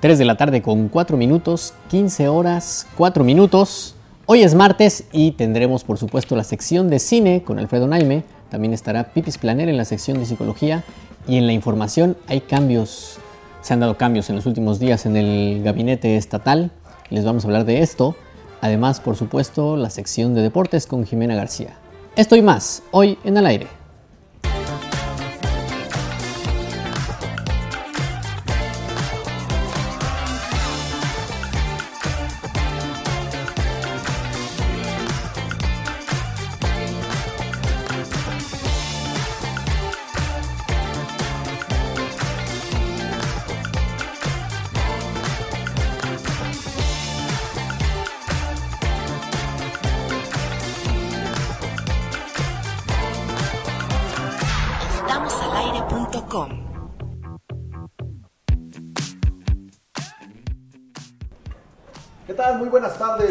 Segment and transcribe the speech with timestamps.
[0.00, 3.94] 3 de la tarde con 4 minutos, 15 horas, 4 minutos.
[4.24, 8.24] Hoy es martes y tendremos por supuesto la sección de cine con Alfredo Naime.
[8.48, 10.84] También estará Pipis Planer en la sección de psicología
[11.28, 13.18] y en la información hay cambios.
[13.60, 16.70] Se han dado cambios en los últimos días en el gabinete estatal.
[17.10, 18.16] Les vamos a hablar de esto.
[18.62, 21.76] Además, por supuesto, la sección de deportes con Jimena García.
[22.16, 23.79] Esto y más, hoy en el aire.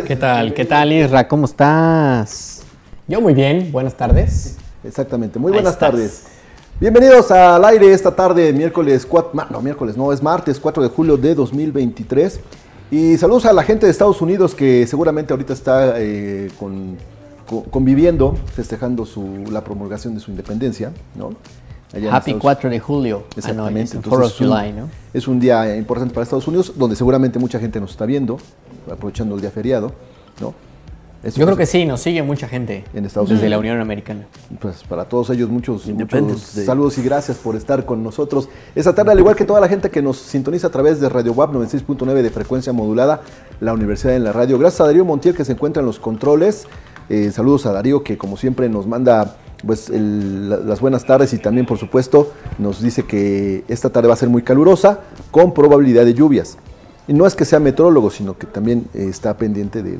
[0.09, 0.55] ¿Qué tal?
[0.55, 1.27] ¿Qué tal, Isra?
[1.27, 2.63] ¿Cómo estás?
[3.07, 4.57] Yo muy bien, buenas tardes.
[4.83, 6.23] Exactamente, muy buenas tardes.
[6.79, 11.15] Bienvenidos al aire esta tarde, miércoles 4, no, miércoles, no, es martes 4 de julio
[11.15, 12.39] de 2023.
[12.89, 16.49] Y saludos a la gente de Estados Unidos que seguramente ahorita está eh,
[17.69, 21.35] conviviendo, festejando su, la promulgación de su independencia, ¿no?
[22.11, 23.23] Happy 4 de julio.
[23.29, 23.97] Ah, Exactamente.
[23.97, 28.05] es, un, es un día importante para Estados Unidos, donde seguramente mucha gente nos está
[28.05, 28.37] viendo,
[28.91, 29.91] aprovechando el día feriado,
[30.39, 30.53] ¿no?
[31.21, 33.41] Yo creo que sí, nos sigue mucha gente en Estados Unidos.
[33.41, 34.25] desde la Unión Americana.
[34.61, 35.83] Pues para todos ellos muchos,
[36.65, 39.89] saludos y gracias por estar con nosotros esta tarde, al igual que toda la gente
[39.89, 43.21] que nos sintoniza a través de Radio WAP 96.9 de frecuencia modulada,
[43.59, 44.57] la Universidad en la Radio.
[44.57, 46.67] Gracias a Darío Montiel que se encuentra en los controles.
[47.09, 49.35] Eh, saludos a Darío que como siempre nos manda
[49.65, 54.17] pues las buenas tardes y también por supuesto nos dice que esta tarde va a
[54.17, 56.57] ser muy calurosa con probabilidad de lluvias.
[57.09, 59.97] Y no es que sea metrólogo, sino que también eh, está pendiente de,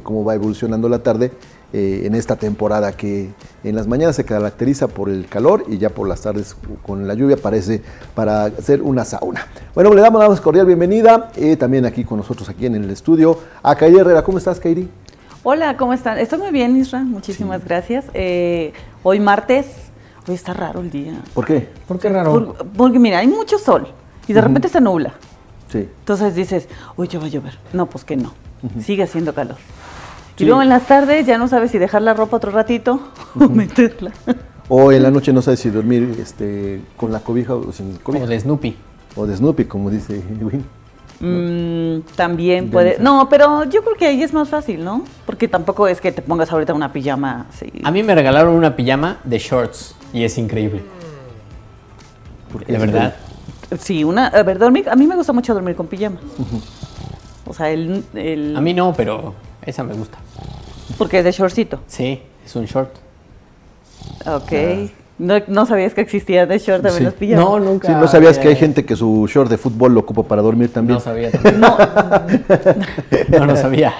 [0.00, 1.32] cómo va evolucionando la tarde
[1.74, 3.28] eh, en esta temporada que
[3.62, 7.12] en las mañanas se caracteriza por el calor y ya por las tardes con la
[7.12, 7.82] lluvia parece
[8.14, 9.46] para hacer una sauna.
[9.74, 12.90] Bueno, le damos la más cordial bienvenida eh, también aquí con nosotros aquí en el
[12.90, 14.24] estudio a Kairi Herrera.
[14.24, 14.88] ¿Cómo estás, Kairi?
[15.42, 16.18] Hola, ¿cómo están?
[16.18, 17.00] Estoy muy bien, Isra.
[17.00, 18.04] Muchísimas gracias.
[19.02, 19.66] hoy martes,
[20.28, 21.14] hoy está raro el día.
[21.32, 21.66] ¿Por qué?
[21.88, 22.54] ¿Por qué raro?
[22.76, 23.88] porque mira, hay mucho sol
[24.28, 25.14] y de repente se nubla.
[25.72, 27.58] Entonces dices, uy, ya va a llover.
[27.72, 28.34] No, pues que no.
[28.84, 29.56] Sigue haciendo calor.
[30.36, 33.00] Y luego en las tardes ya no sabes si dejar la ropa otro ratito
[33.34, 34.12] o meterla.
[34.68, 38.24] O en la noche no sabes si dormir este, con la cobija o sin cobija.
[38.24, 38.76] O de Snoopy.
[39.16, 40.79] O de Snoopy, como dice Win.
[41.20, 42.98] Mm, también puede.
[42.98, 45.04] No, pero yo creo que ahí es más fácil, ¿no?
[45.26, 47.46] Porque tampoco es que te pongas ahorita una pijama.
[47.84, 50.82] A mí me regalaron una pijama de shorts y es increíble.
[52.52, 53.16] Porque la verdad.
[53.78, 56.18] Sí, una, a ver, dormir, a mí me gusta mucho dormir con pijama.
[57.46, 60.18] O sea, el, A mí no, pero esa me gusta.
[60.98, 61.80] Porque es de shortcito.
[61.86, 62.94] Sí, es un short.
[64.26, 64.52] Ok.
[64.52, 64.99] Ah.
[65.20, 67.44] No, sabías que existía de short también los pijamas.
[67.44, 67.90] No, nunca.
[67.90, 70.94] no sabías que hay gente que su short de fútbol lo ocupa para dormir también.
[70.94, 71.60] No sabía también.
[71.60, 71.76] No.
[73.28, 73.92] no, no sabía.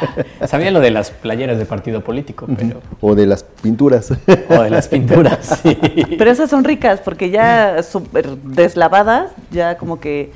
[0.47, 2.81] Sabía lo de las playeras de partido político, pero...
[3.03, 4.11] O de las pinturas.
[4.49, 5.77] O de las pinturas, sí.
[6.17, 10.33] Pero esas son ricas porque ya súper deslavadas, ya como que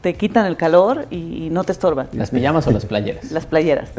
[0.00, 2.08] te quitan el calor y no te estorban.
[2.12, 3.30] ¿Las pijamas o las playeras?
[3.32, 3.90] Las playeras.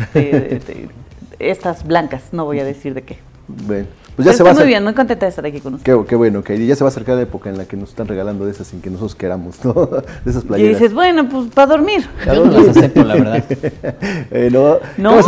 [1.37, 3.19] estas blancas, no voy a decir de qué.
[3.47, 3.85] Bueno.
[4.15, 5.97] Pues ya se va muy bien, muy contenta de estar aquí con ustedes.
[5.97, 7.89] Qué, qué bueno, que ya se va a acercar la época en la que nos
[7.89, 9.73] están regalando de esas sin que nosotros queramos, ¿no?
[9.73, 10.71] De esas playeras.
[10.71, 12.07] Y dices, bueno, pues para dormir.
[12.25, 13.43] Yo no las acepto, la verdad.
[14.31, 14.77] eh, no.
[14.97, 15.21] ¿No?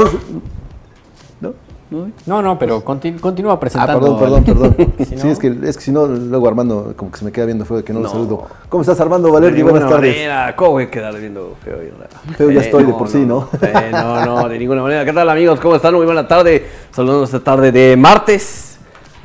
[2.25, 4.15] No, no, pero continúa presentando.
[4.15, 4.93] Ah, perdón, perdón, perdón.
[4.97, 7.45] si sí, es que, es que si no, luego Armando como que se me queda
[7.45, 8.47] viendo feo de que no, lo saludo.
[8.69, 9.53] ¿Cómo estás, Armando Valer?
[9.63, 10.15] Buenas tardes.
[10.15, 10.55] Manera.
[10.55, 11.77] ¿Cómo voy a quedar viendo feo?
[12.37, 13.49] Feo ya estoy de por sí, ¿no?
[13.61, 15.05] Eh, no, no, de ninguna manera.
[15.05, 15.59] ¿Qué tal, amigos?
[15.59, 15.93] ¿Cómo están?
[15.93, 16.65] Muy buena tarde.
[16.91, 18.74] Saludando esta tarde de martes.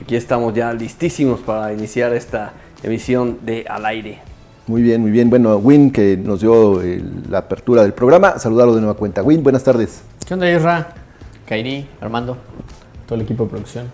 [0.01, 2.53] Aquí estamos ya listísimos para iniciar esta
[2.83, 4.19] emisión de Al Aire.
[4.67, 5.29] Muy bien, muy bien.
[5.29, 6.81] Bueno, Win, que nos dio
[7.29, 9.23] la apertura del programa, saludarlo de nueva cuenta.
[9.23, 10.03] Win, buenas tardes.
[10.27, 10.95] ¿Qué onda, Isra?
[11.47, 12.39] Kairi, Armando,
[13.07, 13.87] todo el equipo de producción.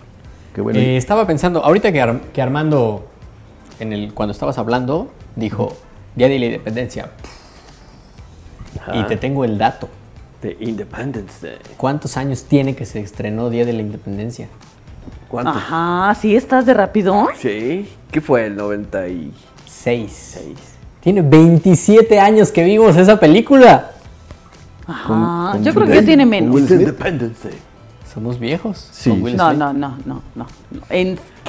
[0.55, 0.79] Qué bueno.
[0.79, 3.09] Eh, estaba pensando, ahorita que, Armando,
[3.81, 5.77] en el, cuando estabas hablando, dijo
[6.15, 7.11] Día de la Independencia.
[8.95, 9.89] Y te tengo el dato.
[10.41, 11.59] De Independence Day.
[11.77, 14.49] ¿Cuántos años tiene que se estrenó Día de la Independencia?
[15.29, 15.57] ¿Cuántos?
[15.57, 17.29] Ajá, ¿sí estás de rápido?
[17.37, 17.89] Sí.
[18.11, 19.33] ¿Qué fue el 96?
[20.13, 20.57] Seis.
[21.01, 23.93] Tiene 27 años que vimos esa película.
[24.87, 26.71] Ajá, yo creo que ya tiene menos.
[26.71, 27.51] Independence
[28.13, 28.89] Somos viejos.
[28.93, 29.11] Sí.
[29.11, 30.47] No, no, no, no, no.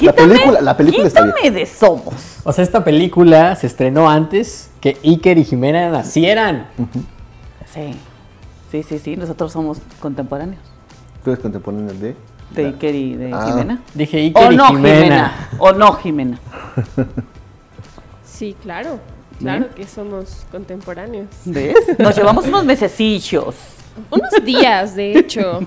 [0.01, 1.53] la película, la película está bien.
[1.53, 2.39] de Somos.
[2.43, 6.67] O sea, esta película se estrenó antes que que Iker y Jimena nacieran.
[7.73, 7.93] Sí,
[8.71, 10.61] sí, sí, sí, nosotros somos contemporáneos.
[11.23, 12.15] ¿Tú eres contemporáneo de?
[12.51, 13.45] De Iker y de ah.
[13.45, 13.81] Jimena.
[13.93, 15.49] Dije Iker o y no, Jimena.
[15.59, 16.39] O no, Jimena.
[18.23, 18.99] Sí, claro.
[19.39, 21.27] Claro que somos contemporáneos.
[21.45, 21.75] ¿Ves?
[21.99, 23.55] Nos llevamos unos mesecillos.
[24.11, 25.59] Unos días, de hecho.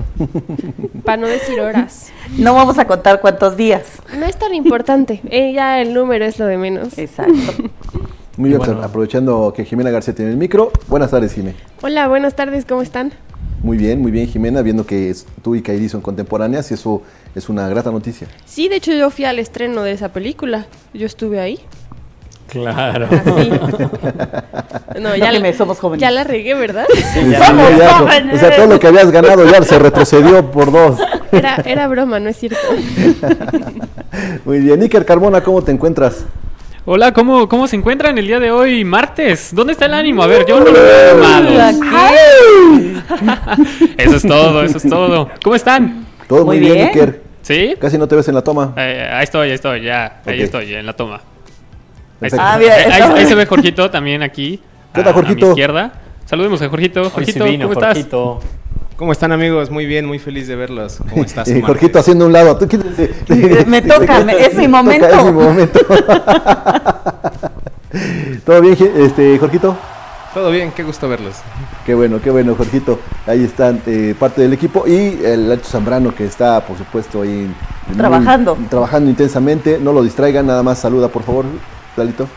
[1.05, 2.13] para no decir horas.
[2.37, 3.83] No vamos a contar cuántos días.
[4.19, 5.21] No es tan importante.
[5.31, 6.97] Eh, ya el número es lo de menos.
[6.99, 7.33] Exacto.
[8.37, 10.73] Muy bien, aprovechando que Jimena García tiene el micro.
[10.89, 11.59] Buenas tardes, Jimena.
[11.83, 13.13] Hola, buenas tardes, ¿cómo están?
[13.63, 17.03] Muy bien, muy bien, Jimena, viendo que tú y Kairi son contemporáneas y eso
[17.35, 18.27] es una grata noticia.
[18.47, 20.67] Sí, de hecho yo fui al estreno de esa película.
[20.95, 21.61] Yo estuve ahí.
[22.49, 23.09] Claro.
[25.01, 26.03] No, ya la, somos jóvenes.
[26.03, 26.85] Ya la regué, ¿verdad?
[27.47, 28.35] somos jóvenes.
[28.35, 30.99] O sea, todo lo que habías ganado ya se retrocedió por dos.
[31.33, 32.59] Era, era broma, no es cierto.
[34.45, 36.25] Muy bien, Iker Carmona, ¿cómo te encuentras?
[36.87, 39.55] Hola, ¿cómo, ¿cómo se encuentran el día de hoy, martes?
[39.55, 40.23] ¿Dónde está el ánimo?
[40.23, 41.21] A ver, yo no lo veo
[43.99, 45.29] Eso es todo, eso es todo.
[45.45, 46.07] ¿Cómo están?
[46.27, 47.21] Todo muy, bien, Iker.
[47.43, 47.75] ¿Sí?
[47.79, 48.73] Casi no te ves en la toma.
[48.79, 50.23] Eh, ahí estoy, ahí estoy, ya.
[50.25, 51.21] Ahí estoy, en la toma.
[52.39, 54.59] Ah, ahí, se ve Jorgito también aquí.
[54.95, 55.45] ¿Qué tal, Jorgito?
[55.45, 55.93] A, mi izquierda.
[56.25, 57.11] Saludemos a Jorgito.
[57.11, 58.07] Jorgito, ¿cómo estás?
[59.01, 59.71] ¿Cómo están amigos?
[59.71, 60.99] Muy bien, muy feliz de verlos.
[61.09, 61.49] ¿Cómo estás?
[61.57, 62.59] Y Jorgito haciendo un lado.
[63.67, 65.07] me toca, es mi momento.
[65.07, 65.81] es mi momento.
[68.45, 69.75] ¿Todo bien, este, Jorgito?
[70.35, 71.37] Todo bien, qué gusto verlos.
[71.87, 73.01] Qué bueno, qué bueno, Jorgito.
[73.27, 77.51] Ahí están eh, parte del equipo y el Alto Zambrano que está, por supuesto, ahí
[77.97, 78.59] trabajando.
[78.69, 79.79] trabajando intensamente.
[79.81, 81.47] No lo distraigan, nada más saluda, por favor,
[81.97, 82.29] Lalito.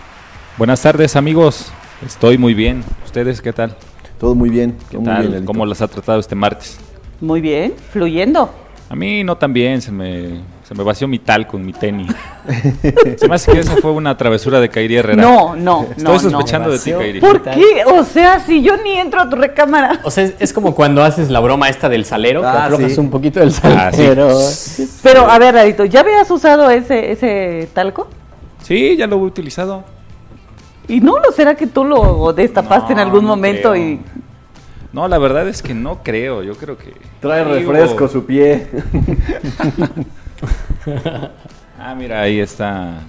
[0.57, 1.73] Buenas tardes, amigos.
[2.05, 2.85] Estoy muy bien.
[3.03, 3.75] ¿Ustedes qué tal?
[4.19, 4.75] Todo muy bien.
[4.89, 5.43] ¿Qué tal?
[5.45, 6.79] ¿Cómo las ha tratado este martes?
[7.19, 8.49] Muy bien, fluyendo.
[8.89, 12.11] A mí no tan bien, se me se me vació mi tal con mi tenis.
[13.17, 15.21] Se me hace que esa fue una travesura de Kairi Herrera.
[15.21, 17.19] No, no, Estoy sospechando de ti, Kairi.
[17.19, 17.83] ¿Por qué?
[17.85, 19.99] O sea, si yo ni entro a tu recámara.
[20.03, 23.09] O sea, es, como cuando haces la broma esta del salero, que ah, aflojas un
[23.09, 24.29] poquito del ah, salero.
[25.03, 28.07] Pero, a ver, Radito, ¿ya habías usado ese, ese talco?
[28.63, 29.83] Sí, ya lo he utilizado.
[30.87, 33.99] ¿Y no lo será que tú lo destapaste en algún momento y
[34.93, 36.43] no, la verdad es que no creo.
[36.43, 36.93] Yo creo que.
[37.19, 38.67] Trae refresco su pie.
[41.79, 43.01] ah, mira, ahí está.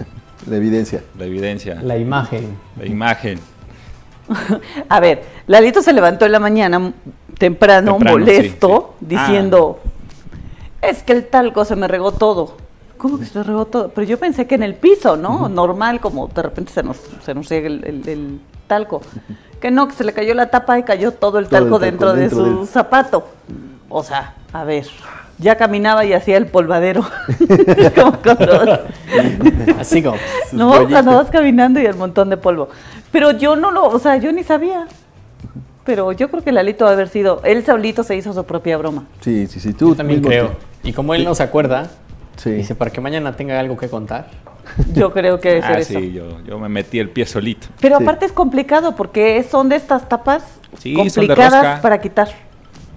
[0.49, 1.03] La evidencia.
[1.19, 1.75] La evidencia.
[1.83, 2.57] La imagen.
[2.79, 3.39] La imagen.
[4.89, 6.95] A ver, Lalito se levantó en la mañana
[7.37, 10.89] temprano, molesto, diciendo, ah.
[10.89, 12.57] es que el talco se me regó todo.
[13.05, 13.91] ¿Cómo que se todo?
[13.95, 15.51] Pero yo pensé que en el piso, ¿no?
[15.51, 19.03] Normal, como de repente se nos, se nos llega el, talco.
[19.61, 22.31] Que no, que se le cayó la tapa y cayó todo el talco, dentro, de
[22.31, 23.29] su zapato.
[23.91, 24.87] O sea, a ver
[25.37, 27.05] ya caminaba y hacía el polvadero.
[27.95, 28.17] como
[29.79, 30.17] Así como.
[30.53, 32.71] No, cuando vas caminando y el montón de polvo.
[33.13, 34.87] Pero yo no lo, o sea, yo ni sabía.
[35.85, 38.79] Pero yo creo que Lalito va a haber sido, él solito se hizo su propia
[38.79, 39.05] broma.
[39.21, 40.53] Sí, sí, sí, tú también creo.
[40.83, 41.91] Y como él no se acuerda,
[42.45, 44.29] dice, para que mañana tenga algo que contar.
[44.95, 45.99] Yo creo que es ah, eso.
[45.99, 47.67] Sí, yo, yo, me metí el pie solito.
[47.81, 50.43] Pero aparte es complicado porque son de estas tapas
[50.95, 52.29] complicadas para quitar.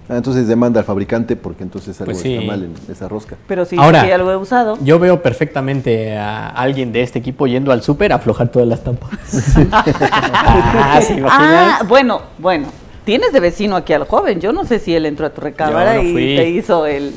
[0.08, 3.36] Ah, entonces demanda al fabricante porque entonces algo pues está mal en esa rosca.
[3.46, 4.78] Pero sí, Ahora, ya lo he usado.
[4.82, 8.82] Yo veo perfectamente a alguien de este equipo yendo al súper a aflojar todas las
[8.82, 9.10] tampas.
[9.72, 12.68] ah, ah, bueno, bueno.
[13.04, 14.40] Tienes de vecino aquí al joven.
[14.40, 17.14] Yo no sé si él entró a tu recámara y te hizo el...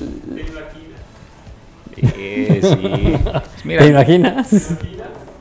[2.02, 3.18] Sí.
[3.68, 4.52] ¿Te imaginas?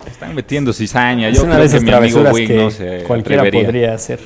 [0.07, 1.31] Están metiendo cizaña.
[1.31, 4.21] Yo creo que mi amigo Wing no se cualquiera podría hacer.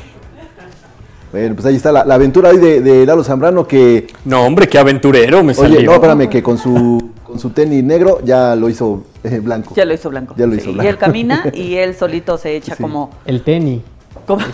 [1.35, 4.07] Bueno, pues ahí está la, aventura hoy de, Lalo Zambrano que...
[4.25, 8.21] No, hombre, qué aventurero me Oye, no, espérame, que con su, con su tenis negro
[8.25, 9.75] ya lo hizo eh, blanco.
[9.75, 10.37] Ya lo hizo blanco.
[10.39, 10.85] Ya lo hizo blanco.
[10.85, 13.11] Y él camina y él solito se echa como...
[13.27, 13.81] El tenis.
[14.29, 14.45] Como,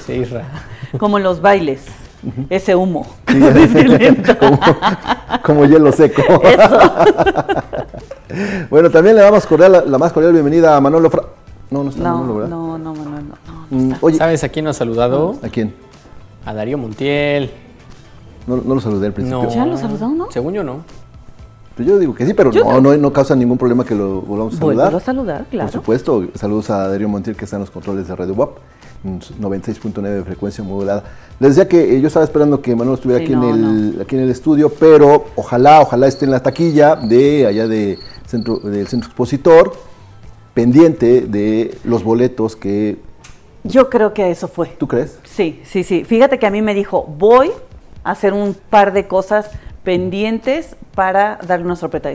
[0.99, 1.83] como en los bailes.
[2.49, 3.07] Ese humo.
[5.43, 6.23] como, hielo seco.
[6.43, 6.79] Eso.
[8.71, 11.23] bueno, también le damos cordial, la, más cordial bienvenida a Manolo Fra...
[11.71, 12.51] No, no está no, Manolo, ¿verdad?
[12.51, 13.35] No, no, Manuel, no.
[13.71, 15.39] Mm, oye, ¿Sabes a quién nos ha saludado?
[15.43, 15.75] ¿A quién?
[16.45, 17.51] A Darío Montiel.
[18.47, 19.49] No, no lo saludé al principio.
[19.49, 20.31] ¿Ya lo saludó, no?
[20.31, 20.83] Según yo, no.
[21.77, 24.55] Pues yo digo que sí, pero no, no, no, causa ningún problema que lo volvamos
[24.55, 24.95] a saludar.
[24.95, 25.71] a saludar, claro.
[25.71, 26.27] Por supuesto.
[26.35, 28.51] Saludos a Darío Montiel, que está en los controles de Radio WAP,
[29.05, 31.05] 96.9 de frecuencia modulada.
[31.39, 34.23] Les decía que eh, yo estaba esperando que Manuel estuviera aquí, en el, aquí en
[34.23, 39.09] el estudio, pero ojalá, ojalá esté en la taquilla de allá de centro, del centro
[39.09, 39.73] expositor,
[40.55, 42.99] pendiente de los boletos que
[43.63, 44.69] yo creo que eso fue.
[44.69, 45.19] ¿Tú crees?
[45.25, 46.05] Sí, sí, sí.
[46.05, 47.51] Fíjate que a mí me dijo, voy
[48.05, 49.51] a hacer un par de cosas
[49.85, 52.13] pendientes para darle una sorpresa a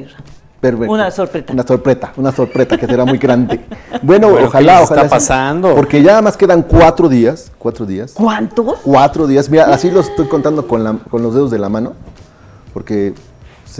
[0.73, 1.53] Una sorpresa.
[1.53, 3.61] Una sorpresa, una sorpresa que será muy grande.
[4.01, 5.01] Bueno, ojalá, ojalá.
[5.03, 5.73] está pasando?
[5.73, 8.11] Porque ya más quedan cuatro días, cuatro días.
[8.13, 8.79] ¿Cuántos?
[8.83, 9.49] Cuatro días.
[9.49, 11.93] Mira, así los estoy contando con, la, con los dedos de la mano,
[12.71, 13.15] porque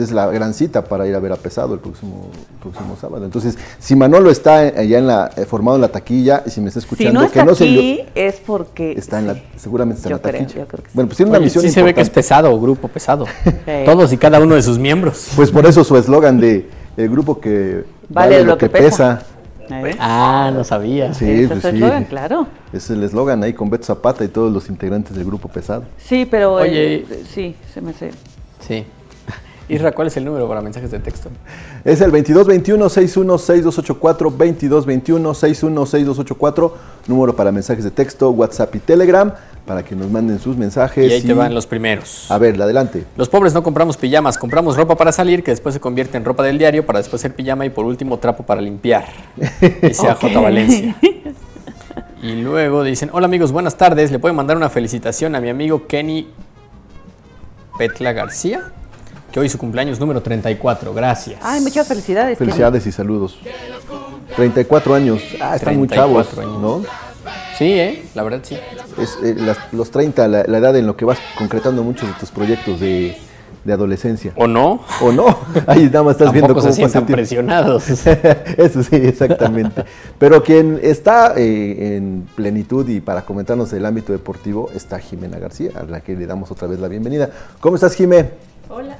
[0.03, 2.29] es la gran cita para ir a ver a Pesado el próximo,
[2.61, 3.25] próximo sábado.
[3.25, 6.67] Entonces, si Manolo está allá en la, eh, formado en la taquilla y si me
[6.67, 10.09] está escuchando, si no está que no aquí, es porque está en la, seguramente está
[10.09, 10.65] en la taquilla.
[10.93, 11.63] Bueno, pues tiene una misión.
[11.63, 13.25] Sí se ve que es pesado, grupo pesado.
[13.85, 15.29] Todos y cada uno de sus miembros.
[15.35, 19.23] Pues por eso su eslogan de el grupo que vale, lo, que, pesa.
[19.99, 21.13] Ah, no sabía.
[21.13, 22.47] Sí, pues es el eslogan, claro.
[22.71, 25.83] Es el eslogan ahí con Beto Zapata y todos los integrantes del grupo pesado.
[25.97, 28.11] Sí, pero Oye, sí, se me hace.
[28.59, 28.85] Sí.
[29.67, 31.29] Isra, ¿cuál es el número para mensajes de texto?
[31.83, 36.71] Es el 2221-616284, 2221-616284,
[37.07, 39.33] número para mensajes de texto, WhatsApp y Telegram,
[39.65, 41.09] para que nos manden sus mensajes.
[41.09, 42.29] Y ahí te van los primeros.
[42.29, 43.05] A ver, adelante.
[43.17, 46.43] Los pobres no compramos pijamas, compramos ropa para salir, que después se convierte en ropa
[46.43, 49.05] del diario, para después ser pijama y por último trapo para limpiar.
[49.81, 50.29] Dice okay.
[50.29, 50.39] J.
[50.39, 50.95] Valencia.
[52.21, 55.85] Y luego dicen, hola amigos, buenas tardes, le puedo mandar una felicitación a mi amigo
[55.85, 56.27] Kenny
[57.77, 58.71] Petla García
[59.35, 60.93] que hoy su cumpleaños número 34.
[60.93, 61.37] Gracias.
[61.43, 62.37] Ay, muchas felicidades.
[62.37, 63.37] Felicidades y saludos.
[64.33, 65.21] 34 años.
[65.41, 66.61] Ah, están muy chavos, años.
[66.61, 66.83] ¿no?
[67.57, 68.05] Sí, ¿eh?
[68.15, 68.57] la verdad sí.
[68.97, 69.35] Es, eh,
[69.73, 73.17] los 30, la, edad en lo que vas concretando muchos de tus proyectos de,
[73.69, 74.31] adolescencia.
[74.37, 74.85] ¿O no?
[75.01, 75.25] ¿O no?
[75.67, 77.89] Ahí nada más estás viendo cómo se sienten presionados.
[77.89, 79.83] Eso sí, exactamente.
[80.17, 85.71] Pero quien está eh, en plenitud y para comentarnos el ámbito deportivo está Jimena García,
[85.75, 87.29] a la que le damos otra vez la bienvenida.
[87.59, 88.29] ¿Cómo estás, Jimé?
[88.69, 88.97] Hola.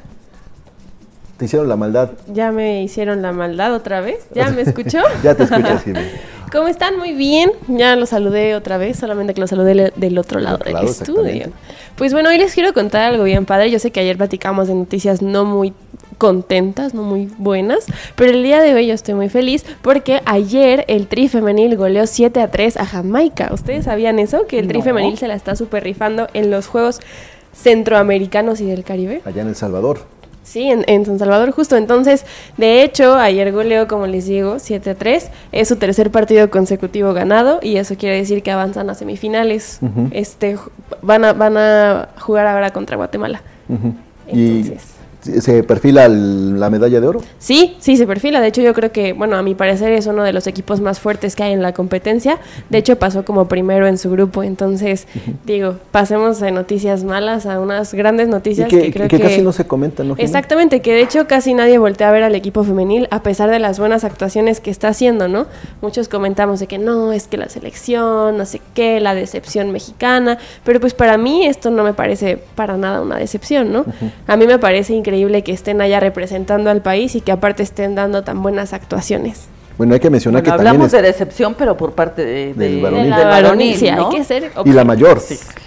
[1.38, 2.12] ¿Te hicieron la maldad?
[2.34, 4.26] Ya me hicieron la maldad otra vez.
[4.34, 5.00] ¿Ya me escuchó?
[5.24, 6.00] ya te escuchas, Jimmy.
[6.52, 6.98] ¿Cómo están?
[6.98, 7.52] Muy bien.
[7.68, 11.48] Ya los saludé otra vez, solamente que los saludé del otro lado del estudio.
[11.98, 13.70] Pues bueno, hoy les quiero contar algo bien padre.
[13.72, 15.74] Yo sé que ayer platicamos de noticias no muy
[16.18, 20.86] contentas, no muy buenas, pero el día de hoy yo estoy muy feliz porque ayer
[20.88, 23.50] el Tri femenil goleó 7 a 3 a Jamaica.
[23.52, 24.48] ¿Ustedes sabían eso?
[24.48, 27.02] Que el Tri femenil se la está super rifando en los Juegos
[27.54, 29.22] Centroamericanos y del Caribe.
[29.26, 30.00] Allá en El Salvador.
[30.46, 31.76] Sí, en, San Salvador justo.
[31.76, 32.24] Entonces,
[32.56, 35.32] de hecho, ayer goleó, como les digo, 7 a 3.
[35.52, 39.80] Es su tercer partido consecutivo ganado y eso quiere decir que avanzan a semifinales.
[40.12, 40.58] este,
[41.02, 43.42] van, a, van a jugar ahora contra Guatemala.
[44.28, 44.95] Entonces...
[45.42, 47.22] ¿Se perfila la medalla de oro?
[47.40, 48.42] Sí, sí, se perfila.
[48.42, 51.00] De hecho, yo creo que, bueno, a mi parecer es uno de los equipos más
[51.00, 52.38] fuertes que hay en la competencia.
[52.70, 54.44] De hecho, pasó como primero en su grupo.
[54.44, 55.08] Entonces,
[55.46, 59.66] digo, pasemos de noticias malas a unas grandes noticias que, creo que, casi no se
[59.66, 60.16] comentan, ¿no?
[60.18, 63.60] Exactamente, que de hecho casi nadie voltea a ver al equipo femenil a pesar de
[63.60, 65.48] las buenas actuaciones que está haciendo, ¿no?
[65.82, 70.38] Muchos comentamos de que no, es que la selección, no sé qué, la decepción mexicana.
[70.64, 73.86] Pero pues para mí esto no me parece para nada una decepción, ¿no?
[74.28, 77.96] A mí me parece increíble que estén allá representando al país y que aparte estén
[77.96, 79.48] dando tan buenas actuaciones.
[79.78, 84.10] Bueno, hay que mencionar que hablamos de decepción, pero por parte de, del varonil, hay
[84.10, 85.22] que ser y la mayor,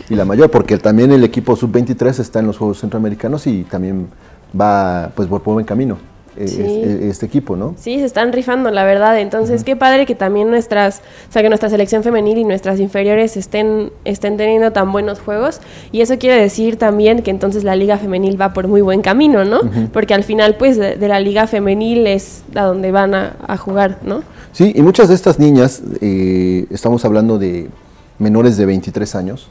[0.08, 3.64] y la mayor, porque también el equipo sub 23 está en los Juegos Centroamericanos y
[3.64, 4.08] también
[4.58, 5.98] va, pues, por buen camino.
[6.40, 7.74] Eh, este equipo, ¿no?
[7.78, 9.18] Sí, se están rifando, la verdad.
[9.18, 13.36] Entonces, qué padre que también nuestras, o sea, que nuestra selección femenil y nuestras inferiores
[13.36, 15.60] estén, estén teniendo tan buenos juegos.
[15.90, 19.44] Y eso quiere decir también que entonces la liga femenil va por muy buen camino,
[19.44, 19.60] ¿no?
[19.92, 24.22] Porque al final, pues, de, la liga femenil es a donde van a, jugar, ¿no?
[24.52, 27.68] Sí, y muchas de estas niñas, eh, estamos hablando de
[28.18, 29.48] menores de 23 años,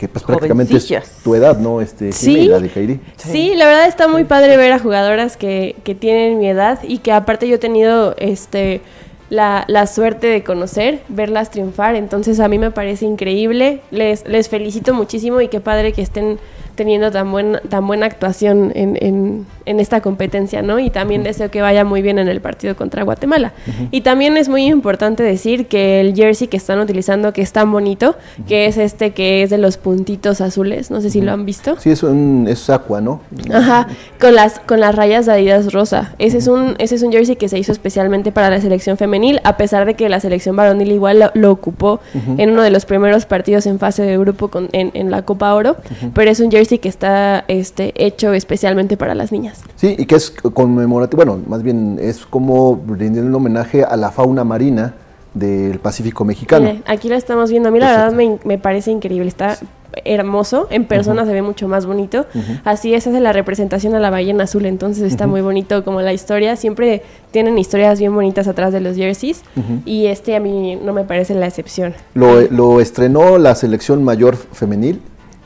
[0.00, 1.82] que pues prácticamente es tu edad, ¿no?
[1.82, 3.00] Este, sí, la de Kairi.
[3.18, 6.98] Sí, la verdad está muy padre ver a jugadoras que, que tienen mi edad y
[6.98, 8.80] que aparte yo he tenido este
[9.28, 14.48] la, la, suerte de conocer, verlas triunfar, entonces a mí me parece increíble, les, les
[14.48, 16.38] felicito muchísimo y qué padre que estén
[16.76, 20.78] teniendo tan, buen, tan buena actuación en, en, en, esta competencia, ¿no?
[20.78, 23.52] Y también deseo que vaya muy bien en el partido contra Guatemala.
[23.90, 27.72] Y también es muy importante decir que el jersey que están utilizando, que es tan
[27.72, 31.46] bonito, que es este que es de los puntitos azules, no sé si lo han
[31.46, 31.76] visto.
[31.78, 33.20] Sí, es un es aqua, ¿no?
[33.52, 33.88] Ajá,
[34.20, 36.14] con las, con las rayas de Adidas rosa.
[36.18, 39.40] Ese, es un, ese es un jersey que se hizo especialmente para la selección femenil,
[39.44, 42.00] a pesar de que la selección varonil igual lo, ocupó
[42.38, 45.54] en uno de los primeros partidos en fase de grupo con, en, en la Copa
[45.54, 45.76] Oro,
[46.14, 49.59] pero es un jersey que está este, hecho especialmente para las niñas.
[49.76, 54.10] Sí, y que es conmemorativo, bueno, más bien es como rendir un homenaje a la
[54.10, 54.94] fauna marina
[55.34, 56.80] del Pacífico mexicano.
[56.86, 59.58] aquí la estamos viendo, a mí la verdad me, me, parece increíble, está
[60.04, 62.26] hermoso, en persona se ve mucho más bonito,
[62.64, 66.12] así es, hace la representación a la ballena azul, entonces está muy bonito como la
[66.12, 69.42] historia, siempre tienen historias bien bonitas atrás de los jerseys.
[69.84, 71.94] Y este a mí no me parece la excepción.
[72.14, 75.00] Lo, lo estrenó la selección mayor femenil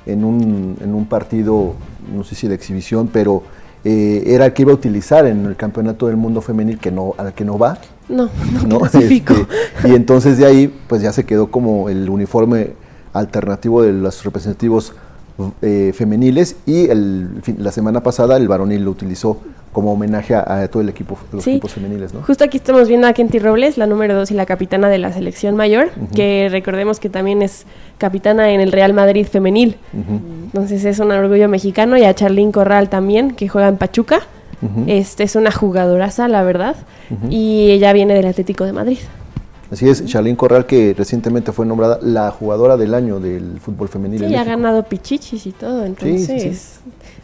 [0.07, 1.75] en un, en un partido,
[2.15, 3.43] no sé si de exhibición, pero
[3.85, 7.15] eh, era el que iba a utilizar en el campeonato del mundo femenil que no,
[7.19, 7.79] al que no va.
[8.09, 8.31] No,
[8.67, 9.23] no, Este,
[9.85, 12.73] y entonces de ahí, pues ya se quedó como el uniforme
[13.13, 14.95] alternativo de los representativos
[15.63, 19.39] eh, femeniles y el, la semana pasada el varonil lo utilizó
[19.75, 22.23] como homenaje a, todo el equipo, los equipos femeniles, ¿no?
[22.23, 25.13] Justo aquí estamos viendo a Kenty Robles, la número dos y la capitana de la
[25.13, 27.67] selección mayor, que recordemos que también es
[27.99, 29.77] capitana en el Real Madrid femenil.
[29.93, 34.21] Entonces es un orgullo mexicano y a Charlín Corral también, que juega en Pachuca.
[34.87, 36.77] Este es una jugadoraza, la verdad,
[37.29, 38.99] y ella viene del Atlético de Madrid.
[39.73, 44.21] Así es, Charlene Corral, que recientemente fue nombrada la jugadora del año del fútbol femenil.
[44.21, 46.79] Sí, ha ganado pichichis y todo, entonces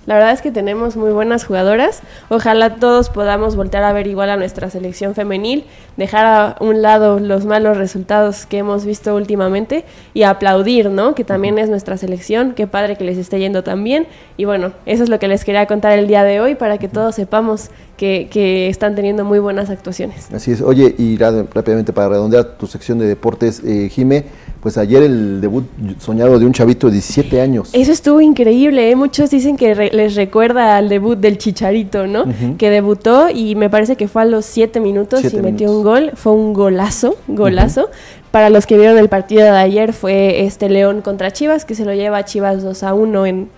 [0.06, 2.00] la verdad es que tenemos muy buenas jugadoras.
[2.30, 5.64] Ojalá todos podamos voltear a ver igual a nuestra selección femenil,
[5.96, 11.14] dejar a un lado los malos resultados que hemos visto últimamente y aplaudir, ¿no?
[11.14, 12.52] Que también es nuestra selección.
[12.52, 14.06] Qué padre que les esté yendo tan bien.
[14.36, 16.88] Y bueno, eso es lo que les quería contar el día de hoy para que
[16.88, 20.32] todos sepamos que, están teniendo muy buenas actuaciones.
[20.32, 20.62] Así es.
[20.62, 24.24] Oye, y rápidamente para redondear tu sección de deportes, eh, Jime,
[24.60, 25.64] pues ayer el debut
[25.98, 27.70] soñado de un chavito de 17 años.
[27.72, 28.96] Eso estuvo increíble, ¿eh?
[28.96, 32.24] muchos dicen que les recuerda al debut del Chicharito, ¿no?
[32.58, 36.12] Que debutó y me parece que fue a los 7 minutos y metió un gol,
[36.14, 37.88] fue un golazo, golazo.
[38.30, 41.84] Para los que vieron el partido de ayer fue este León contra Chivas, que se
[41.84, 43.48] lo lleva a Chivas 2 a 1 en,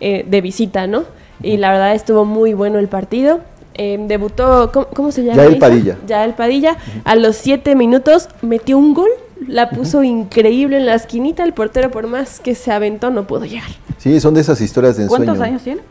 [0.00, 1.04] eh, de visita, ¿no?
[1.42, 3.40] Y la verdad estuvo muy bueno el partido
[3.76, 5.42] Em, debutó, ¿cómo, se llama?
[5.42, 5.98] Ya el Padilla.
[6.06, 6.76] Ya el Padilla.
[7.02, 9.08] A los siete minutos metió un gol,
[9.46, 11.44] la puso increíble en la esquinita.
[11.44, 13.68] El portero, por más que se aventó, no pudo llegar.
[13.98, 15.24] Sí, son de esas historias de ensueño.
[15.24, 15.82] ¿Cuántos años tiene?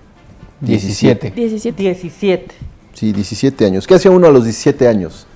[0.62, 1.32] 17.
[1.32, 1.84] 17.
[1.84, 2.56] 17.
[2.94, 3.88] Sí, 17 años.
[3.88, 5.28] ¿Qué hacía uno a los 17 años?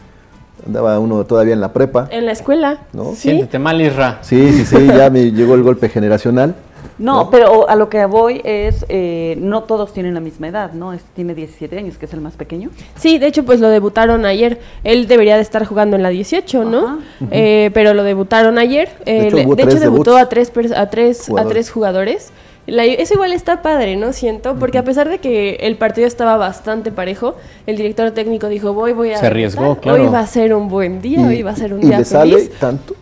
[0.66, 2.08] Andaba uno todavía en la prepa.
[2.12, 2.80] En la escuela.
[2.94, 3.14] ¿no?
[3.16, 4.20] Siéntete mal, Isra.
[4.22, 6.56] Sí, sí, sí, ya me llegó el golpe generacional.
[7.00, 10.93] No, pero a lo que voy es, eh, no todos tienen la misma edad, ¿no?
[11.15, 12.69] tiene 17 años, que es el más pequeño.
[12.95, 14.60] Sí, de hecho, pues lo debutaron ayer.
[14.84, 17.00] Él debería de estar jugando en la 18, ¿no?
[17.32, 18.89] Eh, pero lo debutaron ayer.
[19.06, 21.45] de hecho, eh, debutó a tres, a tres, jugadores.
[21.45, 22.32] a tres jugadores.
[22.67, 24.12] eso igual está padre, ¿no?
[24.13, 27.36] Siento, porque a pesar de que el partido estaba bastante parejo,
[27.67, 29.17] el director técnico dijo, voy, voy a...
[29.17, 30.04] Se arriesgó, claro.
[30.04, 32.06] Hoy va a ser un buen día, hoy va a ser un día y le
[32.06, 32.95] sale tanto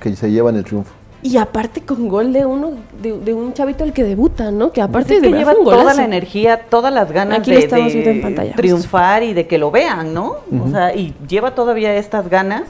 [0.00, 0.99] que se llevan el triunfo.
[1.22, 4.72] Y aparte con gol de uno, de, un chavito el que debuta, ¿no?
[4.72, 9.46] Que aparte es que lleva toda la energía, todas las ganas de, triunfar y de
[9.46, 10.36] que lo vean, ¿no?
[10.64, 12.62] O sea, y lleva todavía estas ganas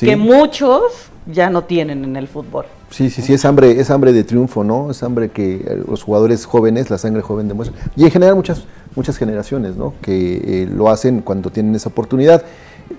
[0.00, 0.82] que muchos
[1.26, 2.66] ya no tienen en el fútbol.
[2.90, 4.90] Sí, sí, sí, es hambre, es hambre de triunfo, ¿no?
[4.90, 7.76] Es hambre que eh, los jugadores jóvenes, la sangre joven demuestra.
[7.96, 9.94] Y en general muchas, muchas generaciones, ¿no?
[10.00, 12.44] Que eh, lo hacen cuando tienen esa oportunidad.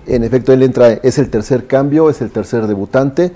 [0.07, 3.31] En efecto, él entra, es el tercer cambio, es el tercer debutante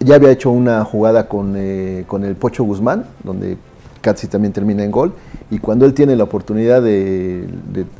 [0.00, 3.56] ya había hecho una jugada con, eh, con el Pocho Guzmán, donde
[4.00, 5.12] Katsi también termina en gol.
[5.50, 7.46] Y cuando él tiene la oportunidad de,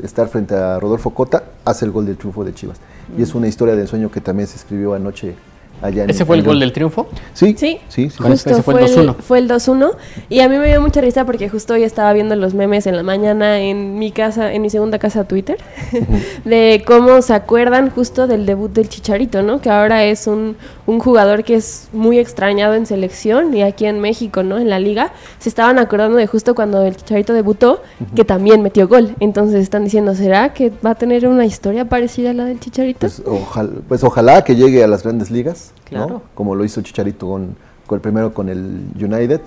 [0.02, 2.78] estar frente a Rodolfo Cota, hace el gol del triunfo de Chivas.
[3.16, 5.35] Y es una historia de ensueño que también se escribió anoche
[5.83, 7.09] ¿Ese fue el gol del triunfo?
[7.35, 7.54] Sí.
[7.59, 9.16] Sí, sí, justo fue el 2-1.
[9.16, 9.90] Fue el 2-1.
[10.30, 12.96] Y a mí me dio mucha risa porque justo hoy estaba viendo los memes en
[12.96, 15.59] la mañana en mi casa, en mi segunda casa Twitter,
[16.44, 19.61] de cómo se acuerdan justo del debut del Chicharito, ¿no?
[19.61, 24.01] Que ahora es un, un jugador que es muy extrañado en selección y aquí en
[24.01, 24.59] México, ¿no?
[24.59, 25.12] En la liga.
[25.38, 27.83] Se estaban acordando de justo cuando el Chicharito debutó,
[28.14, 29.14] que también metió gol.
[29.20, 33.01] Entonces están diciendo, ¿será que va a tener una historia parecida a la del Chicharito?
[33.01, 35.73] Pues ojalá, pues ojalá que llegue a las grandes ligas.
[35.85, 36.23] Claro.
[36.35, 39.40] Como lo hizo Chicharito con, con, el primero con el United,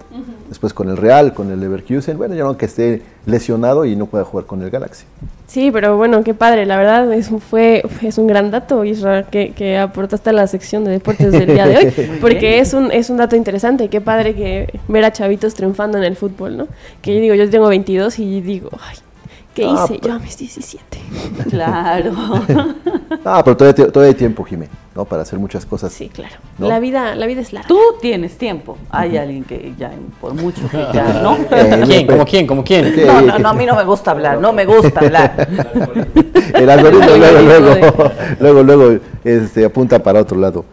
[0.49, 2.17] después con el Real, con el Leverkusen.
[2.17, 5.05] Bueno, ya no que esté lesionado y no pueda jugar con el Galaxy.
[5.47, 6.65] Sí, pero bueno, qué padre.
[6.65, 10.83] La verdad es, fue, es un gran dato, Israel, que, que aportaste a la sección
[10.83, 13.87] de deportes del día de hoy, porque es un, es un dato interesante.
[13.87, 16.67] Qué padre que ver a chavitos triunfando en el fútbol, ¿no?
[17.01, 18.97] Que yo digo, yo tengo 22 y digo, ay,
[19.57, 20.99] ¿Qué ah, hice yo a mis 17?
[21.49, 22.13] Claro.
[23.25, 25.03] ah, pero todavía, todavía hay tiempo, Jimé, ¿no?
[25.03, 25.91] Para hacer muchas cosas.
[25.91, 26.35] Sí, claro.
[26.59, 27.67] La, vida, la vida es larga.
[27.67, 28.77] Tú tienes tiempo.
[28.91, 29.91] Hay alguien que ya,
[30.21, 31.37] por mucho que ya, ¿no?
[31.49, 32.05] Eh, ¿Quién?
[32.05, 32.45] ¿Cómo quién?
[32.45, 33.07] ¿Cómo quién?
[33.07, 34.39] No, no, no, a mí no me gusta hablar.
[34.39, 35.47] No me gusta hablar.
[36.53, 40.65] El algoritmo luego, luego, luego, luego este, apunta para otro lado.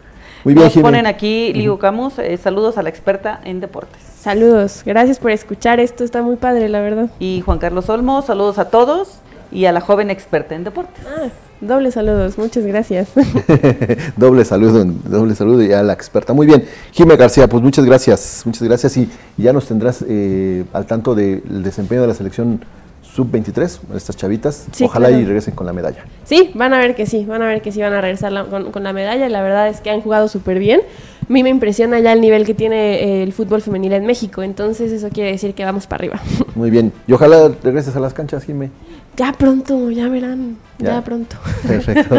[0.43, 4.14] Muy bien, Nos ponen aquí, Ligo Camus, eh, saludos a la experta en deportes.
[4.25, 7.11] Saludos, gracias por escuchar, esto está muy padre, la verdad.
[7.19, 9.19] Y Juan Carlos Olmo, saludos a todos
[9.51, 11.05] y a la joven experta en deportes.
[11.05, 11.27] Ah,
[11.61, 13.09] doble saludos, muchas gracias.
[14.17, 16.33] doble saludo, doble saludo y a la experta.
[16.33, 20.87] Muy bien, Jimé García, pues muchas gracias, muchas gracias y ya nos tendrás eh, al
[20.87, 22.65] tanto del desempeño de la selección
[23.15, 24.67] sub-23, estas chavitas.
[24.81, 26.03] Ojalá y regresen con la medalla.
[26.25, 28.83] Sí, van a ver que sí, van a ver que sí van a regresar con,
[28.83, 29.29] la medalla.
[29.29, 30.81] La verdad es que han jugado súper bien.
[31.21, 34.43] A mí me impresiona ya el nivel que tiene eh, el fútbol femenil en México,
[34.43, 36.21] entonces eso quiere decir que vamos para arriba.
[36.55, 38.69] Muy bien, y ojalá regreses a las canchas, Jimé.
[39.17, 40.57] Ya pronto, ya verán.
[40.77, 41.37] Ya, pronto.
[41.67, 42.15] Perfecto.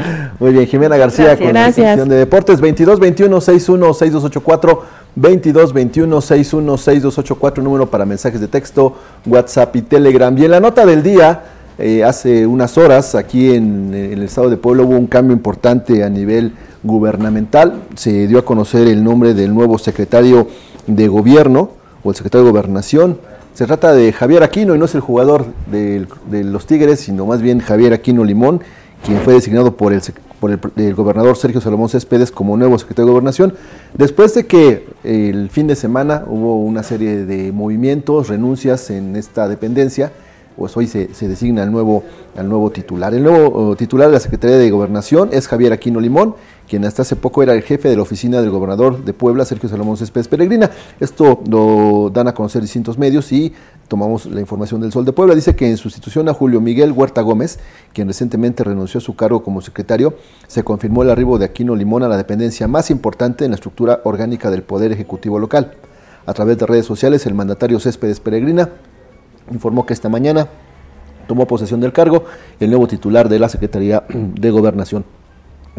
[0.38, 4.82] Muy bien, Jimena García con la sección de deportes 22 21 61 6284
[5.16, 8.94] 22 21 61 6284 número para mensajes de texto,
[9.26, 10.36] WhatsApp y Telegram.
[10.38, 11.42] Y en la nota del día,
[11.78, 16.04] eh, hace unas horas aquí en, en, el estado de Puebla hubo un cambio importante
[16.04, 16.52] a nivel
[16.84, 17.82] gubernamental.
[17.96, 20.46] Se dio a conocer el nombre del nuevo secretario
[20.86, 21.70] de gobierno
[22.04, 23.18] o el secretario de gobernación.
[23.56, 26.06] Se trata de Javier Aquino y no es el jugador de,
[26.44, 28.60] los Tigres, sino más bien Javier Aquino Limón,
[29.02, 33.54] quien fue designado por el, gobernador Sergio Salomón Céspedes como nuevo secretario de Gobernación,
[33.94, 39.48] después de que el fin de semana hubo una serie de movimientos, renuncias en esta
[39.48, 40.12] dependencia,
[40.58, 41.70] pues hoy se, designa al
[42.36, 43.14] al nuevo titular.
[43.14, 46.34] El nuevo titular de la Secretaría de Gobernación es Javier Aquino Limón,
[46.68, 49.68] quien hasta hace poco era el jefe de la oficina del gobernador de Puebla, Sergio
[49.68, 50.70] Salomón Céspedes Peregrina.
[51.00, 53.52] Esto lo dan a conocer distintos medios y
[53.88, 55.34] tomamos la información del Sol de Puebla.
[55.34, 57.58] Dice que en sustitución a Julio Miguel Huerta Gómez,
[57.92, 60.14] quien recientemente renunció a su cargo como secretario,
[60.48, 64.00] se confirmó el arribo de Aquino Limón a la dependencia más importante en la estructura
[64.04, 65.74] orgánica del Poder Ejecutivo local.
[66.26, 68.70] A través de redes sociales, el mandatario Céspedes Peregrina
[69.52, 70.48] informó que esta mañana
[71.28, 72.24] tomó posesión del cargo
[72.58, 75.04] el nuevo titular de la Secretaría de Gobernación.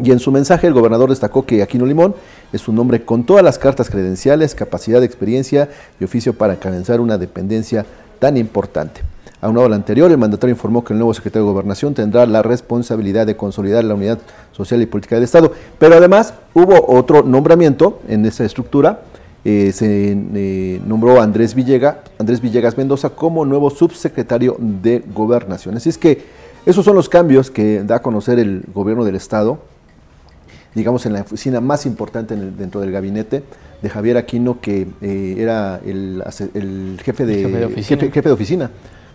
[0.02, 2.14] Y en su mensaje el gobernador destacó que Aquino Limón
[2.52, 7.18] es un hombre con todas las cartas credenciales, capacidad, experiencia y oficio para encabezar una
[7.18, 7.84] dependencia
[8.20, 9.00] tan importante.
[9.40, 13.26] Aunado al anterior, el mandatario informó que el nuevo secretario de Gobernación tendrá la responsabilidad
[13.26, 14.18] de consolidar la unidad
[14.52, 15.52] social y política del Estado.
[15.78, 19.00] Pero además hubo otro nombramiento en esa estructura.
[19.44, 25.76] Eh, se eh, nombró a Andrés, Villega, Andrés Villegas Mendoza como nuevo subsecretario de Gobernación.
[25.76, 26.24] Así es que
[26.66, 29.58] esos son los cambios que da a conocer el gobierno del Estado
[30.74, 33.42] digamos, en la oficina más importante dentro del gabinete
[33.82, 36.22] de Javier Aquino, que eh, era el,
[37.02, 37.42] jefe, de,
[37.82, 38.70] jefe, de oficina.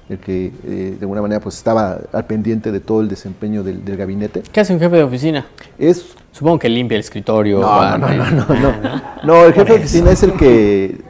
[0.09, 3.81] el que eh, de alguna manera pues estaba al pendiente de todo el desempeño del,
[3.97, 4.43] gabinete.
[4.51, 5.45] ¿Qué hace un jefe de oficina?
[5.77, 7.59] Es supongo que limpia el escritorio.
[7.61, 11.01] No, no, no, no, no, el jefe de oficina es el que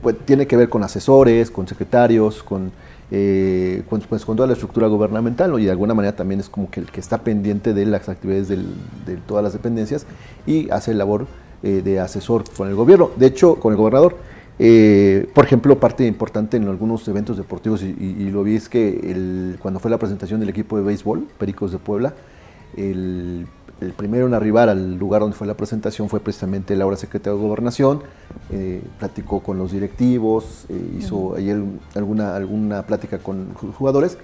[0.00, 2.72] pues, tiene que ver con asesores, con secretarios, con
[3.14, 6.80] eh, pues, con toda la estructura gubernamental y de alguna manera también es como que
[6.80, 10.06] el que está pendiente de las actividades de todas las dependencias
[10.46, 11.26] y hace labor
[11.62, 14.16] eh, de asesor con el gobierno, de hecho con el gobernador.
[14.58, 19.78] Eh, por ejemplo, parte importante en algunos eventos deportivos, y, lo vi es que cuando
[19.78, 22.14] fue la presentación del equipo de béisbol, Pericos de Puebla,
[22.76, 23.46] el
[23.82, 27.44] el primero en arribar al lugar donde fue la presentación fue precisamente Laura secretario de
[27.44, 28.02] Gobernación,
[28.50, 31.62] eh, platicó con los directivos, eh, hizo ayer
[31.94, 34.18] alguna, alguna plática con jugadores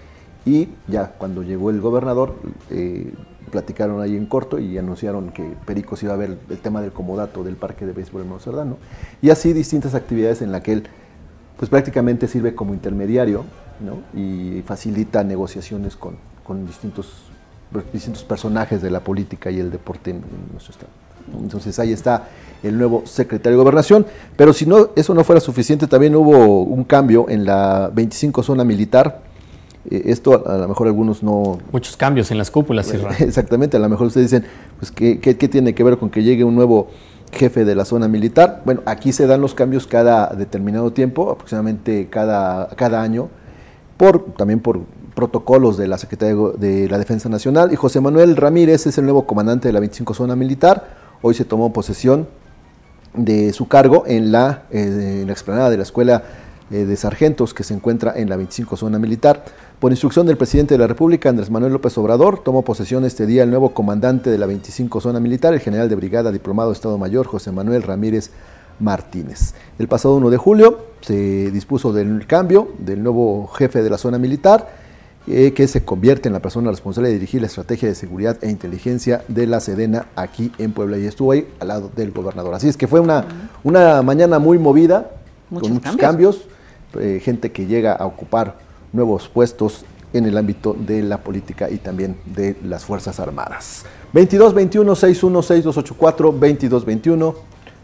[0.47, 2.37] y ya cuando llegó el gobernador
[2.71, 3.13] eh,
[3.51, 7.43] platicaron ahí en corto y anunciaron que Pericos iba a ver el tema del comodato
[7.43, 8.77] del parque de béisbol en Monserrano
[9.21, 10.85] y así distintas actividades en las que él
[11.57, 13.45] pues prácticamente sirve como intermediario
[14.15, 17.28] y facilita negociaciones con, con distintos
[17.93, 20.91] distintos personajes de la política y el deporte en, nuestro estado.
[21.41, 22.29] Entonces ahí está
[22.63, 24.07] el nuevo secretario de Gobernación.
[24.37, 28.65] Pero si no, eso no fuera suficiente, también hubo un cambio en la 25 zona
[28.65, 29.21] militar.
[29.91, 31.59] Eh, esto a, lo mejor algunos no...
[31.73, 32.93] Muchos cambios en las cúpulas.
[33.21, 36.45] exactamente, a lo mejor ustedes dicen, pues ¿qué, ¿qué, tiene que ver con que llegue
[36.45, 36.89] un nuevo
[37.33, 38.63] jefe de la zona militar?
[38.65, 43.29] Bueno, aquí se dan los cambios cada determinado tiempo, aproximadamente cada, cada año,
[43.97, 44.81] por, también por
[45.19, 47.73] protocolos de la Secretaría de la Defensa Nacional.
[47.73, 50.91] Y José Manuel Ramírez es el nuevo comandante de la 25 Zona Militar.
[51.23, 52.29] Hoy se tomó posesión
[53.15, 56.23] de su cargo en la, eh, explanada de la Escuela
[56.71, 59.45] eh, de Sargentos que se encuentra en la 25 Zona Militar.
[59.81, 63.43] Por instrucción del presidente de la República, Andrés Manuel López Obrador, tomó posesión este día
[63.43, 67.27] el nuevo comandante de la 25 Zona Militar, el general de brigada diplomado Estado Mayor
[67.27, 68.31] José Manuel Ramírez
[68.79, 69.55] Martínez.
[69.81, 74.19] El pasado 1 de julio se dispuso del cambio del nuevo jefe de la zona
[74.19, 74.87] militar
[75.31, 78.49] eh, que se convierte en la persona responsable de dirigir la estrategia de seguridad e
[78.49, 82.55] inteligencia de la Sedena aquí en Puebla y estuvo ahí al lado del gobernador.
[82.55, 83.27] Así es que fue una,
[83.63, 85.11] una mañana muy movida,
[85.53, 86.47] con muchos cambios,
[86.99, 88.57] eh, gente que llega a ocupar
[88.93, 93.85] nuevos puestos en el ámbito de la política y también de las Fuerzas Armadas.
[94.15, 97.35] 2221 616284 2221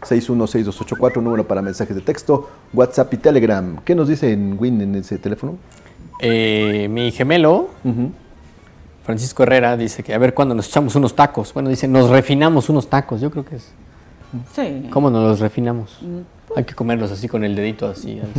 [0.03, 3.77] 616284 número para mensajes de texto, WhatsApp y Telegram.
[3.85, 5.57] ¿Qué nos dice en Win en ese teléfono?
[6.19, 7.69] Eh, mi gemelo,
[9.03, 11.53] Francisco Herrera, dice que a ver cuándo nos echamos unos tacos.
[11.53, 13.21] Bueno, dice, nos refinamos unos tacos.
[13.21, 13.71] Yo creo que es.
[14.55, 14.87] Sí.
[14.89, 15.99] ¿Cómo nos los refinamos?
[16.01, 16.57] Mm.
[16.57, 18.19] Hay que comerlos así con el dedito así.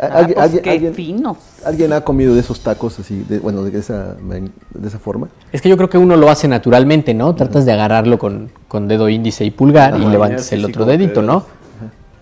[0.00, 1.38] Ah, ¿Alguien, pues qué finos.
[1.64, 5.28] ¿Alguien ha comido de esos tacos así, de, bueno, de esa, de esa forma?
[5.50, 7.34] Es que yo creo que uno lo hace naturalmente, ¿no?
[7.34, 11.46] Tratas de agarrarlo con, con dedo índice y pulgar y levantas el otro dedito, ¿no?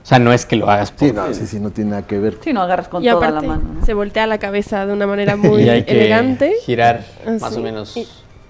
[0.06, 1.08] O sea, no es que lo hagas por...
[1.08, 2.38] Sí, no, sí, sí, no tiene nada que ver.
[2.40, 3.84] Sí, no agarras con toda la mano.
[3.84, 6.54] Se voltea la cabeza de una manera muy y hay que elegante.
[6.62, 7.04] girar
[7.40, 7.92] más o menos...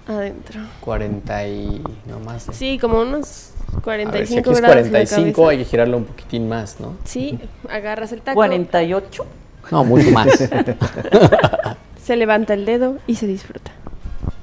[0.05, 0.59] adentro.
[0.81, 1.81] 40 y...
[2.05, 2.45] no más.
[2.51, 6.79] Sí, como unos 45 ver, si aquí es 45 hay que girarlo un poquitín más,
[6.79, 6.93] ¿no?
[7.05, 7.39] Sí,
[7.71, 8.35] agarras el taco.
[8.35, 9.25] 48.
[9.71, 10.27] No, mucho más.
[12.03, 13.71] se levanta el dedo y se disfruta.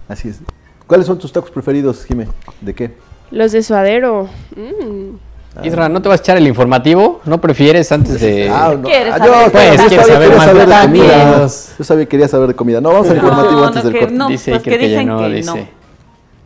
[0.09, 0.41] Así es.
[0.89, 2.27] ¿Cuáles son tus tacos preferidos, Jimé?
[2.61, 2.91] ¿De qué?
[3.31, 4.29] Los de suadero.
[4.57, 5.24] Mm.
[5.63, 7.21] Isra, ¿no te vas a echar el informativo?
[7.25, 8.51] ¿No prefieres antes de...?
[8.51, 8.83] Ah, no.
[8.83, 9.33] ¿Quieres ah, saber?
[9.33, 11.47] Yo, pues, ¿quieres saber, más saber de comida?
[11.79, 12.81] Yo sabía que quería saber de comida.
[12.81, 14.15] No, vamos al informativo no, antes del corte.
[14.15, 15.51] No, dice pues que, que, ya no, que dice.
[15.51, 15.69] No.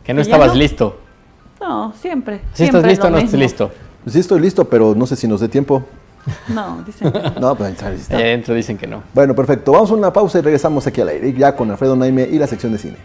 [0.03, 0.99] Que no estabas listo.
[1.59, 2.41] No, siempre.
[2.53, 3.71] ¿Sí estás listo o no estás listo?
[4.03, 5.83] Pues sí estoy listo, pero no sé si nos dé tiempo.
[6.47, 7.31] No, dicen que no.
[7.39, 8.15] No, pues ahí está.
[8.15, 9.03] Allá adentro dicen que no.
[9.13, 9.71] Bueno, perfecto.
[9.71, 12.47] Vamos a una pausa y regresamos aquí al aire, ya con Alfredo Naime y la
[12.47, 12.97] sección de cine.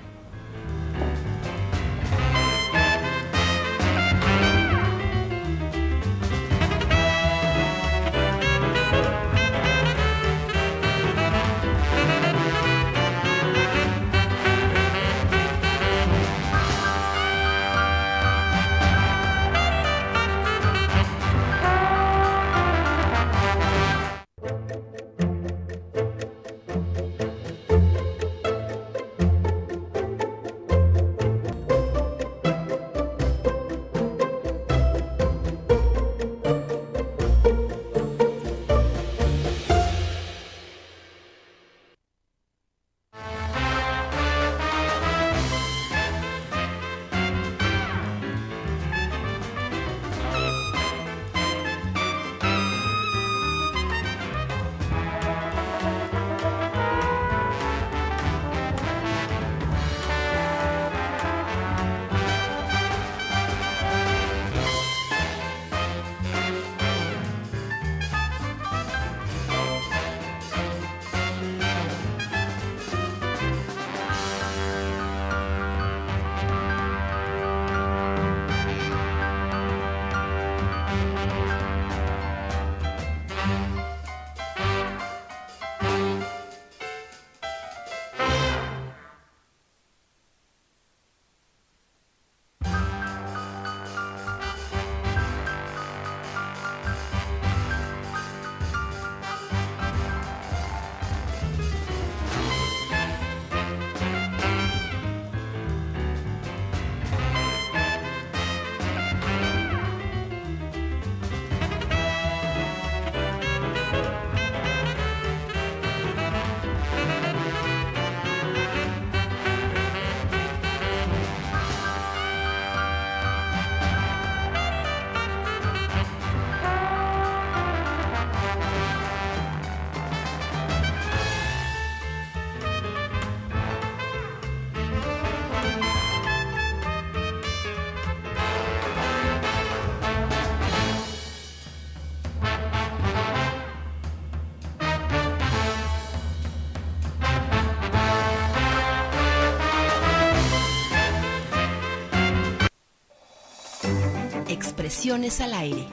[155.14, 155.87] Al aire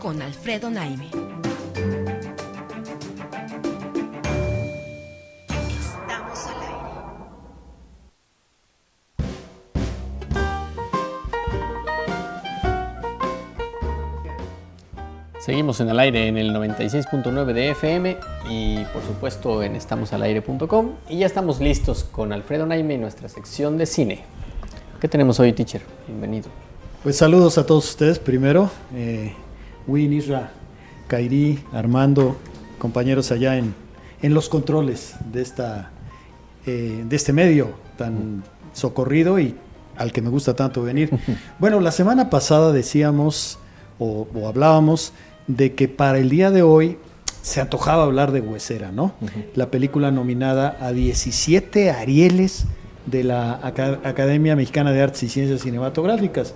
[0.00, 1.06] con Alfredo Naime.
[5.78, 6.90] Estamos al aire.
[15.38, 18.16] Seguimos en el aire en el 96.9 de FM
[18.50, 23.78] y por supuesto en estamosalaire.com y ya estamos listos con Alfredo Naime y nuestra sección
[23.78, 24.24] de cine.
[25.00, 25.82] ¿Qué tenemos hoy, teacher?
[26.08, 26.61] Bienvenido.
[27.02, 28.70] Pues saludos a todos ustedes primero.
[28.94, 29.32] Eh,
[29.88, 30.52] Win, Isra,
[31.08, 32.36] Kairi, Armando,
[32.78, 33.74] compañeros allá en,
[34.22, 35.90] en los controles de, esta,
[36.64, 39.56] eh, de este medio tan socorrido y
[39.96, 41.10] al que me gusta tanto venir.
[41.58, 43.58] Bueno, la semana pasada decíamos
[43.98, 45.12] o, hablábamos
[45.48, 46.98] de que para el día de hoy
[47.42, 49.12] se antojaba hablar de Huesera, ¿no?
[49.56, 52.66] La película nominada a 17 Arieles
[53.06, 56.54] de la Academia Mexicana de Artes y Ciencias Cinematográficas.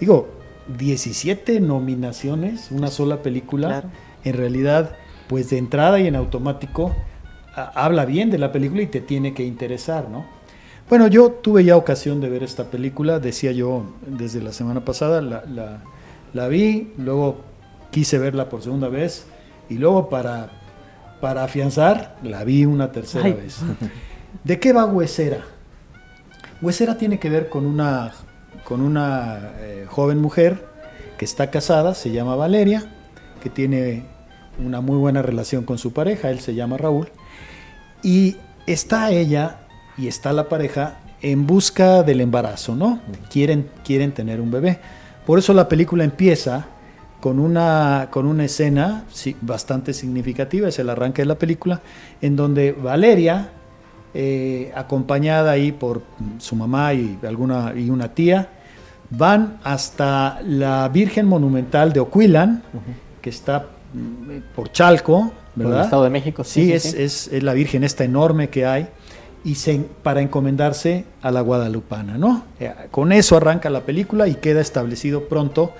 [0.00, 0.28] Digo,
[0.76, 3.84] 17 nominaciones, una sola película,
[4.24, 4.96] en realidad,
[5.28, 6.94] pues de entrada y en automático,
[7.54, 10.26] habla bien de la película y te tiene que interesar, ¿no?
[10.88, 15.20] Bueno, yo tuve ya ocasión de ver esta película, decía yo desde la semana pasada,
[15.20, 15.82] la,
[16.32, 17.42] la, vi, luego
[17.90, 19.26] quise verla por segunda vez
[19.68, 20.50] y luego para,
[21.20, 23.58] para afianzar la vi una tercera vez.
[24.44, 25.44] ¿De qué va Huesera?
[26.60, 28.12] Huesera tiene que ver con una,
[28.64, 30.66] con una eh, joven mujer
[31.16, 32.84] que está casada, se llama Valeria,
[33.40, 34.04] que tiene
[34.64, 37.08] una muy buena relación con su pareja, él se llama Raúl,
[38.02, 39.60] y está ella
[39.96, 43.00] y está la pareja en busca del embarazo, ¿no?
[43.30, 44.78] Quieren, quieren tener un bebé.
[45.26, 46.66] Por eso la película empieza
[47.20, 49.04] con una, con una escena
[49.40, 51.80] bastante significativa, es el arranque de la película,
[52.20, 53.50] en donde Valeria,
[54.14, 56.02] eh, acompañada ahí por
[56.38, 58.48] su mamá y, alguna, y una tía,
[59.10, 62.62] van hasta la Virgen Monumental de Oquilan,
[63.20, 65.70] que está mm, por Chalco, ¿verdad?
[65.70, 66.72] Por el Estado de México, sí.
[66.72, 68.88] es, Es, la Virgen esta enorme que hay,
[69.44, 72.44] y se, para encomendarse a la Guadalupana, ¿no?
[72.60, 75.72] Eh, con eso arranca la película y queda establecido pronto,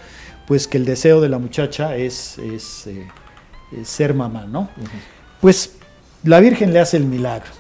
[0.47, 3.07] pues que el deseo de la muchacha es, es, eh,
[3.85, 4.69] ser mamá, ¿no?
[5.41, 5.77] Pues
[6.25, 7.51] la Virgen le hace el milagro.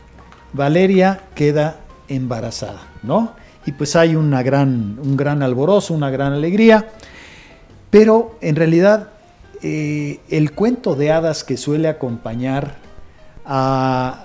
[0.52, 3.32] Valeria queda embarazada, ¿no?
[3.68, 6.88] y pues hay una gran, un gran alborozo, una gran alegría,
[7.90, 9.10] pero en realidad
[9.62, 12.76] eh, el cuento de hadas que suele acompañar
[13.44, 14.24] a,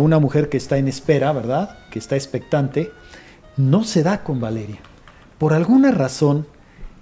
[0.00, 1.78] una mujer que está en espera, ¿verdad?
[1.92, 2.90] Que está expectante,
[3.56, 4.80] no se da con Valeria.
[5.38, 6.46] Por alguna razón,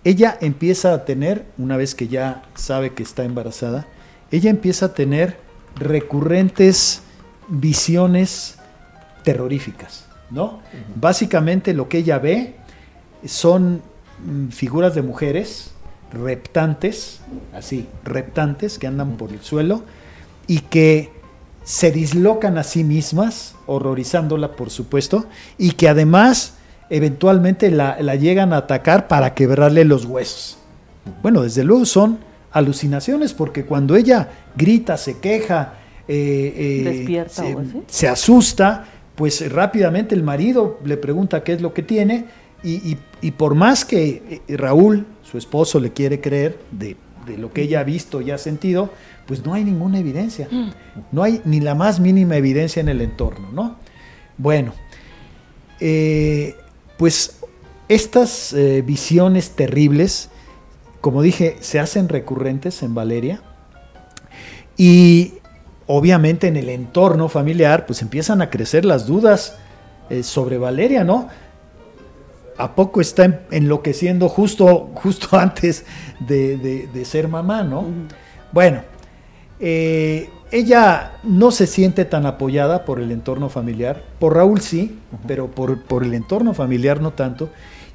[0.05, 3.87] ella empieza a tener, una vez que ya sabe que está embarazada,
[4.31, 5.38] ella empieza a tener
[5.75, 7.03] recurrentes
[7.49, 8.59] visiones
[9.23, 10.07] terroríficas.
[10.31, 10.61] ¿no?
[10.95, 12.57] Básicamente lo que ella ve
[13.25, 13.83] son
[14.25, 15.73] mm, figuras de mujeres
[16.13, 17.21] reptantes,
[17.53, 19.83] así, reptantes que andan por el suelo
[20.47, 21.13] y que
[21.65, 25.27] se dislocan a sí mismas, horrorizándola por supuesto,
[25.59, 26.55] y que además
[26.91, 30.59] eventualmente la, llegan a atacar para quebrarle los huesos.
[31.23, 32.19] Bueno, desde luego son
[32.53, 35.75] alucinaciones porque cuando ella grita, se queja,
[36.09, 37.27] eh, eh,
[37.87, 42.27] se asusta, pues rápidamente el marido le pregunta qué es lo que tiene
[42.62, 46.97] y, por más que eh, Raúl, su esposo, le quiere creer de,
[47.37, 48.90] lo que ella ha visto y ha sentido,
[49.27, 50.49] pues no hay ninguna evidencia.
[50.51, 50.71] Mm.
[51.12, 53.77] No hay ni la más mínima evidencia en el entorno, ¿no?
[54.38, 54.73] Bueno,
[55.81, 56.57] eh,
[56.99, 57.38] pues
[57.88, 60.31] estas eh, visiones terribles,
[61.01, 63.42] como dije, se hacen recurrentes en Valeria
[64.77, 65.35] y
[65.87, 69.57] obviamente en el entorno familiar, pues empiezan a crecer las dudas
[70.11, 71.29] eh, sobre Valeria, ¿no?
[72.59, 75.85] ¿A poco está enloqueciendo justo, justo antes
[76.20, 77.85] de, ser mamá, ¿no?
[78.53, 78.83] Bueno,
[79.61, 85.51] eh, ella no se siente tan apoyada por el entorno familiar, por Raúl sí, pero
[85.51, 87.51] por, por el entorno familiar no tanto,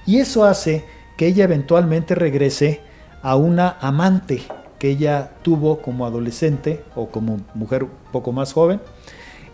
[0.05, 0.85] y eso hace
[1.17, 2.81] que ella eventualmente regrese
[3.21, 4.41] a una amante
[4.81, 8.81] que ella tuvo como adolescente o como mujer un poco más joven,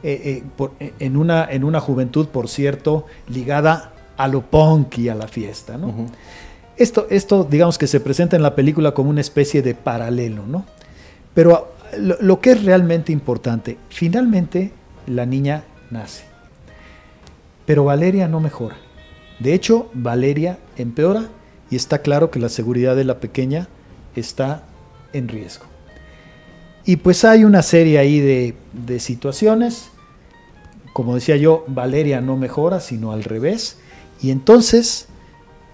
[0.02, 5.10] eh, eh, eh, en, una, en una juventud, por cierto, ligada a lo punk y
[5.10, 5.78] a la fiesta.
[6.78, 10.64] esto, esto, digamos que se presenta en la película como una especie de paralelo, ¿no?
[11.34, 14.72] Pero lo, lo que es realmente importante, finalmente
[15.08, 16.24] la niña nace.
[17.66, 18.78] Pero Valeria no mejora.
[19.40, 21.26] De hecho, Valeria empeora
[21.70, 23.68] y está claro que la seguridad de la pequeña
[24.16, 24.64] está
[25.14, 25.66] en riesgo.
[26.86, 29.90] Y pues hay una serie ahí de, situaciones.
[30.94, 33.78] Como decía yo, Valeria no mejora, sino al revés.
[34.22, 35.08] Y entonces,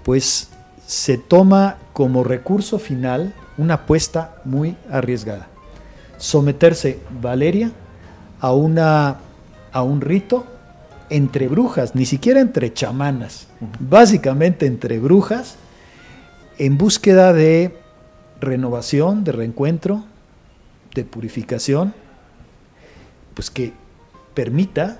[0.03, 0.49] pues
[0.87, 5.47] se toma como recurso final una apuesta muy arriesgada.
[6.17, 7.71] Someterse Valeria
[8.39, 9.17] a, una,
[9.71, 10.45] a un rito
[11.11, 13.45] entre brujas, ni siquiera entre chamanas,
[13.79, 15.57] básicamente entre brujas,
[16.57, 17.82] en búsqueda de
[18.43, 20.03] renovación, de reencuentro,
[20.93, 21.93] de purificación,
[23.33, 23.73] pues que
[24.33, 24.99] permita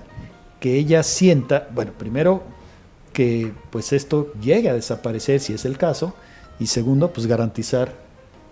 [0.60, 2.42] que ella sienta, bueno, primero
[3.12, 6.14] que pues esto llegue a desaparecer si es el caso,
[6.58, 7.92] y segundo, pues garantizar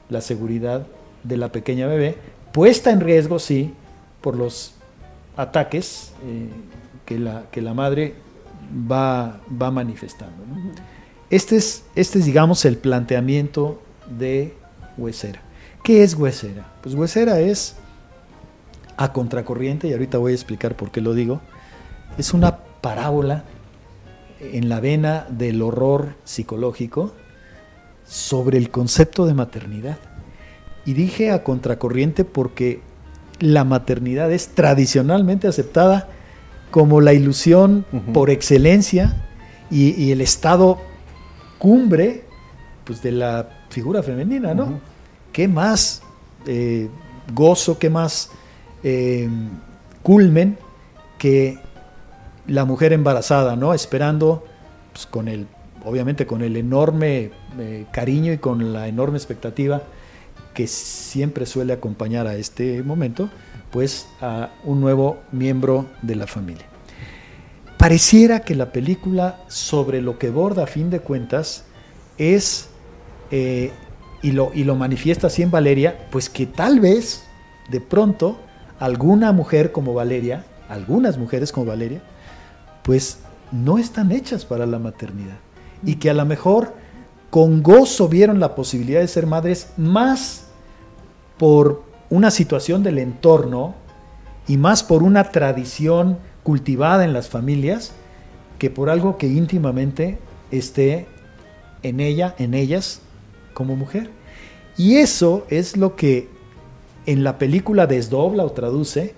[0.08, 0.86] la seguridad
[1.22, 2.16] de la pequeña bebé,
[2.52, 3.72] puesta en riesgo, sí,
[4.20, 4.74] por los
[5.36, 6.48] ataques eh,
[7.06, 8.14] que, la, que la madre
[8.90, 10.44] va, va manifestando.
[11.30, 13.80] Este, es, este es, digamos, el planteamiento
[14.18, 14.54] de
[14.96, 15.40] huesera.
[15.82, 16.66] ¿Qué es huesera?
[16.82, 17.76] Pues huesera es
[18.96, 21.40] a contracorriente, y ahorita voy a explicar por qué lo digo,
[22.18, 23.44] es una parábola
[24.40, 27.14] en la vena del horror psicológico
[28.04, 29.98] sobre el concepto de maternidad.
[30.84, 32.80] Y dije a contracorriente porque
[33.38, 36.08] la maternidad es tradicionalmente aceptada
[36.70, 39.28] como la ilusión por excelencia
[39.70, 40.78] y, el estado
[41.58, 42.24] cumbre
[42.84, 44.80] pues, de la figura femenina, ¿no?
[45.32, 46.02] ¿Qué más
[46.46, 46.88] eh,
[47.34, 48.30] gozo, qué más
[48.84, 49.28] eh,
[50.02, 50.58] culmen
[51.18, 51.58] que
[52.46, 53.72] la mujer embarazada, ¿no?
[53.72, 54.44] Esperando,
[54.92, 55.46] pues, con el,
[55.84, 59.82] obviamente con el enorme eh, cariño y con la enorme expectativa
[60.52, 63.30] que siempre suele acompañar a este momento,
[63.70, 66.66] pues a un nuevo miembro de la familia.
[67.78, 71.64] Pareciera que la película sobre lo que borda a fin de cuentas
[72.18, 72.68] es,
[73.32, 73.72] eh,
[74.22, 77.24] y, lo, y lo manifiesta así en Valeria, pues que tal vez
[77.70, 78.38] de pronto
[78.78, 82.02] alguna mujer como Valeria, algunas mujeres como Valeria,
[82.84, 83.18] pues
[83.50, 85.38] no están hechas para la maternidad.
[85.84, 86.74] Y que a lo mejor
[87.30, 90.44] con gozo vieron la posibilidad de ser madres más
[91.38, 93.74] por una situación del entorno
[94.46, 97.92] y más por una tradición cultivada en las familias
[98.58, 100.18] que por algo que íntimamente
[100.50, 101.06] esté
[101.82, 103.00] en ella, en ellas,
[103.54, 104.10] como mujer.
[104.76, 106.28] Y eso es lo que
[107.06, 109.14] en la película desdobla o traduce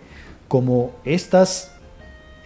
[0.48, 1.72] como estas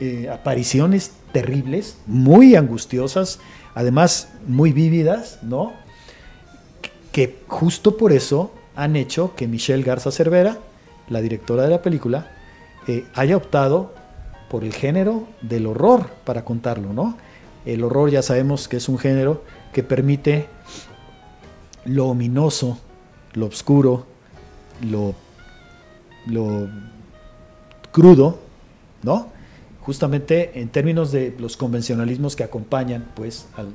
[0.00, 3.40] eh, apariciones terribles, muy angustiosas,
[3.74, 5.72] además muy vívidas, ¿no?
[7.12, 10.58] Que justo por eso han hecho que Michelle Garza Cervera,
[11.08, 12.30] la directora de la película,
[12.86, 13.92] eh, haya optado
[14.48, 17.16] por el género del horror para contarlo, ¿no?
[17.66, 20.46] El horror ya sabemos que es un género que permite
[21.88, 22.78] lo ominoso,
[23.34, 24.06] lo oscuro,
[24.80, 25.14] lo,
[26.26, 26.68] lo
[27.90, 28.38] crudo,
[29.02, 29.38] ¿no?
[29.88, 33.74] justamente en términos de los convencionalismos que acompañan, pues, al,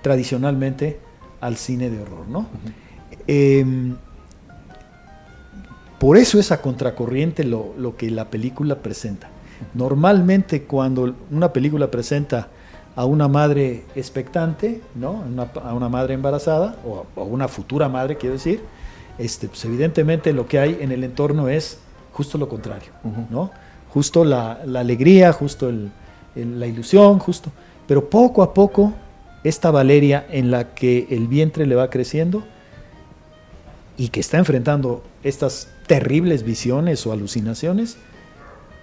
[0.00, 1.00] tradicionalmente
[1.42, 2.46] al cine de horror, ¿no?
[3.26, 3.94] Em,
[5.98, 9.28] por eso es a contracorriente lo, que la película presenta.
[9.74, 12.48] Normalmente cuando una película presenta
[12.98, 15.22] a una madre expectante, ¿no?
[15.62, 18.60] a una madre embarazada, o a, una futura madre, quiero decir,
[19.18, 21.78] este, pues evidentemente lo que hay en el entorno es
[22.12, 22.90] justo lo contrario,
[23.30, 23.52] ¿no?
[23.90, 25.72] justo la, alegría, justo
[26.34, 27.52] la ilusión, justo.
[27.86, 28.92] Pero poco a poco,
[29.44, 32.42] esta Valeria en la que el vientre le va creciendo
[33.96, 37.96] y que está enfrentando estas terribles visiones o alucinaciones,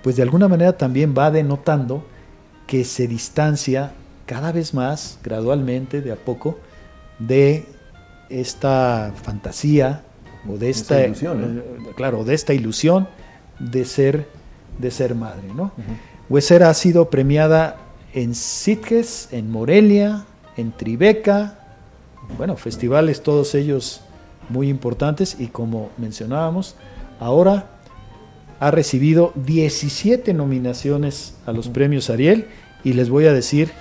[0.03, 2.05] pues de alguna manera también va denotando
[2.65, 3.91] que se distancia
[4.25, 6.57] cada vez más, gradualmente, de a poco,
[7.19, 7.65] de
[8.29, 10.03] esta fantasía
[10.49, 13.07] o de esta, ilusión, eh, claro, de esta ilusión
[13.59, 14.27] de ser
[14.79, 15.47] de ser madre.
[15.55, 15.71] ¿no?
[16.29, 17.77] Huesera ha sido premiada
[18.13, 20.25] en Sitges, en Morelia,
[20.57, 21.59] en Tribeca,
[22.37, 24.01] bueno, festivales todos ellos
[24.49, 26.75] muy importantes y como mencionábamos,
[27.19, 27.69] ahora
[28.59, 32.47] ha recibido 17 nominaciones a los premios Ariel
[32.83, 33.71] y les voy a decir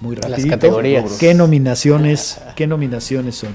[0.00, 0.80] muy rápido
[1.18, 3.54] qué nominaciones, qué nominaciones son.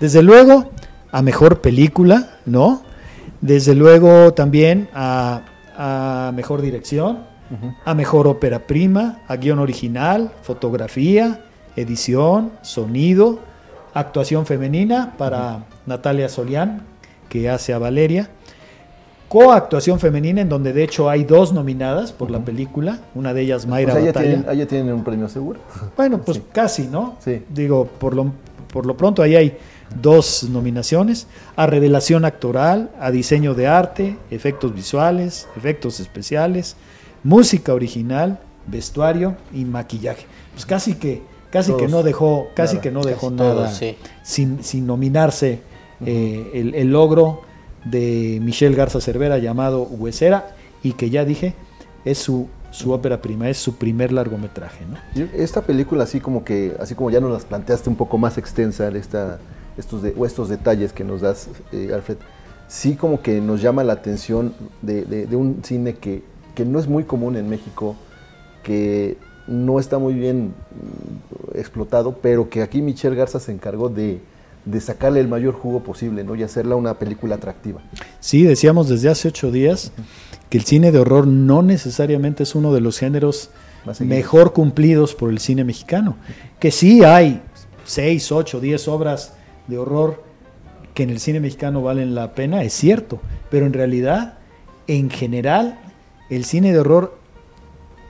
[0.00, 0.70] Desde luego
[1.12, 2.82] a mejor película, ¿no?
[3.40, 5.42] Desde luego también a
[5.76, 7.24] a mejor dirección,
[7.84, 11.44] a mejor ópera prima, a guion original, fotografía,
[11.76, 13.40] edición, sonido,
[13.94, 16.82] actuación femenina para Natalia Solián,
[17.28, 18.30] que hace a Valeria,
[19.28, 23.66] coactuación femenina, en donde de hecho hay dos nominadas por la película, una de ellas
[23.66, 24.66] Mayra pues Batalla.
[24.66, 25.60] tienen, un premio seguro.
[25.96, 27.16] Bueno, pues casi, ¿no?
[27.20, 27.42] Sí.
[27.48, 28.32] Digo, por lo,
[28.72, 29.58] por lo pronto ahí hay
[30.00, 36.76] dos nominaciones, a revelación actoral, a diseño de arte, efectos visuales, efectos especiales,
[37.22, 40.26] música original, vestuario y maquillaje.
[40.52, 43.72] Pues casi que casi que no dejó casi que no dejó nada
[44.22, 45.60] sin, sin, nominarse
[46.04, 47.42] eh, el, logro
[47.90, 51.54] de Michelle Garza Cervera llamado Huesera y que ya dije
[52.04, 54.84] es su su ópera prima, es su primer largometraje.
[55.34, 58.88] Esta película, así como que, así como ya nos las planteaste un poco más extensa,
[58.88, 59.38] esta,
[59.78, 62.18] estos, de, estos detalles que nos das, eh, Alfred,
[62.68, 66.22] sí como que nos llama la atención de, un cine que,
[66.66, 67.96] no es muy común en México,
[68.62, 69.16] que
[69.46, 74.20] no está muy bien mm, explotado, pero que aquí Michelle Garza se encargó de,
[74.80, 76.34] sacarle el mayor jugo posible ¿no?
[76.34, 77.80] y hacerla una película atractiva.
[78.20, 79.92] Sí, decíamos desde hace ocho días
[80.50, 83.50] que el cine de horror no necesariamente es uno de los géneros
[84.00, 86.16] mejor cumplidos por el cine mexicano,
[86.58, 87.40] que sí hay
[87.84, 89.34] seis, ocho, diez obras
[89.68, 90.24] de horror
[90.94, 94.38] que en el cine mexicano valen la pena, es cierto, pero en realidad,
[94.86, 95.78] en general,
[96.30, 97.18] el cine de horror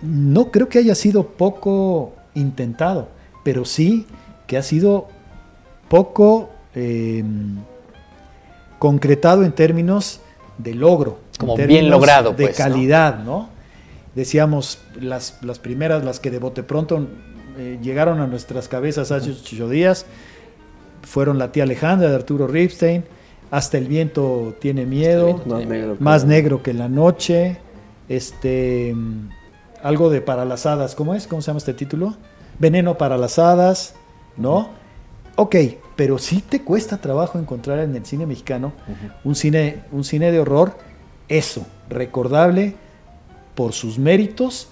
[0.02, 3.08] no creo que haya sido poco intentado,
[3.44, 4.06] pero sí
[4.46, 5.08] que ha sido
[5.88, 7.56] poco em,
[8.78, 10.20] concretado en términos
[10.58, 11.18] de logro.
[11.38, 13.48] Como bien logrado, De pues, calidad, ¿no?
[14.14, 17.06] Decíamos, las, las primeras, las que de bote pronto
[17.58, 20.06] eh, llegaron a nuestras cabezas hace ocho días,
[21.02, 23.04] fueron La tía Alejandra de Arturo Ripstein,
[23.50, 25.42] Hasta el viento tiene miedo,
[26.00, 27.58] más, negro, que la noche,
[28.08, 28.94] este,
[29.82, 31.26] algo de para las hadas, ¿cómo es?
[31.26, 32.16] ¿Cómo se llama este título?
[32.58, 33.94] Veneno para las hadas,
[34.36, 34.70] ¿no?
[35.36, 35.56] Ok,
[35.94, 38.72] pero sí te cuesta trabajo encontrar en el cine mexicano
[39.24, 40.76] un, cine, un cine de horror,
[41.28, 42.74] eso, recordable
[43.54, 44.68] por sus méritos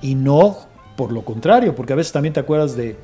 [0.00, 0.56] y no
[0.96, 2.96] por lo contrario, porque a veces también te acuerdas de,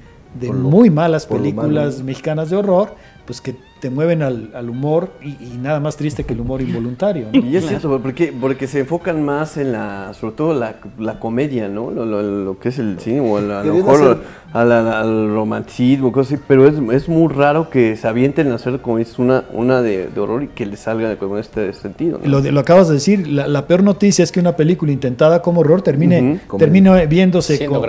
[0.53, 2.95] muy malas películas mexicanas de horror,
[3.25, 7.27] pues que te mueven al, humor y, nada más triste que el humor involuntario.
[7.35, 11.69] Y es cierto, porque, porque se enfocan más en la, sobre todo la, la comedia,
[11.69, 11.91] ¿no?
[11.91, 14.23] Lo, que es el cine, o a, lo mejor
[14.55, 18.97] al, romanticismo, cosas así, pero es, es, muy raro que se avienten a hacer, como
[18.97, 22.19] dices, una, una de, horror y que le salga con este sentido.
[22.25, 25.83] Lo, lo acabas de decir, la, peor noticia es que una película intentada como horror
[25.83, 27.83] termine, termine viéndose como,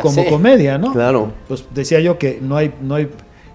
[0.00, 0.92] como, comedia, ¿no?
[0.92, 1.32] Claro.
[1.48, 3.08] Pues decía yo que no hay, no hay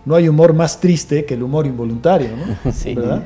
[0.05, 2.71] no hay humor más triste que el humor involuntario, ¿no?
[2.71, 2.95] Sí.
[2.95, 3.23] ¿verdad?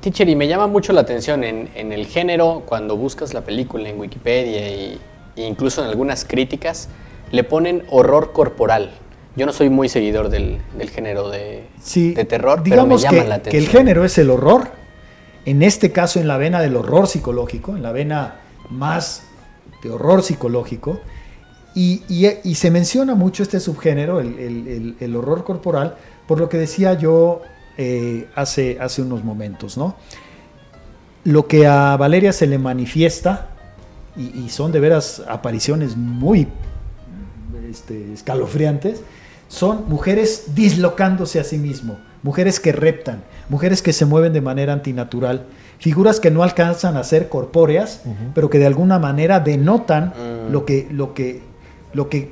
[0.00, 3.98] Teacher, y me llama mucho la atención en, el género, cuando buscas la película en
[4.00, 4.98] Wikipedia e
[5.36, 6.88] incluso en algunas críticas,
[7.30, 8.90] le ponen horror corporal.
[9.36, 10.60] Yo no soy muy seguidor del,
[10.92, 11.62] género de,
[11.94, 13.50] de, terror, digamos pero me llama que, la atención.
[13.52, 14.72] que el género es el horror,
[15.44, 19.22] en este caso en la vena del horror psicológico, en la vena más
[19.82, 21.00] de horror psicológico,
[21.78, 27.42] y, se menciona mucho este subgénero, el, horror corporal, por lo que decía yo
[27.76, 29.78] eh, hace, hace unos momentos.
[29.78, 29.94] ¿no?
[31.24, 33.50] Lo que a Valeria se le manifiesta,
[34.16, 36.48] y, son de veras apariciones muy
[37.70, 39.02] este, escalofriantes,
[39.46, 44.72] son mujeres dislocándose a sí mismo, mujeres que reptan, mujeres que se mueven de manera
[44.72, 45.46] antinatural,
[45.78, 48.02] figuras que no alcanzan a ser corpóreas,
[48.34, 50.52] pero que de alguna manera denotan mm.
[50.52, 51.42] lo, que, lo, que,
[51.92, 52.30] lo que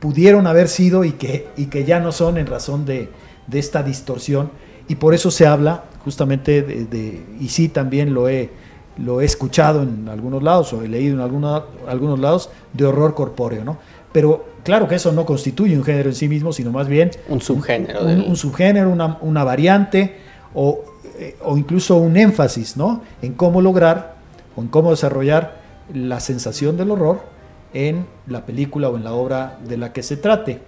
[0.00, 3.08] pudieron haber sido y que, y que ya no son en razón de,
[3.50, 4.50] esta distorsión.
[4.86, 8.50] Y por eso se habla justamente de, y sí también lo he,
[8.98, 13.64] lo he escuchado en algunos lados o he leído en algunos lados, de horror corpóreo,
[13.64, 13.78] ¿no?
[14.12, 17.40] Pero claro que eso no constituye un género en sí mismo, sino más bien un
[17.40, 20.18] subgénero, un, subgénero una, una, variante
[20.54, 20.84] o,
[21.18, 23.02] eh, o incluso un énfasis ¿no?
[23.22, 24.16] en cómo lograr
[24.54, 25.56] o en cómo desarrollar
[25.92, 27.33] la sensación del horror
[27.74, 30.60] en la película o en la obra de la que se trate.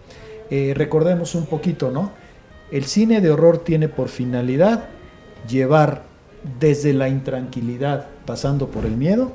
[0.51, 2.11] Eh, recordemos un poquito, ¿no?
[2.71, 4.85] El cine de horror tiene por finalidad
[5.49, 6.03] llevar
[6.61, 9.33] desde la intranquilidad, pasando por el miedo,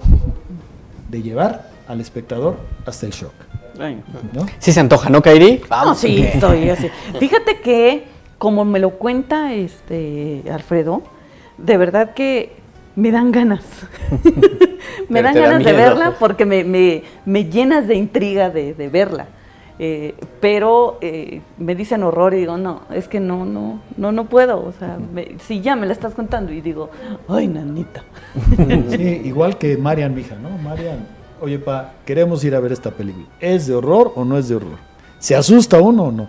[1.10, 3.34] de llevar al espectador hasta el shock.
[4.34, 4.46] ¿No?
[4.60, 5.62] Sí se antoja, ¿no, Kairi?
[5.68, 5.98] Vamos.
[5.98, 6.90] sí, estoy así.
[7.20, 8.06] Fíjate que,
[8.38, 11.02] como me lo cuenta este Alfredo,
[11.58, 12.61] de verdad que
[12.96, 13.64] me dan ganas.
[15.10, 16.64] me dan ganas de verla porque me,
[17.26, 19.28] me, llenas de intriga de, verla.
[19.84, 24.26] Eh, pero eh, me dicen horror y digo, no, es que no, no, no, no
[24.26, 24.64] puedo.
[24.64, 24.98] O sea,
[25.39, 26.89] si ya me la estás contando y digo,
[27.28, 28.04] ay, nanita.
[28.89, 30.50] Sí, igual que Marian, mija, ¿no?
[30.58, 31.08] Marian,
[31.39, 33.26] oye, pa, queremos ir a ver esta película.
[33.39, 34.78] ¿Es de horror o no es de horror?
[35.18, 36.28] ¿Se asusta uno o no?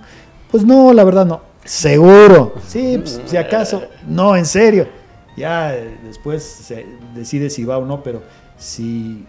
[0.50, 1.40] Pues no, la verdad no.
[1.64, 2.54] Seguro.
[2.66, 3.82] Sí, pues, si acaso.
[4.06, 5.01] No, en serio
[5.36, 8.22] ya eh, después se decide si va o no, pero
[8.56, 9.24] si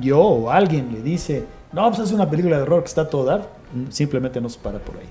[0.00, 3.24] yo o alguien le dice, no, pues es una película de horror que está todo
[3.24, 3.48] dar,
[3.90, 5.08] simplemente no se para por ahí.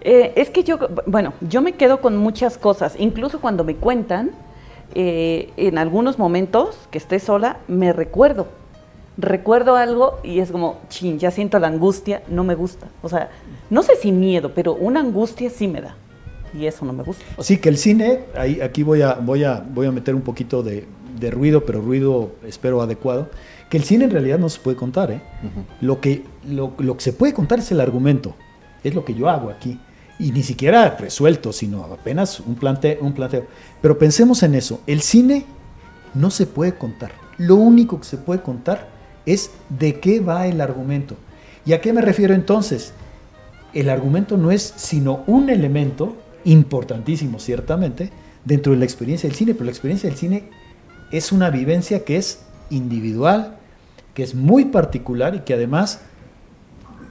[0.00, 4.32] Eh, es que yo, bueno, yo me quedo con muchas cosas, incluso cuando me cuentan,
[4.94, 8.48] eh, en algunos momentos que esté sola, me recuerdo.
[9.16, 12.88] Recuerdo algo y es como, chin, ya siento la angustia, no me gusta.
[13.02, 13.30] O sea,
[13.70, 15.94] no sé si miedo, pero una angustia sí me da
[16.54, 17.24] y eso no me gusta.
[17.40, 20.62] Sí, que el cine, ahí, aquí voy a, voy, a, voy a meter un poquito
[20.62, 20.86] de,
[21.30, 23.30] ruido, pero ruido espero adecuado,
[23.70, 25.10] que el cine en realidad no se puede contar.
[25.10, 25.22] ¿eh?
[25.80, 28.34] lo, que, lo, que se puede contar es el argumento,
[28.82, 29.80] es lo que yo hago aquí.
[30.18, 33.46] Y ni siquiera resuelto, sino apenas un, plante, un planteo.
[33.82, 35.44] Pero pensemos en eso, el cine
[36.12, 37.12] no se puede contar.
[37.36, 38.88] Lo único que se puede contar
[39.26, 41.16] es de qué va el argumento.
[41.66, 42.92] ¿Y a qué me refiero entonces?
[43.72, 46.14] El argumento no es sino un elemento
[46.44, 48.10] importantísimo ciertamente
[48.44, 50.44] dentro de la experiencia del cine, pero la experiencia del cine
[51.10, 52.40] es una vivencia que es
[52.70, 53.56] individual,
[54.14, 56.00] que es muy particular y que además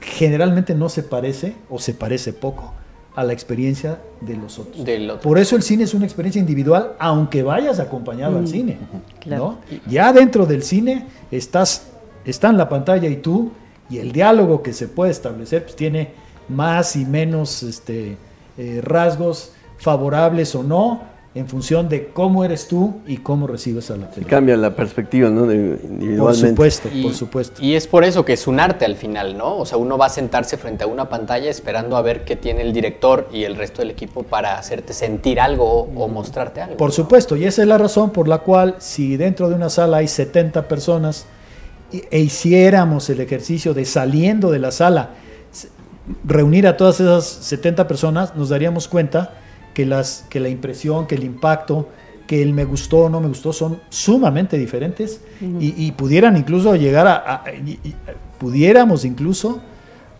[0.00, 2.74] generalmente no se parece o se parece poco
[3.14, 4.84] a la experiencia de los otros.
[5.22, 8.78] Por eso el cine es una experiencia individual, aunque vayas acompañado al mm, cine.
[9.26, 9.58] ¿no?
[9.86, 11.88] Ya dentro del cine estás,
[12.24, 13.52] está en la pantalla y tú,
[13.88, 16.12] y el diálogo que se puede establecer pues, tiene
[16.48, 18.16] más y menos este,
[18.58, 23.96] eh, rasgos favorables o no en función de cómo eres tú y cómo recibes a
[23.96, 24.28] la película.
[24.28, 25.52] Cambia la perspectiva, ¿no?
[25.52, 26.18] individualmente.
[26.18, 27.62] Por supuesto, por supuesto.
[27.64, 29.56] Y es por eso que es un arte al final, ¿no?
[29.56, 32.62] O sea, uno va a sentarse frente a una pantalla esperando a ver qué tiene
[32.62, 36.76] el director y el resto del equipo para hacerte sentir algo o, mostrarte algo.
[36.76, 39.98] Por supuesto, y esa es la razón por la cual si dentro de una sala
[39.98, 41.26] hay 70 personas
[41.90, 45.10] e hiciéramos el ejercicio de saliendo de la sala,
[46.24, 49.34] reunir a todas esas 70 personas, nos daríamos cuenta
[49.72, 51.88] que, las, que la impresión, que el impacto,
[52.26, 57.06] que el me gustó o no me gustó son sumamente diferentes y, pudieran incluso llegar
[57.06, 57.44] a,
[58.38, 59.60] pudiéramos incluso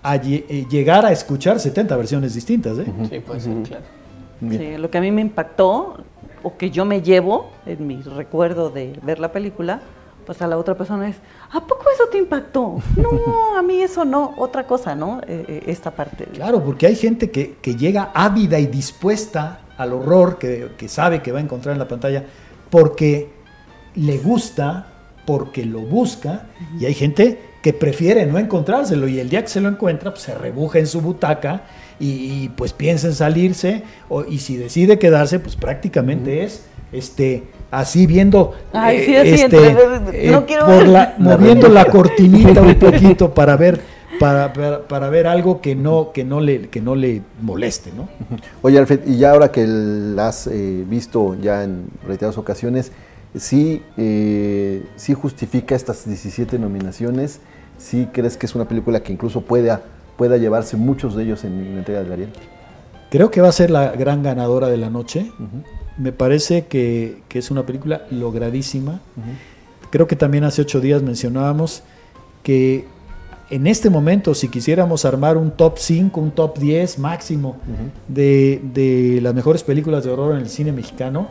[0.02, 2.78] a eh, llegar a escuchar 70 versiones distintas.
[2.78, 2.84] ¿eh?
[3.08, 3.84] Sí, puede ser, claro.
[4.50, 5.96] Sí, lo que a mí me impactó
[6.42, 9.80] o que yo me llevo en mi recuerdo de ver la película,
[10.24, 11.16] pues a la otra persona es,
[11.50, 12.76] ¿a poco eso te impactó?
[12.96, 15.20] No, a mí eso no, otra cosa, ¿no?
[15.26, 16.24] Eh, esta parte.
[16.26, 21.32] Claro, porque hay gente que, que llega ávida y dispuesta al horror que, sabe que
[21.32, 22.24] va a encontrar en la pantalla
[22.70, 23.30] porque
[23.94, 24.86] le gusta,
[25.26, 26.46] porque lo busca,
[26.78, 30.24] y hay gente que prefiere no encontrárselo y el día que se lo encuentra pues,
[30.24, 31.62] se rebuja en su butaca
[31.98, 37.44] y, pues piensa en salirse o, y si decide quedarse pues prácticamente es este
[37.78, 39.76] así viendo este,
[41.18, 43.80] moviendo la cortinita un poquito para ver
[44.18, 44.52] para,
[44.86, 48.08] para, ver algo que no, que no le, que no le moleste, ¿no?
[48.62, 52.92] Oye, Alfred, y ya ahora que la has eh, visto ya en reiteradas ocasiones,
[53.36, 57.40] ¿sí, eh, ¿sí justifica estas 17 nominaciones?
[57.78, 59.82] ¿Sí crees que es una película que incluso pueda,
[60.16, 62.30] pueda llevarse muchos de ellos en la entrega de Ariel?
[63.10, 65.30] Creo que va a ser la gran ganadora de la noche.
[65.98, 69.00] Me parece que, que, es una película logradísima.
[69.90, 71.82] Creo que también hace ocho días mencionábamos
[72.42, 72.86] que
[73.50, 77.56] en este momento, si quisiéramos armar un top 5, un top 10 máximo
[78.08, 81.28] de, las mejores películas de horror en el cine mexicano,